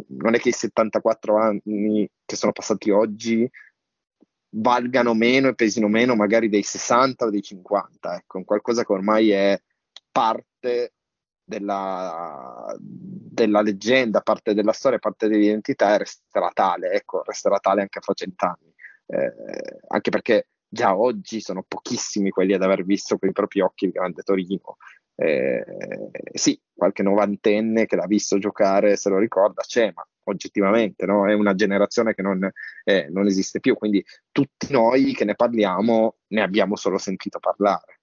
non 0.09 0.35
è 0.35 0.39
che 0.39 0.51
i 0.51 0.53
74 0.53 1.37
anni 1.37 2.09
che 2.25 2.37
sono 2.37 2.53
passati 2.53 2.91
oggi 2.91 3.51
valgano 4.51 5.15
meno 5.15 5.49
e 5.49 5.55
pesino 5.55 5.89
meno 5.89 6.17
magari 6.17 6.49
dei 6.49 6.63
60 6.63 7.27
o 7.27 7.31
dei 7.31 7.43
50, 7.43 8.17
ecco, 8.17 8.43
qualcosa 8.45 8.85
che 8.85 8.93
ormai 8.93 9.31
è 9.31 9.61
parte 10.11 10.95
della, 11.45 12.77
della 12.79 13.61
leggenda, 13.61 14.21
parte 14.21 14.55
della 14.55 14.73
storia, 14.73 14.99
parte 14.99 15.29
dell'identità 15.29 15.95
e 15.95 15.99
resterà 15.99 16.51
tale, 16.53 16.93
ecco, 16.93 17.23
resterà 17.25 17.59
tale 17.59 17.83
anche 17.83 18.01
fra 18.01 18.15
cent'anni, 18.15 18.73
eh, 19.07 19.35
anche 19.89 20.11
perché 20.11 20.49
già 20.69 20.97
oggi 20.97 21.41
sono 21.41 21.65
pochissimi 21.67 22.31
quelli 22.31 22.53
ad 22.53 22.63
aver 22.63 22.85
visto 22.85 23.19
con 23.19 23.29
i 23.29 23.33
propri 23.33 23.61
occhi 23.61 23.87
il 23.87 23.93
grande 23.93 24.23
Torino. 24.23 24.77
Eh, 25.17 25.65
sì, 26.33 26.59
qualche 26.73 27.03
novantenne 27.03 27.85
che 27.87 27.97
l'ha 27.97 28.07
visto 28.07 28.39
giocare 28.39 28.97
se 28.97 29.11
lo 29.11 29.19
ricorda 29.19 29.63
c'è, 29.63 29.93
ma 29.95 30.07
oggettivamente 30.31 31.07
no? 31.07 31.29
è 31.29 31.35
una 31.35 31.55
generazione 31.55 32.15
che 32.15 32.23
non, 32.23 32.49
eh, 32.85 33.09
non 33.11 33.27
esiste 33.27 33.61
più, 33.61 33.75
quindi 33.75 34.05
tutti 34.31 34.73
noi 34.73 35.13
che 35.15 35.25
ne 35.25 35.35
parliamo 35.35 36.17
ne 36.29 36.43
abbiamo 36.43 36.77
solo 36.77 36.99
sentito 36.99 37.39
parlare. 37.39 38.01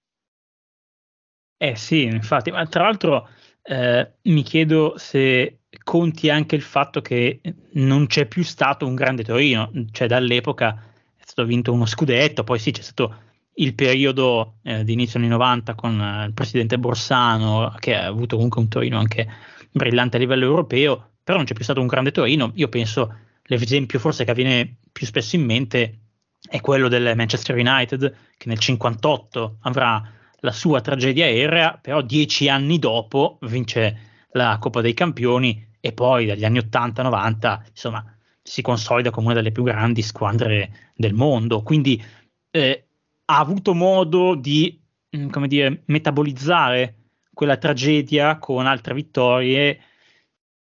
Eh 1.60 1.74
sì, 1.74 2.04
infatti, 2.04 2.52
ma 2.52 2.64
tra 2.66 2.84
l'altro 2.84 3.28
eh, 3.62 4.12
mi 4.22 4.42
chiedo 4.42 4.94
se 4.96 5.58
conti 5.82 6.30
anche 6.30 6.54
il 6.54 6.62
fatto 6.62 7.00
che 7.00 7.40
non 7.72 8.06
c'è 8.06 8.26
più 8.26 8.44
stato 8.44 8.86
un 8.86 8.94
grande 8.94 9.24
Torino, 9.24 9.70
cioè 9.90 10.06
dall'epoca 10.06 10.80
è 11.16 11.22
stato 11.22 11.46
vinto 11.46 11.72
uno 11.72 11.84
scudetto, 11.84 12.44
poi 12.44 12.58
sì 12.58 12.70
c'è 12.70 12.82
stato 12.82 13.26
il 13.54 13.74
periodo 13.74 14.58
eh, 14.62 14.84
di 14.84 14.92
inizio 14.92 15.18
anni 15.18 15.28
90 15.28 15.74
con 15.74 16.00
eh, 16.00 16.26
il 16.26 16.32
presidente 16.32 16.78
Borsano 16.78 17.74
che 17.78 17.94
ha 17.94 18.06
avuto 18.06 18.36
comunque 18.36 18.60
un 18.60 18.68
Torino 18.68 18.98
anche 18.98 19.28
brillante 19.70 20.16
a 20.16 20.20
livello 20.20 20.44
europeo, 20.44 21.10
però 21.28 21.40
non 21.40 21.46
c'è 21.46 21.52
più 21.52 21.64
stato 21.64 21.82
un 21.82 21.86
grande 21.86 22.10
Torino, 22.10 22.52
io 22.54 22.70
penso 22.70 23.14
l'esempio 23.42 23.98
forse 23.98 24.24
che 24.24 24.32
viene 24.32 24.76
più 24.90 25.04
spesso 25.04 25.36
in 25.36 25.44
mente 25.44 25.98
è 26.48 26.58
quello 26.62 26.88
del 26.88 27.14
Manchester 27.14 27.54
United 27.54 28.16
che 28.38 28.48
nel 28.48 28.58
58 28.58 29.58
avrà 29.64 30.10
la 30.40 30.52
sua 30.52 30.80
tragedia 30.80 31.26
aerea, 31.26 31.78
però 31.82 32.00
dieci 32.00 32.48
anni 32.48 32.78
dopo 32.78 33.36
vince 33.42 33.98
la 34.30 34.56
Coppa 34.58 34.80
dei 34.80 34.94
Campioni 34.94 35.68
e 35.78 35.92
poi 35.92 36.24
dagli 36.24 36.46
anni 36.46 36.60
80-90 36.60 37.60
insomma 37.68 38.16
si 38.42 38.62
consolida 38.62 39.10
come 39.10 39.26
una 39.26 39.34
delle 39.34 39.52
più 39.52 39.64
grandi 39.64 40.00
squadre 40.00 40.92
del 40.94 41.12
mondo. 41.12 41.60
Quindi 41.62 42.02
eh, 42.50 42.86
ha 43.26 43.38
avuto 43.38 43.74
modo 43.74 44.34
di 44.34 44.80
mm, 45.14 45.28
come 45.28 45.46
dire, 45.46 45.82
metabolizzare 45.88 46.94
quella 47.34 47.58
tragedia 47.58 48.38
con 48.38 48.66
altre 48.66 48.94
vittorie 48.94 49.78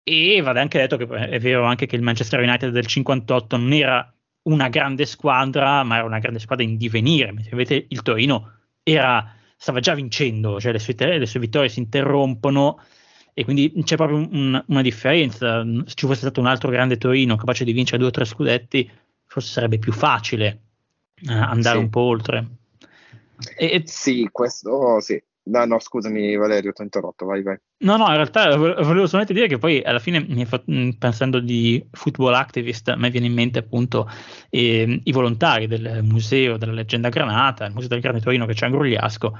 e 0.07 0.41
vada 0.41 0.61
anche 0.61 0.79
detto 0.79 0.95
che 0.95 1.05
è 1.05 1.37
vero 1.39 1.65
anche 1.65 1.85
che 1.85 1.97
il 1.97 2.01
Manchester 2.01 2.39
United 2.39 2.71
del 2.71 2.85
58 2.85 3.57
non 3.57 3.73
era 3.73 4.13
una 4.43 4.69
grande 4.69 5.05
squadra, 5.05 5.83
ma 5.83 5.97
era 5.97 6.05
una 6.05 6.19
grande 6.19 6.39
squadra 6.39 6.63
in 6.63 6.77
divenire, 6.77 7.33
mentre 7.33 7.51
invece 7.51 7.85
il 7.89 8.01
Torino 8.01 8.53
era 8.83 9.35
stava 9.57 9.81
già 9.81 9.93
vincendo, 9.93 10.61
cioè 10.61 10.71
le 10.71 10.79
sue, 10.79 10.95
le 10.95 11.25
sue 11.25 11.41
vittorie 11.41 11.67
si 11.67 11.79
interrompono 11.79 12.79
e 13.33 13.43
quindi 13.43 13.73
c'è 13.83 13.97
proprio 13.97 14.17
un, 14.19 14.63
una 14.65 14.81
differenza. 14.81 15.65
Se 15.85 15.93
ci 15.95 16.05
fosse 16.05 16.21
stato 16.21 16.39
un 16.39 16.47
altro 16.47 16.69
grande 16.69 16.97
Torino 16.97 17.35
capace 17.35 17.65
di 17.65 17.73
vincere 17.73 17.97
due 17.97 18.07
o 18.07 18.11
tre 18.11 18.23
scudetti, 18.23 18.89
forse 19.25 19.51
sarebbe 19.51 19.77
più 19.77 19.91
facile 19.91 20.61
eh, 21.27 21.33
andare 21.33 21.77
sì. 21.77 21.83
un 21.83 21.89
po' 21.89 22.01
oltre. 22.01 22.47
E, 23.57 23.83
sì, 23.85 24.29
questo 24.31 25.01
sì. 25.01 25.21
No, 25.49 25.65
no, 25.65 25.79
scusami 25.79 26.35
Valerio, 26.35 26.73
ti 26.73 26.81
ho 26.81 26.83
interrotto, 26.83 27.25
vai, 27.25 27.41
vai. 27.41 27.57
No, 27.79 27.95
no, 27.97 28.07
in 28.07 28.15
realtà 28.15 28.55
volevo 28.55 29.05
solamente 29.05 29.33
dire 29.33 29.47
che 29.47 29.57
poi 29.57 29.81
alla 29.81 29.99
fine, 29.99 30.19
mm, 30.19 30.89
pensando 30.99 31.39
di 31.39 31.85
football 31.91 32.33
activist, 32.33 32.89
a 32.89 32.95
me 32.95 33.09
viene 33.09 33.27
in 33.27 33.33
mente 33.33 33.59
appunto 33.59 34.09
eh, 34.49 35.01
i 35.03 35.11
volontari 35.11 35.67
del 35.67 36.03
museo 36.03 36.57
della 36.57 36.73
leggenda 36.73 37.09
granata, 37.09 37.65
il 37.65 37.73
museo 37.73 37.89
del 37.89 38.01
Grande 38.01 38.21
Torino 38.21 38.45
che 38.45 38.53
c'è 38.53 38.65
a 38.65 38.69
Grugliasco, 38.69 39.37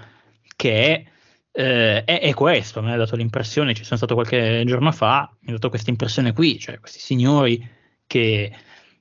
che 0.56 0.72
è, 0.72 1.04
eh, 1.52 2.04
è, 2.04 2.20
è, 2.22 2.34
questo, 2.34 2.82
mi 2.82 2.92
ha 2.92 2.98
dato 2.98 3.16
l'impressione, 3.16 3.74
ci 3.74 3.84
sono 3.84 3.98
stato 3.98 4.14
qualche 4.14 4.64
giorno 4.66 4.92
fa, 4.92 5.30
mi 5.42 5.50
ha 5.50 5.54
dato 5.54 5.70
questa 5.70 5.90
impressione 5.90 6.32
qui, 6.34 6.58
cioè 6.60 6.80
questi 6.80 7.00
signori 7.00 7.76
che 8.06 8.54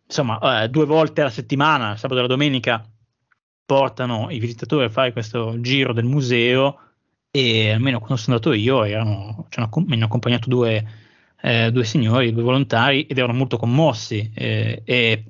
insomma 0.05 0.63
eh, 0.63 0.69
due 0.69 0.87
volte 0.87 1.21
alla 1.21 1.31
settimana, 1.31 1.97
sabato 1.97 2.19
e 2.19 2.23
la 2.23 2.29
domenica, 2.29 2.85
portano 3.65 4.29
i 4.31 4.39
visitatori 4.39 4.85
a 4.85 4.89
fare 4.89 5.13
questo 5.13 5.61
giro 5.61 5.93
del 5.93 6.05
museo 6.05 6.86
e 7.37 7.71
almeno 7.73 7.99
quando 7.99 8.17
sono 8.17 8.37
andato 8.37 8.55
io 8.55 8.85
erano, 8.85 9.47
cioè, 9.51 9.69
mi 9.85 9.95
hanno 9.95 10.07
accompagnato 10.07 10.49
due, 10.49 10.85
eh, 11.43 11.71
due, 11.71 11.85
signori, 11.85 12.33
due 12.33 12.43
volontari 12.43 13.05
ed 13.05 13.19
erano 13.19 13.35
molto 13.35 13.59
commossi 13.59 14.31
eh, 14.35 14.81
e 14.85 15.25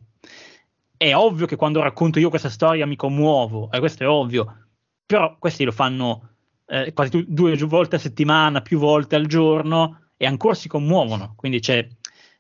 è 0.97 1.15
ovvio 1.17 1.47
che 1.47 1.57
quando 1.57 1.83
racconto 1.83 2.21
io 2.21 2.31
questa 2.31 2.49
storia 2.49 2.87
mi 2.87 2.95
commuovo, 2.95 3.71
e 3.73 3.81
questo 3.81 4.05
è 4.05 4.09
ovvio, 4.09 4.67
però 5.05 5.37
questi 5.39 5.65
lo 5.65 5.73
fanno 5.73 6.31
eh, 6.67 6.93
quasi 6.93 7.25
due 7.27 7.57
volte 7.57 7.97
a 7.97 7.99
settimana, 7.99 8.63
più 8.63 8.79
volte 8.79 9.17
al 9.17 9.27
giorno 9.27 10.11
e 10.17 10.27
ancora 10.27 10.55
si 10.55 10.69
commuovono, 10.69 11.35
quindi 11.37 11.59
c'è, 11.59 11.87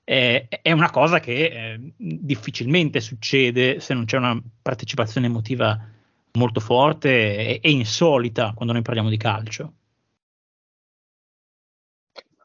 è 0.04 0.72
una 0.72 0.90
cosa 0.90 1.18
che 1.18 1.32
eh, 1.32 1.92
difficilmente 1.96 3.00
succede 3.00 3.80
se 3.80 3.94
non 3.94 4.04
c'è 4.04 4.16
una 4.16 4.40
partecipazione 4.62 5.26
emotiva 5.26 5.76
molto 6.36 6.60
forte 6.60 7.08
e, 7.08 7.60
e 7.62 7.70
insolita 7.70 8.52
quando 8.54 8.72
noi 8.72 8.82
parliamo 8.82 9.08
di 9.08 9.16
calcio. 9.16 9.72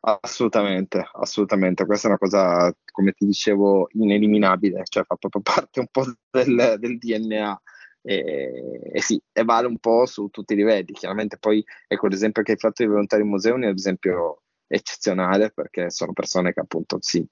Assolutamente, 0.04 1.08
assolutamente. 1.14 1.86
Questa 1.86 2.08
è 2.08 2.10
una 2.10 2.18
cosa, 2.20 2.76
come 2.92 3.12
ti 3.12 3.26
dicevo, 3.26 3.88
ineliminabile, 3.92 4.82
cioè 4.86 5.04
fa 5.04 5.16
proprio 5.16 5.42
parte 5.46 5.80
un 5.80 5.88
po' 5.92 6.06
del, 6.32 6.78
del 6.80 6.98
DNA. 6.98 7.62
E, 8.04 8.90
e, 8.94 9.02
sì, 9.02 9.22
e 9.32 9.44
vale 9.44 9.68
un 9.68 9.78
po' 9.78 10.08
su 10.08 10.30
tutti 10.30 10.54
i 10.54 10.56
livelli. 10.56 10.94
Chiaramente 10.94 11.38
poi, 11.38 11.64
ecco, 11.88 12.08
l'esempio 12.08 12.42
che 12.42 12.54
hai 12.54 12.58
fatto 12.58 12.76
dei 12.78 12.88
volontari 12.88 13.22
in 13.22 13.30
museo 13.30 13.54
è 13.54 13.58
un 13.58 13.64
esempio 13.66 14.42
eccezionale 14.66 15.52
perché 15.52 15.92
sono 15.92 16.14
persone 16.14 16.54
che 16.54 16.62
appunto 16.62 16.98
sì, 17.02 17.24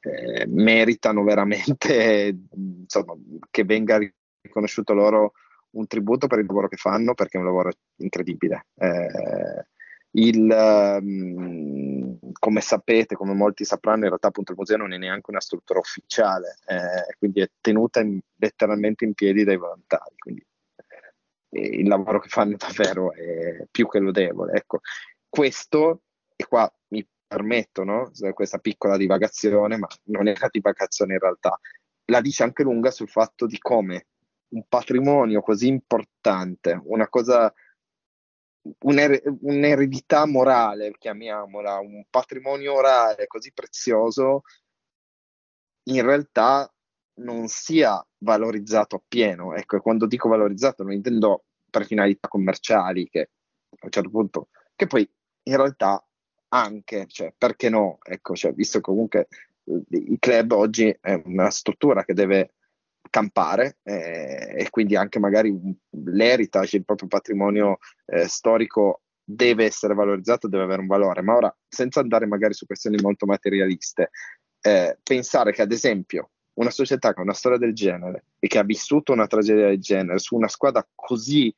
eh, 0.00 0.46
meritano 0.46 1.22
veramente 1.24 2.34
insomma, 2.54 3.14
che 3.50 3.64
venga 3.64 3.98
riconosciuto 4.40 4.94
loro 4.94 5.32
un 5.74 5.86
tributo 5.86 6.26
per 6.26 6.38
il 6.38 6.46
lavoro 6.46 6.68
che 6.68 6.76
fanno 6.76 7.14
perché 7.14 7.36
è 7.36 7.40
un 7.40 7.46
lavoro 7.46 7.70
incredibile. 7.96 8.66
Eh, 8.76 9.66
il, 10.16 10.48
um, 11.00 12.18
come 12.32 12.60
sapete, 12.60 13.16
come 13.16 13.34
molti 13.34 13.64
sapranno, 13.64 14.02
in 14.02 14.08
realtà 14.08 14.28
appunto 14.28 14.52
il 14.52 14.58
museo 14.58 14.76
non 14.76 14.92
è 14.92 14.98
neanche 14.98 15.30
una 15.30 15.40
struttura 15.40 15.80
ufficiale, 15.80 16.58
eh, 16.66 17.14
quindi 17.18 17.40
è 17.40 17.50
tenuta 17.60 18.00
in, 18.00 18.20
letteralmente 18.36 19.04
in 19.04 19.14
piedi 19.14 19.44
dai 19.44 19.56
volontari. 19.56 20.14
Quindi 20.16 20.46
eh, 21.50 21.58
il 21.60 21.88
lavoro 21.88 22.20
che 22.20 22.28
fanno 22.28 22.56
davvero 22.56 23.12
è 23.12 23.66
più 23.70 23.88
che 23.88 23.98
lodevole. 23.98 24.52
Ecco, 24.52 24.80
questo, 25.28 26.02
e 26.36 26.46
qua 26.46 26.72
mi 26.88 27.04
permetto 27.26 27.82
no? 27.82 28.10
questa 28.34 28.58
piccola 28.58 28.96
divagazione, 28.96 29.76
ma 29.76 29.88
non 30.04 30.28
è 30.28 30.34
una 30.36 30.48
divagazione 30.50 31.14
in 31.14 31.20
realtà, 31.20 31.58
la 32.06 32.20
dice 32.20 32.44
anche 32.44 32.62
lunga 32.62 32.90
sul 32.90 33.08
fatto 33.08 33.46
di 33.46 33.58
come 33.58 34.06
un 34.48 34.64
patrimonio 34.68 35.40
così 35.40 35.66
importante, 35.66 36.80
una 36.84 37.08
cosa, 37.08 37.52
un'er- 38.80 39.22
un'eredità 39.40 40.26
morale, 40.26 40.92
chiamiamola, 40.98 41.78
un 41.78 42.04
patrimonio 42.08 42.74
orale 42.74 43.26
così 43.26 43.52
prezioso, 43.52 44.42
in 45.84 46.02
realtà 46.02 46.72
non 47.16 47.46
sia 47.48 48.04
valorizzato 48.18 48.96
appieno. 48.96 49.54
Ecco, 49.54 49.80
quando 49.80 50.06
dico 50.06 50.28
valorizzato 50.28 50.82
non 50.82 50.92
intendo 50.92 51.44
per 51.68 51.86
finalità 51.86 52.28
commerciali, 52.28 53.08
che 53.08 53.30
a 53.70 53.84
un 53.84 53.90
certo 53.90 54.10
punto, 54.10 54.48
che 54.76 54.86
poi 54.86 55.08
in 55.44 55.56
realtà 55.56 56.04
anche, 56.48 57.06
cioè, 57.08 57.34
perché 57.36 57.68
no? 57.68 57.98
Ecco, 58.02 58.34
cioè, 58.34 58.52
visto 58.52 58.80
comunque 58.80 59.28
eh, 59.64 59.82
il 59.90 60.18
club 60.18 60.52
oggi 60.52 60.96
è 61.00 61.20
una 61.24 61.50
struttura 61.50 62.04
che 62.04 62.14
deve 62.14 62.53
campare 63.14 63.78
eh, 63.84 64.54
e 64.56 64.70
quindi 64.70 64.96
anche 64.96 65.20
magari 65.20 65.56
l'heritage, 65.90 66.78
il 66.78 66.84
proprio 66.84 67.06
patrimonio 67.06 67.78
eh, 68.06 68.26
storico 68.26 69.02
deve 69.22 69.66
essere 69.66 69.94
valorizzato, 69.94 70.48
deve 70.48 70.64
avere 70.64 70.80
un 70.80 70.88
valore. 70.88 71.22
Ma 71.22 71.36
ora, 71.36 71.56
senza 71.68 72.00
andare 72.00 72.26
magari 72.26 72.54
su 72.54 72.66
questioni 72.66 72.96
molto 73.00 73.24
materialiste, 73.24 74.10
eh, 74.60 74.98
pensare 75.00 75.52
che 75.52 75.62
ad 75.62 75.70
esempio 75.70 76.30
una 76.54 76.70
società 76.70 77.14
che 77.14 77.20
ha 77.20 77.22
una 77.22 77.34
storia 77.34 77.56
del 77.56 77.72
genere 77.72 78.24
e 78.40 78.48
che 78.48 78.58
ha 78.58 78.64
vissuto 78.64 79.12
una 79.12 79.28
tragedia 79.28 79.66
del 79.68 79.80
genere 79.80 80.18
su 80.18 80.34
una 80.34 80.48
squadra 80.48 80.84
così 80.92 81.54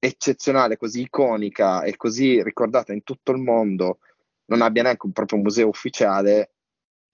eccezionale, 0.00 0.76
così 0.76 1.02
iconica 1.02 1.82
e 1.84 1.96
così 1.96 2.42
ricordata 2.42 2.92
in 2.92 3.04
tutto 3.04 3.30
il 3.30 3.38
mondo, 3.38 4.00
non 4.46 4.60
abbia 4.60 4.82
neanche 4.82 5.06
un 5.06 5.12
proprio 5.12 5.38
museo 5.38 5.68
ufficiale 5.68 6.54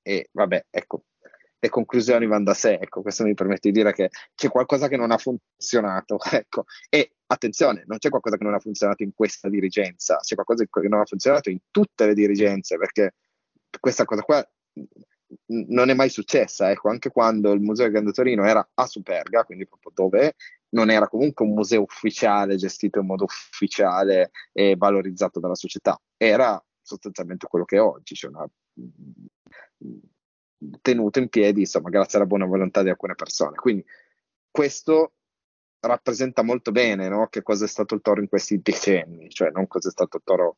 e 0.01 0.31
vabbè, 0.33 0.67
ecco, 0.71 1.05
le 1.63 1.69
conclusioni 1.69 2.27
vanno 2.27 2.43
da 2.43 2.55
sé, 2.55 2.73
ecco, 2.73 3.03
questo 3.03 3.23
mi 3.23 3.35
permette 3.35 3.71
di 3.71 3.79
dire 3.79 3.93
che 3.93 4.11
c'è 4.35 4.49
qualcosa 4.49 4.89
che 4.89 4.97
non 4.97 5.13
ha 5.13 5.17
funzionato, 5.17 6.19
ecco. 6.33 6.65
E 6.91 7.13
attenzione, 7.27 7.85
non 7.87 7.99
c'è 7.99 8.09
qualcosa 8.09 8.37
che 8.37 8.43
non 8.43 8.55
ha 8.55 8.59
funzionato 8.59 9.05
in 9.05 9.15
questa 9.15 9.49
dirigenza, 9.49 10.17
c'è 10.17 10.35
qualcosa 10.35 10.65
che 10.65 10.89
non 10.89 10.99
ha 10.99 11.05
funzionato 11.05 11.51
in 11.51 11.59
tutte 11.71 12.07
le 12.07 12.15
dirigenze, 12.15 12.77
perché 12.79 13.15
questa 13.79 14.05
cosa 14.05 14.23
qua 14.23 14.45
non 15.47 15.89
è 15.89 15.95
mai 15.95 16.09
successa, 16.09 16.69
ecco, 16.69 16.89
anche 16.89 17.11
quando 17.11 17.53
il 17.53 17.61
Museo 17.61 17.85
del 17.85 17.93
Grande 17.93 18.11
Torino 18.11 18.45
era 18.45 18.69
a 18.75 18.87
Superga, 18.87 19.45
quindi 19.45 19.69
proprio 19.69 19.93
dove 19.95 20.35
non 20.71 20.91
era 20.91 21.07
comunque 21.07 21.45
un 21.45 21.53
museo 21.53 21.83
ufficiale, 21.83 22.57
gestito 22.57 22.99
in 22.99 23.07
modo 23.07 23.23
ufficiale 23.23 24.33
e 24.53 24.75
valorizzato 24.77 25.39
dalla 25.39 25.55
società, 25.55 25.97
era 26.17 26.61
sostanzialmente 26.81 27.47
quello 27.47 27.65
che 27.65 27.77
è 27.77 27.81
oggi, 27.81 28.17
cioè 28.17 28.31
una 28.31 28.51
tenuto 30.81 31.19
in 31.19 31.29
piedi, 31.29 31.61
insomma, 31.61 31.89
grazie 31.89 32.19
alla 32.19 32.27
buona 32.27 32.47
volontà 32.47 32.83
di 32.83 32.89
alcune 32.89 33.15
persone. 33.15 33.57
Quindi 33.57 33.85
questo 34.51 35.13
rappresenta 35.81 36.43
molto 36.43 36.71
bene 36.71 37.09
no? 37.09 37.27
che 37.29 37.43
cosa 37.43 37.65
è 37.65 37.69
stato 37.69 37.95
il 37.95 38.03
toro 38.03 38.21
in 38.21 38.29
questi 38.29 38.61
decenni, 38.63 39.29
cioè 39.31 39.51
non 39.51 39.67
cosa 39.67 39.89
è 39.89 39.91
stato 39.91 40.19
il 40.19 40.23
toro 40.25 40.57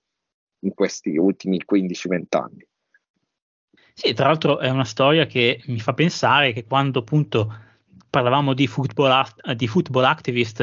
in 0.60 0.74
questi 0.74 1.16
ultimi 1.16 1.60
15-20 1.70 2.24
anni. 2.30 2.66
Sì, 3.94 4.12
tra 4.12 4.26
l'altro 4.26 4.58
è 4.58 4.68
una 4.68 4.84
storia 4.84 5.24
che 5.26 5.62
mi 5.66 5.78
fa 5.78 5.94
pensare 5.94 6.52
che 6.52 6.64
quando 6.64 7.00
appunto 7.00 7.52
parlavamo 8.10 8.52
di 8.52 8.66
football, 8.66 9.24
di 9.54 9.68
football 9.68 10.04
activist 10.04 10.60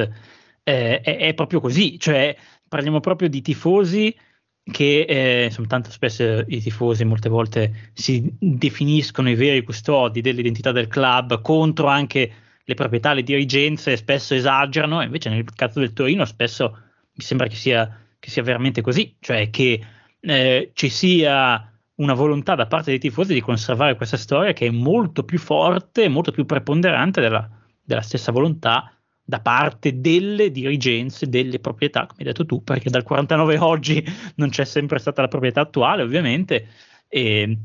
eh, 0.64 1.02
è, 1.02 1.18
è, 1.18 1.34
proprio 1.34 1.62
così, 1.62 1.98
cioè 1.98 2.36
parliamo 2.68 3.00
proprio 3.00 3.30
di 3.30 3.42
tifosi 3.42 4.16
che 4.64 5.02
eh, 5.02 5.46
insomma, 5.46 5.68
tanto 5.68 5.92
spesso 5.92 6.44
i 6.48 6.62
tifosi 6.62 7.04
molte 7.04 7.30
volte 7.30 7.92
si 7.94 8.24
definiscono 8.40 9.30
i 9.30 9.36
veri 9.36 9.64
custodi 9.64 10.22
dell'identità 10.22 10.72
del 10.72 10.88
club 10.88 11.42
contro 11.42 11.88
anche 11.88 12.32
le 12.64 12.74
proprietà, 12.76 13.14
le 13.14 13.24
dirigenze, 13.24 13.98
spesso 13.98 14.34
esagerano, 14.36 15.02
invece 15.02 15.30
nel 15.30 15.46
caso 15.56 15.80
del 15.80 15.94
Torino 15.94 16.26
spesso 16.26 16.78
mi 17.14 17.24
sembra 17.24 17.48
che 17.48 17.56
sia, 17.56 18.00
che 18.20 18.30
sia 18.30 18.44
veramente 18.44 18.82
così, 18.82 19.16
cioè 19.20 19.50
che 19.50 19.84
eh, 20.20 20.72
ci 20.74 20.90
sia 20.90 21.68
una 21.96 22.14
volontà 22.14 22.56
da 22.56 22.68
parte 22.68 22.92
dei 22.92 23.00
tifosi 23.00 23.34
di 23.34 23.42
conservare 23.42 23.96
questa 23.96 24.18
storia 24.18 24.54
che 24.54 24.68
è 24.68 24.72
molto 24.72 25.24
più 25.24 25.40
forte, 25.40 26.08
molto 26.08 26.32
più 26.32 26.46
preponderante 26.46 27.20
della, 27.20 27.50
della 27.84 28.02
stessa 28.02 28.32
volontà 28.32 28.92
da 29.24 29.40
parte 29.40 30.00
delle 30.00 30.52
dirigenze, 30.52 31.30
delle 31.30 31.60
proprietà, 31.60 32.02
come 32.02 32.20
hai 32.20 32.26
detto 32.26 32.46
tu, 32.46 32.64
perché 32.64 32.90
dal 32.90 33.04
49 33.04 33.58
oggi 33.60 34.04
non 34.36 34.50
c'è 34.50 34.66
sempre 34.66 35.00
stata 35.00 35.22
la 35.22 35.28
proprietà 35.28 35.62
attuale, 35.62 36.04
ovviamente, 36.04 36.68
e, 37.08 37.58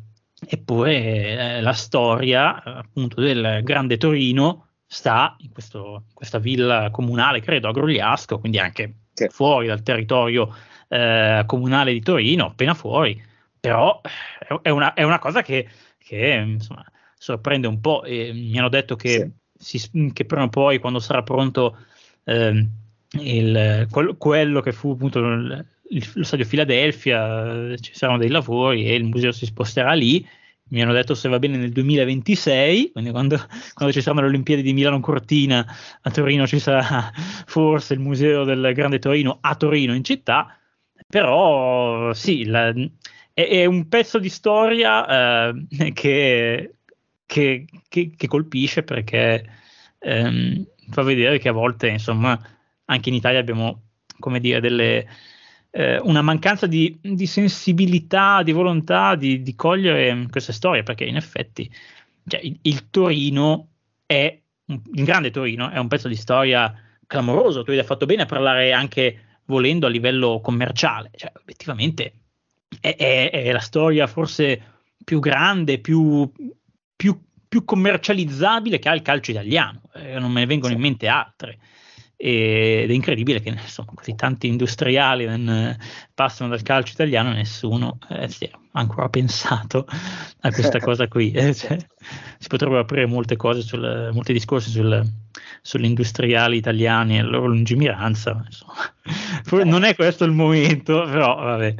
eppure 0.48 1.56
eh, 1.56 1.60
la 1.60 1.72
storia 1.72 2.62
appunto 2.62 3.20
del 3.20 3.60
Grande 3.62 3.96
Torino 3.96 4.68
sta 4.86 5.34
in, 5.40 5.50
questo, 5.50 6.04
in 6.06 6.14
questa 6.14 6.38
villa 6.38 6.90
comunale, 6.90 7.40
credo, 7.40 7.68
a 7.68 7.72
Grogliasco, 7.72 8.38
quindi 8.38 8.58
anche 8.58 8.94
sì. 9.12 9.26
fuori 9.28 9.66
dal 9.66 9.82
territorio 9.82 10.54
eh, 10.88 11.42
comunale 11.46 11.92
di 11.92 12.00
Torino, 12.00 12.46
appena 12.46 12.74
fuori, 12.74 13.20
però 13.58 14.00
è 14.62 14.68
una, 14.68 14.94
è 14.94 15.02
una 15.02 15.18
cosa 15.18 15.42
che, 15.42 15.68
che 15.98 16.44
insomma, 16.46 16.84
sorprende 17.16 17.66
un 17.66 17.80
po'. 17.80 18.04
E 18.04 18.30
mi 18.32 18.56
hanno 18.58 18.68
detto 18.68 18.94
che 18.94 19.08
sì 19.08 19.44
si, 19.58 20.10
che 20.12 20.24
prima 20.24 20.44
o 20.44 20.48
poi, 20.48 20.78
quando 20.78 20.98
sarà 20.98 21.22
pronto 21.22 21.76
eh, 22.24 22.66
il, 23.20 23.86
quello 23.90 24.60
che 24.60 24.72
fu 24.72 24.90
appunto 24.92 25.18
il, 25.18 25.66
lo 25.88 26.24
stadio 26.24 26.46
Philadelphia, 26.46 27.76
ci 27.78 27.94
saranno 27.94 28.18
dei 28.18 28.28
lavori 28.28 28.86
e 28.86 28.94
il 28.94 29.04
museo 29.04 29.32
si 29.32 29.46
sposterà 29.46 29.92
lì. 29.92 30.26
Mi 30.68 30.82
hanno 30.82 30.92
detto 30.92 31.14
se 31.14 31.28
va 31.28 31.38
bene 31.38 31.56
nel 31.56 31.70
2026, 31.70 32.90
quindi 32.90 33.10
quando, 33.12 33.36
quando 33.74 33.94
ci 33.94 34.00
saranno 34.00 34.22
le 34.22 34.28
Olimpiadi 34.28 34.62
di 34.62 34.72
Milano 34.72 34.98
Cortina 34.98 35.64
a 36.02 36.10
Torino 36.10 36.44
ci 36.46 36.58
sarà 36.58 37.12
forse 37.46 37.94
il 37.94 38.00
museo 38.00 38.42
del 38.42 38.72
Grande 38.74 38.98
Torino 38.98 39.38
a 39.40 39.54
Torino 39.54 39.94
in 39.94 40.02
città, 40.02 40.58
però 41.06 42.12
sì, 42.14 42.46
la, 42.46 42.74
è, 43.32 43.48
è, 43.48 43.64
un 43.64 43.86
pezzo 43.86 44.18
di 44.18 44.28
storia 44.28 45.50
eh, 45.50 45.92
che 45.94 46.75
che, 47.26 47.66
che, 47.88 48.12
che 48.16 48.26
colpisce 48.28 48.82
perché 48.82 49.44
ehm, 49.98 50.66
fa 50.90 51.02
vedere 51.02 51.38
che 51.38 51.48
a 51.48 51.52
volte, 51.52 51.88
insomma, 51.88 52.40
anche 52.86 53.08
in 53.08 53.14
Italia 53.14 53.40
abbiamo, 53.40 53.82
come 54.18 54.40
dire, 54.40 54.60
delle, 54.60 55.06
eh, 55.70 55.98
una 55.98 56.22
mancanza 56.22 56.66
di, 56.66 56.98
di, 57.02 57.26
sensibilità, 57.26 58.42
di 58.42 58.52
volontà 58.52 59.14
di, 59.16 59.42
di, 59.42 59.54
cogliere 59.54 60.26
queste 60.30 60.52
storie, 60.52 60.82
perché 60.82 61.04
in 61.04 61.16
effetti 61.16 61.70
cioè, 62.26 62.40
il, 62.40 62.58
il, 62.62 62.88
Torino 62.90 63.68
è, 64.06 64.40
il 64.66 65.04
grande 65.04 65.30
Torino 65.30 65.70
è 65.70 65.78
un 65.78 65.88
pezzo 65.88 66.08
di 66.08 66.16
storia 66.16 66.74
clamoroso, 67.06 67.62
tu 67.62 67.72
hai 67.72 67.82
fatto 67.84 68.06
bene 68.06 68.22
a 68.22 68.26
parlare 68.26 68.72
anche 68.72 69.20
volendo 69.46 69.86
a 69.86 69.90
livello 69.90 70.40
commerciale, 70.40 71.10
cioè 71.14 71.32
obiettivamente 71.40 72.12
è, 72.80 72.96
è, 72.96 73.30
è 73.30 73.52
la 73.52 73.60
storia 73.60 74.06
forse 74.06 74.74
più 75.04 75.20
grande, 75.20 75.78
più, 75.78 76.30
più, 76.96 77.20
più 77.46 77.64
commercializzabile 77.64 78.78
che 78.78 78.88
ha 78.88 78.94
il 78.94 79.02
calcio 79.02 79.30
italiano, 79.30 79.82
eh, 79.94 80.18
non 80.18 80.32
me 80.32 80.40
ne 80.40 80.46
vengono 80.46 80.72
in 80.72 80.80
mente 80.80 81.06
altre. 81.06 81.58
Ed 82.18 82.90
è 82.90 82.94
incredibile 82.94 83.40
che 83.40 83.50
insomma, 83.50 83.92
così 83.94 84.14
tanti 84.14 84.46
industriali 84.46 85.26
non, 85.26 85.76
passano 86.14 86.48
dal 86.48 86.62
calcio 86.62 86.92
italiano 86.92 87.30
e 87.30 87.34
nessuno 87.34 87.98
eh, 88.08 88.26
si 88.28 88.44
è 88.44 88.50
ancora 88.72 89.10
pensato 89.10 89.86
a 90.40 90.50
questa 90.50 90.78
cosa 90.80 91.08
qui. 91.08 91.30
Eh, 91.32 91.54
cioè, 91.54 91.76
si 92.38 92.48
potrebbero 92.48 92.80
aprire 92.80 93.04
molte 93.04 93.36
cose, 93.36 93.60
sul, 93.60 94.10
molti 94.14 94.32
discorsi 94.32 94.70
sul, 94.70 95.02
sugli 95.60 95.84
industriali 95.84 96.56
italiani 96.56 97.18
e 97.18 97.22
la 97.22 97.28
loro 97.28 97.48
lungimiranza. 97.48 98.42
Insomma. 98.44 99.64
Non 99.64 99.84
è 99.84 99.94
questo 99.94 100.24
il 100.24 100.32
momento, 100.32 101.02
però 101.02 101.36
vabbè. 101.36 101.74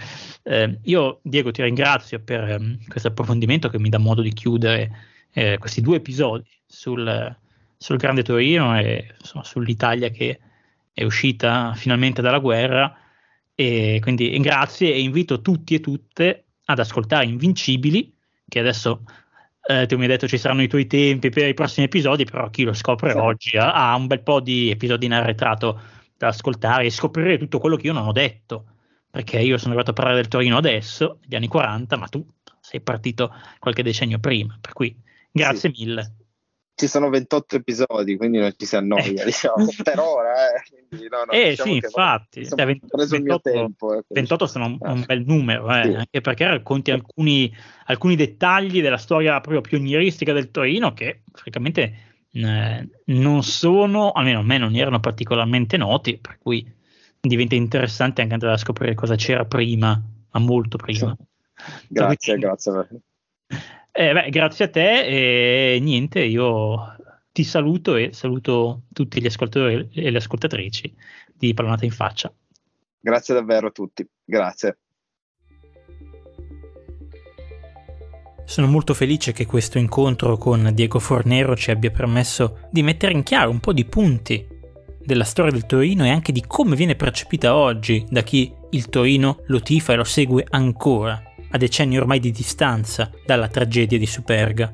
Eh, 0.44 0.78
io, 0.84 1.18
Diego, 1.22 1.50
ti 1.50 1.62
ringrazio 1.62 2.20
per 2.20 2.56
um, 2.60 2.78
questo 2.86 3.08
approfondimento 3.08 3.68
che 3.68 3.80
mi 3.80 3.88
dà 3.88 3.98
modo 3.98 4.22
di 4.22 4.32
chiudere 4.32 4.90
eh, 5.32 5.58
questi 5.58 5.80
due 5.80 5.96
episodi 5.96 6.48
sul, 6.64 7.36
sul 7.76 7.96
Grande 7.96 8.22
Torino 8.22 8.78
e 8.78 9.14
insomma, 9.18 9.44
sull'Italia 9.44 10.10
che 10.10 10.38
è 10.92 11.04
uscita 11.04 11.74
finalmente 11.74 12.22
dalla 12.22 12.38
guerra. 12.38 12.96
E 13.54 13.98
quindi 14.02 14.38
grazie 14.40 14.92
e 14.92 15.00
invito 15.00 15.40
tutti 15.40 15.74
e 15.74 15.80
tutte 15.80 16.44
ad 16.66 16.78
ascoltare 16.78 17.24
Invincibili, 17.24 18.14
che 18.48 18.58
adesso 18.58 19.02
eh, 19.68 19.86
tu 19.86 19.96
mi 19.96 20.02
hai 20.02 20.08
detto 20.08 20.28
ci 20.28 20.38
saranno 20.38 20.62
i 20.62 20.68
tuoi 20.68 20.86
tempi 20.86 21.30
per 21.30 21.48
i 21.48 21.54
prossimi 21.54 21.86
episodi, 21.86 22.24
però 22.24 22.50
chi 22.50 22.64
lo 22.64 22.72
scopre 22.72 23.12
sì. 23.12 23.16
oggi 23.16 23.56
ha, 23.56 23.72
ha, 23.72 23.94
un 23.96 24.06
bel 24.06 24.22
po' 24.22 24.40
di 24.40 24.70
episodi 24.70 25.06
in 25.06 25.12
arretrato 25.12 25.80
da 26.16 26.28
ascoltare 26.28 26.86
e 26.86 26.90
scoprire 26.90 27.38
tutto 27.38 27.58
quello 27.58 27.76
che 27.76 27.86
io 27.86 27.92
non 27.92 28.06
ho 28.06 28.12
detto 28.12 28.66
perché 29.16 29.40
io 29.40 29.56
sono 29.56 29.70
arrivato 29.70 29.92
a 29.92 29.94
parlare 29.94 30.16
del 30.16 30.28
Torino 30.28 30.58
adesso, 30.58 31.20
negli 31.22 31.36
anni 31.36 31.48
40, 31.48 31.96
ma 31.96 32.06
tu 32.06 32.26
sei 32.60 32.82
partito 32.82 33.34
qualche 33.58 33.82
decennio 33.82 34.18
prima, 34.18 34.58
per 34.60 34.74
cui 34.74 34.94
grazie 35.30 35.72
sì. 35.72 35.80
mille. 35.80 36.15
Ci 36.78 36.88
sono 36.88 37.08
28 37.08 37.56
episodi, 37.56 38.18
quindi 38.18 38.38
non 38.38 38.52
ci 38.54 38.66
si 38.66 38.76
annoia, 38.76 39.24
diciamo, 39.24 39.66
per 39.82 39.98
ora. 39.98 40.32
Eh, 40.54 40.84
quindi, 40.88 41.08
no, 41.08 41.24
no, 41.24 41.32
eh 41.32 41.48
diciamo 41.50 41.70
sì, 41.70 41.76
infatti, 41.76 42.46
cioè, 42.46 42.66
20, 42.66 42.86
28, 42.92 43.50
tempo, 43.50 43.94
eh, 43.98 44.02
28 44.06 44.46
sono 44.46 44.66
un, 44.66 44.76
un, 44.78 45.04
bel 45.06 45.24
numero, 45.24 45.74
eh, 45.74 45.82
sì. 45.84 45.94
anche 45.94 46.20
perché 46.20 46.46
racconti 46.46 46.90
alcuni, 46.90 47.50
alcuni, 47.86 48.14
dettagli 48.14 48.82
della 48.82 48.98
storia 48.98 49.40
proprio 49.40 49.62
pionieristica 49.62 50.34
del 50.34 50.50
Torino 50.50 50.92
che 50.92 51.22
francamente 51.32 51.94
eh, 52.32 52.88
non 53.06 53.42
sono, 53.42 54.12
almeno 54.12 54.40
a 54.40 54.44
me 54.44 54.58
non 54.58 54.76
erano 54.76 55.00
particolarmente 55.00 55.78
noti, 55.78 56.18
per 56.18 56.36
cui 56.38 56.70
diventa 57.18 57.54
interessante 57.54 58.20
anche 58.20 58.34
andare 58.34 58.52
a 58.52 58.58
scoprire 58.58 58.94
cosa 58.94 59.16
c'era 59.16 59.46
prima, 59.46 59.98
ma 60.30 60.40
molto 60.40 60.76
prima. 60.76 61.16
Grazie, 61.88 62.34
Quindi, 62.34 62.40
grazie. 62.42 62.86
Eh, 63.98 64.12
beh, 64.12 64.28
grazie 64.28 64.66
a 64.66 64.68
te 64.68 65.74
e 65.74 65.80
niente, 65.80 66.22
io 66.22 66.96
ti 67.32 67.44
saluto 67.44 67.96
e 67.96 68.12
saluto 68.12 68.82
tutti 68.92 69.22
gli 69.22 69.26
ascoltatori 69.26 69.88
e 69.94 70.10
le 70.10 70.18
ascoltatrici 70.18 70.94
di 71.32 71.54
Pallonata 71.54 71.86
in 71.86 71.92
Faccia. 71.92 72.30
Grazie 73.00 73.32
davvero 73.32 73.68
a 73.68 73.70
tutti, 73.70 74.06
grazie. 74.22 74.78
Sono 78.44 78.66
molto 78.66 78.92
felice 78.92 79.32
che 79.32 79.46
questo 79.46 79.78
incontro 79.78 80.36
con 80.36 80.72
Diego 80.74 80.98
Fornero 80.98 81.56
ci 81.56 81.70
abbia 81.70 81.90
permesso 81.90 82.68
di 82.70 82.82
mettere 82.82 83.12
in 83.12 83.22
chiaro 83.22 83.48
un 83.48 83.60
po' 83.60 83.72
di 83.72 83.86
punti 83.86 84.46
della 85.02 85.24
storia 85.24 85.52
del 85.52 85.64
Torino 85.64 86.04
e 86.04 86.10
anche 86.10 86.32
di 86.32 86.44
come 86.46 86.76
viene 86.76 86.96
percepita 86.96 87.56
oggi 87.56 88.04
da 88.10 88.22
chi 88.22 88.52
il 88.70 88.90
Torino 88.90 89.38
lo 89.46 89.60
tifa 89.60 89.94
e 89.94 89.96
lo 89.96 90.04
segue 90.04 90.44
ancora, 90.50 91.34
a 91.50 91.58
decenni 91.58 91.96
ormai 91.96 92.20
di 92.20 92.30
distanza 92.30 93.10
dalla 93.24 93.48
tragedia 93.48 93.98
di 93.98 94.06
Superga. 94.06 94.72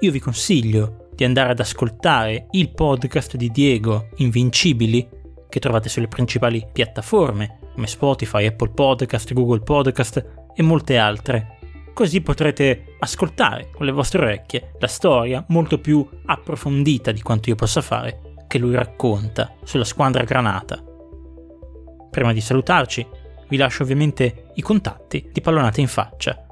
Io 0.00 0.10
vi 0.10 0.18
consiglio 0.18 1.08
di 1.14 1.24
andare 1.24 1.50
ad 1.50 1.60
ascoltare 1.60 2.46
il 2.52 2.70
podcast 2.70 3.36
di 3.36 3.50
Diego 3.50 4.08
Invincibili, 4.16 5.06
che 5.48 5.60
trovate 5.60 5.88
sulle 5.88 6.08
principali 6.08 6.66
piattaforme 6.72 7.58
come 7.74 7.86
Spotify, 7.86 8.46
Apple 8.46 8.70
Podcast, 8.70 9.32
Google 9.32 9.60
Podcast 9.60 10.24
e 10.54 10.62
molte 10.62 10.96
altre. 10.96 11.58
così 11.92 12.22
potrete 12.22 12.96
ascoltare 13.00 13.70
con 13.70 13.84
le 13.84 13.92
vostre 13.92 14.22
orecchie 14.22 14.72
la 14.78 14.86
storia 14.86 15.44
molto 15.48 15.78
più 15.78 16.06
approfondita 16.24 17.12
di 17.12 17.20
quanto 17.20 17.50
io 17.50 17.56
possa 17.56 17.82
fare 17.82 18.36
che 18.48 18.58
lui 18.58 18.74
racconta 18.74 19.54
sulla 19.64 19.84
squadra 19.84 20.24
granata. 20.24 20.82
Prima 22.10 22.32
di 22.32 22.40
salutarci, 22.40 23.06
vi 23.50 23.58
lascio 23.58 23.82
ovviamente 23.82 24.46
i 24.54 24.62
contatti 24.62 25.28
di 25.30 25.42
Pallonate 25.42 25.82
in 25.82 25.88
Faccia. 25.88 26.46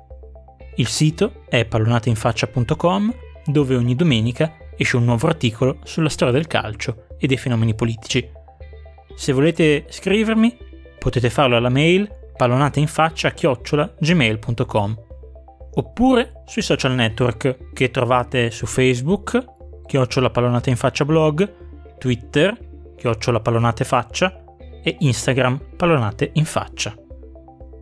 Il 0.74 0.88
sito 0.88 1.44
è 1.49 1.64
pallonateinfaccia.com 1.64 3.14
dove 3.46 3.74
ogni 3.74 3.96
domenica 3.96 4.53
esce 4.76 4.96
un 4.96 5.05
nuovo 5.05 5.26
articolo 5.26 5.78
sulla 5.84 6.11
storia 6.11 6.34
del 6.34 6.46
calcio 6.46 7.07
e 7.18 7.26
dei 7.26 7.38
fenomeni 7.38 7.74
politici. 7.74 8.28
Se 9.16 9.32
volete 9.32 9.86
scrivermi, 9.88 10.55
potete 10.99 11.30
farlo 11.30 11.57
alla 11.57 11.70
mail 11.70 12.14
pallonateinfaccia-gmail.com 12.36 15.07
oppure 15.74 16.42
sui 16.46 16.62
social 16.62 16.92
network 16.92 17.72
che 17.72 17.90
trovate 17.90 18.51
su 18.51 18.66
Facebook, 18.66 19.44
chiocciola 19.86 20.30
pallonate 20.30 20.70
in 20.70 20.76
faccia 20.76 21.05
blog, 21.05 21.96
Twitter, 21.99 22.57
chiocciola 22.96 23.40
pallonate 23.40 23.84
faccia 23.84 24.42
e 24.89 24.97
Instagram 25.01 25.61
pallonate 25.76 26.30
in 26.34 26.47
faccia. 26.47 26.97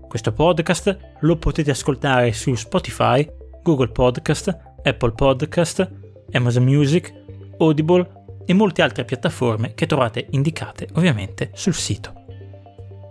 Questo 0.09 0.33
podcast 0.33 1.15
lo 1.21 1.37
potete 1.37 1.71
ascoltare 1.71 2.33
su 2.33 2.55
Spotify, 2.55 3.29
Google 3.63 3.89
Podcast, 3.89 4.57
Apple 4.83 5.13
Podcast, 5.13 5.89
Amazon 6.33 6.65
Music, 6.65 7.13
Audible 7.59 8.25
e 8.45 8.53
molte 8.55 8.83
altre 8.83 9.05
piattaforme 9.05 9.75
che 9.75 9.87
trovate 9.87 10.27
indicate 10.31 10.89
ovviamente 10.95 11.51
sul 11.55 11.75
sito. 11.75 12.25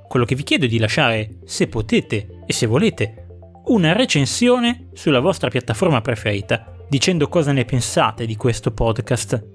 Quello 0.07 0.25
che 0.25 0.35
vi 0.35 0.43
chiedo 0.43 0.65
è 0.65 0.67
di 0.67 0.79
lasciare, 0.79 1.37
se 1.45 1.67
potete 1.67 2.41
e 2.45 2.51
se 2.51 2.65
volete, 2.65 3.27
una 3.65 3.93
recensione 3.93 4.89
sulla 4.93 5.19
vostra 5.19 5.49
piattaforma 5.49 6.01
preferita, 6.01 6.75
dicendo 6.89 7.29
cosa 7.29 7.51
ne 7.53 7.63
pensate 7.63 8.25
di 8.25 8.35
questo 8.35 8.71
podcast. 8.71 9.47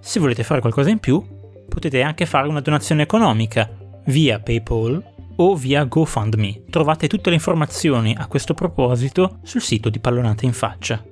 Se 0.00 0.20
volete 0.20 0.42
fare 0.44 0.60
qualcosa 0.60 0.90
in 0.90 0.98
più, 0.98 1.22
potete 1.76 2.00
anche 2.00 2.24
fare 2.24 2.48
una 2.48 2.62
donazione 2.62 3.02
economica 3.02 3.68
via 4.06 4.40
PayPal 4.40 5.12
o 5.36 5.54
via 5.54 5.84
GoFundMe. 5.84 6.62
Trovate 6.70 7.06
tutte 7.06 7.28
le 7.28 7.34
informazioni 7.34 8.16
a 8.16 8.26
questo 8.28 8.54
proposito 8.54 9.40
sul 9.42 9.60
sito 9.60 9.90
di 9.90 9.98
Pallonate 9.98 10.46
in 10.46 10.54
Faccia. 10.54 11.04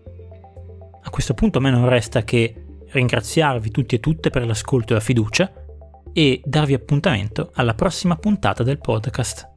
A 1.02 1.10
questo 1.10 1.34
punto 1.34 1.58
a 1.58 1.60
me 1.60 1.68
non 1.68 1.86
resta 1.86 2.24
che 2.24 2.64
ringraziarvi 2.88 3.70
tutti 3.70 3.96
e 3.96 4.00
tutte 4.00 4.30
per 4.30 4.46
l'ascolto 4.46 4.92
e 4.92 4.96
la 4.96 5.02
fiducia 5.02 5.52
e 6.14 6.40
darvi 6.42 6.72
appuntamento 6.72 7.50
alla 7.52 7.74
prossima 7.74 8.16
puntata 8.16 8.62
del 8.62 8.78
podcast. 8.78 9.53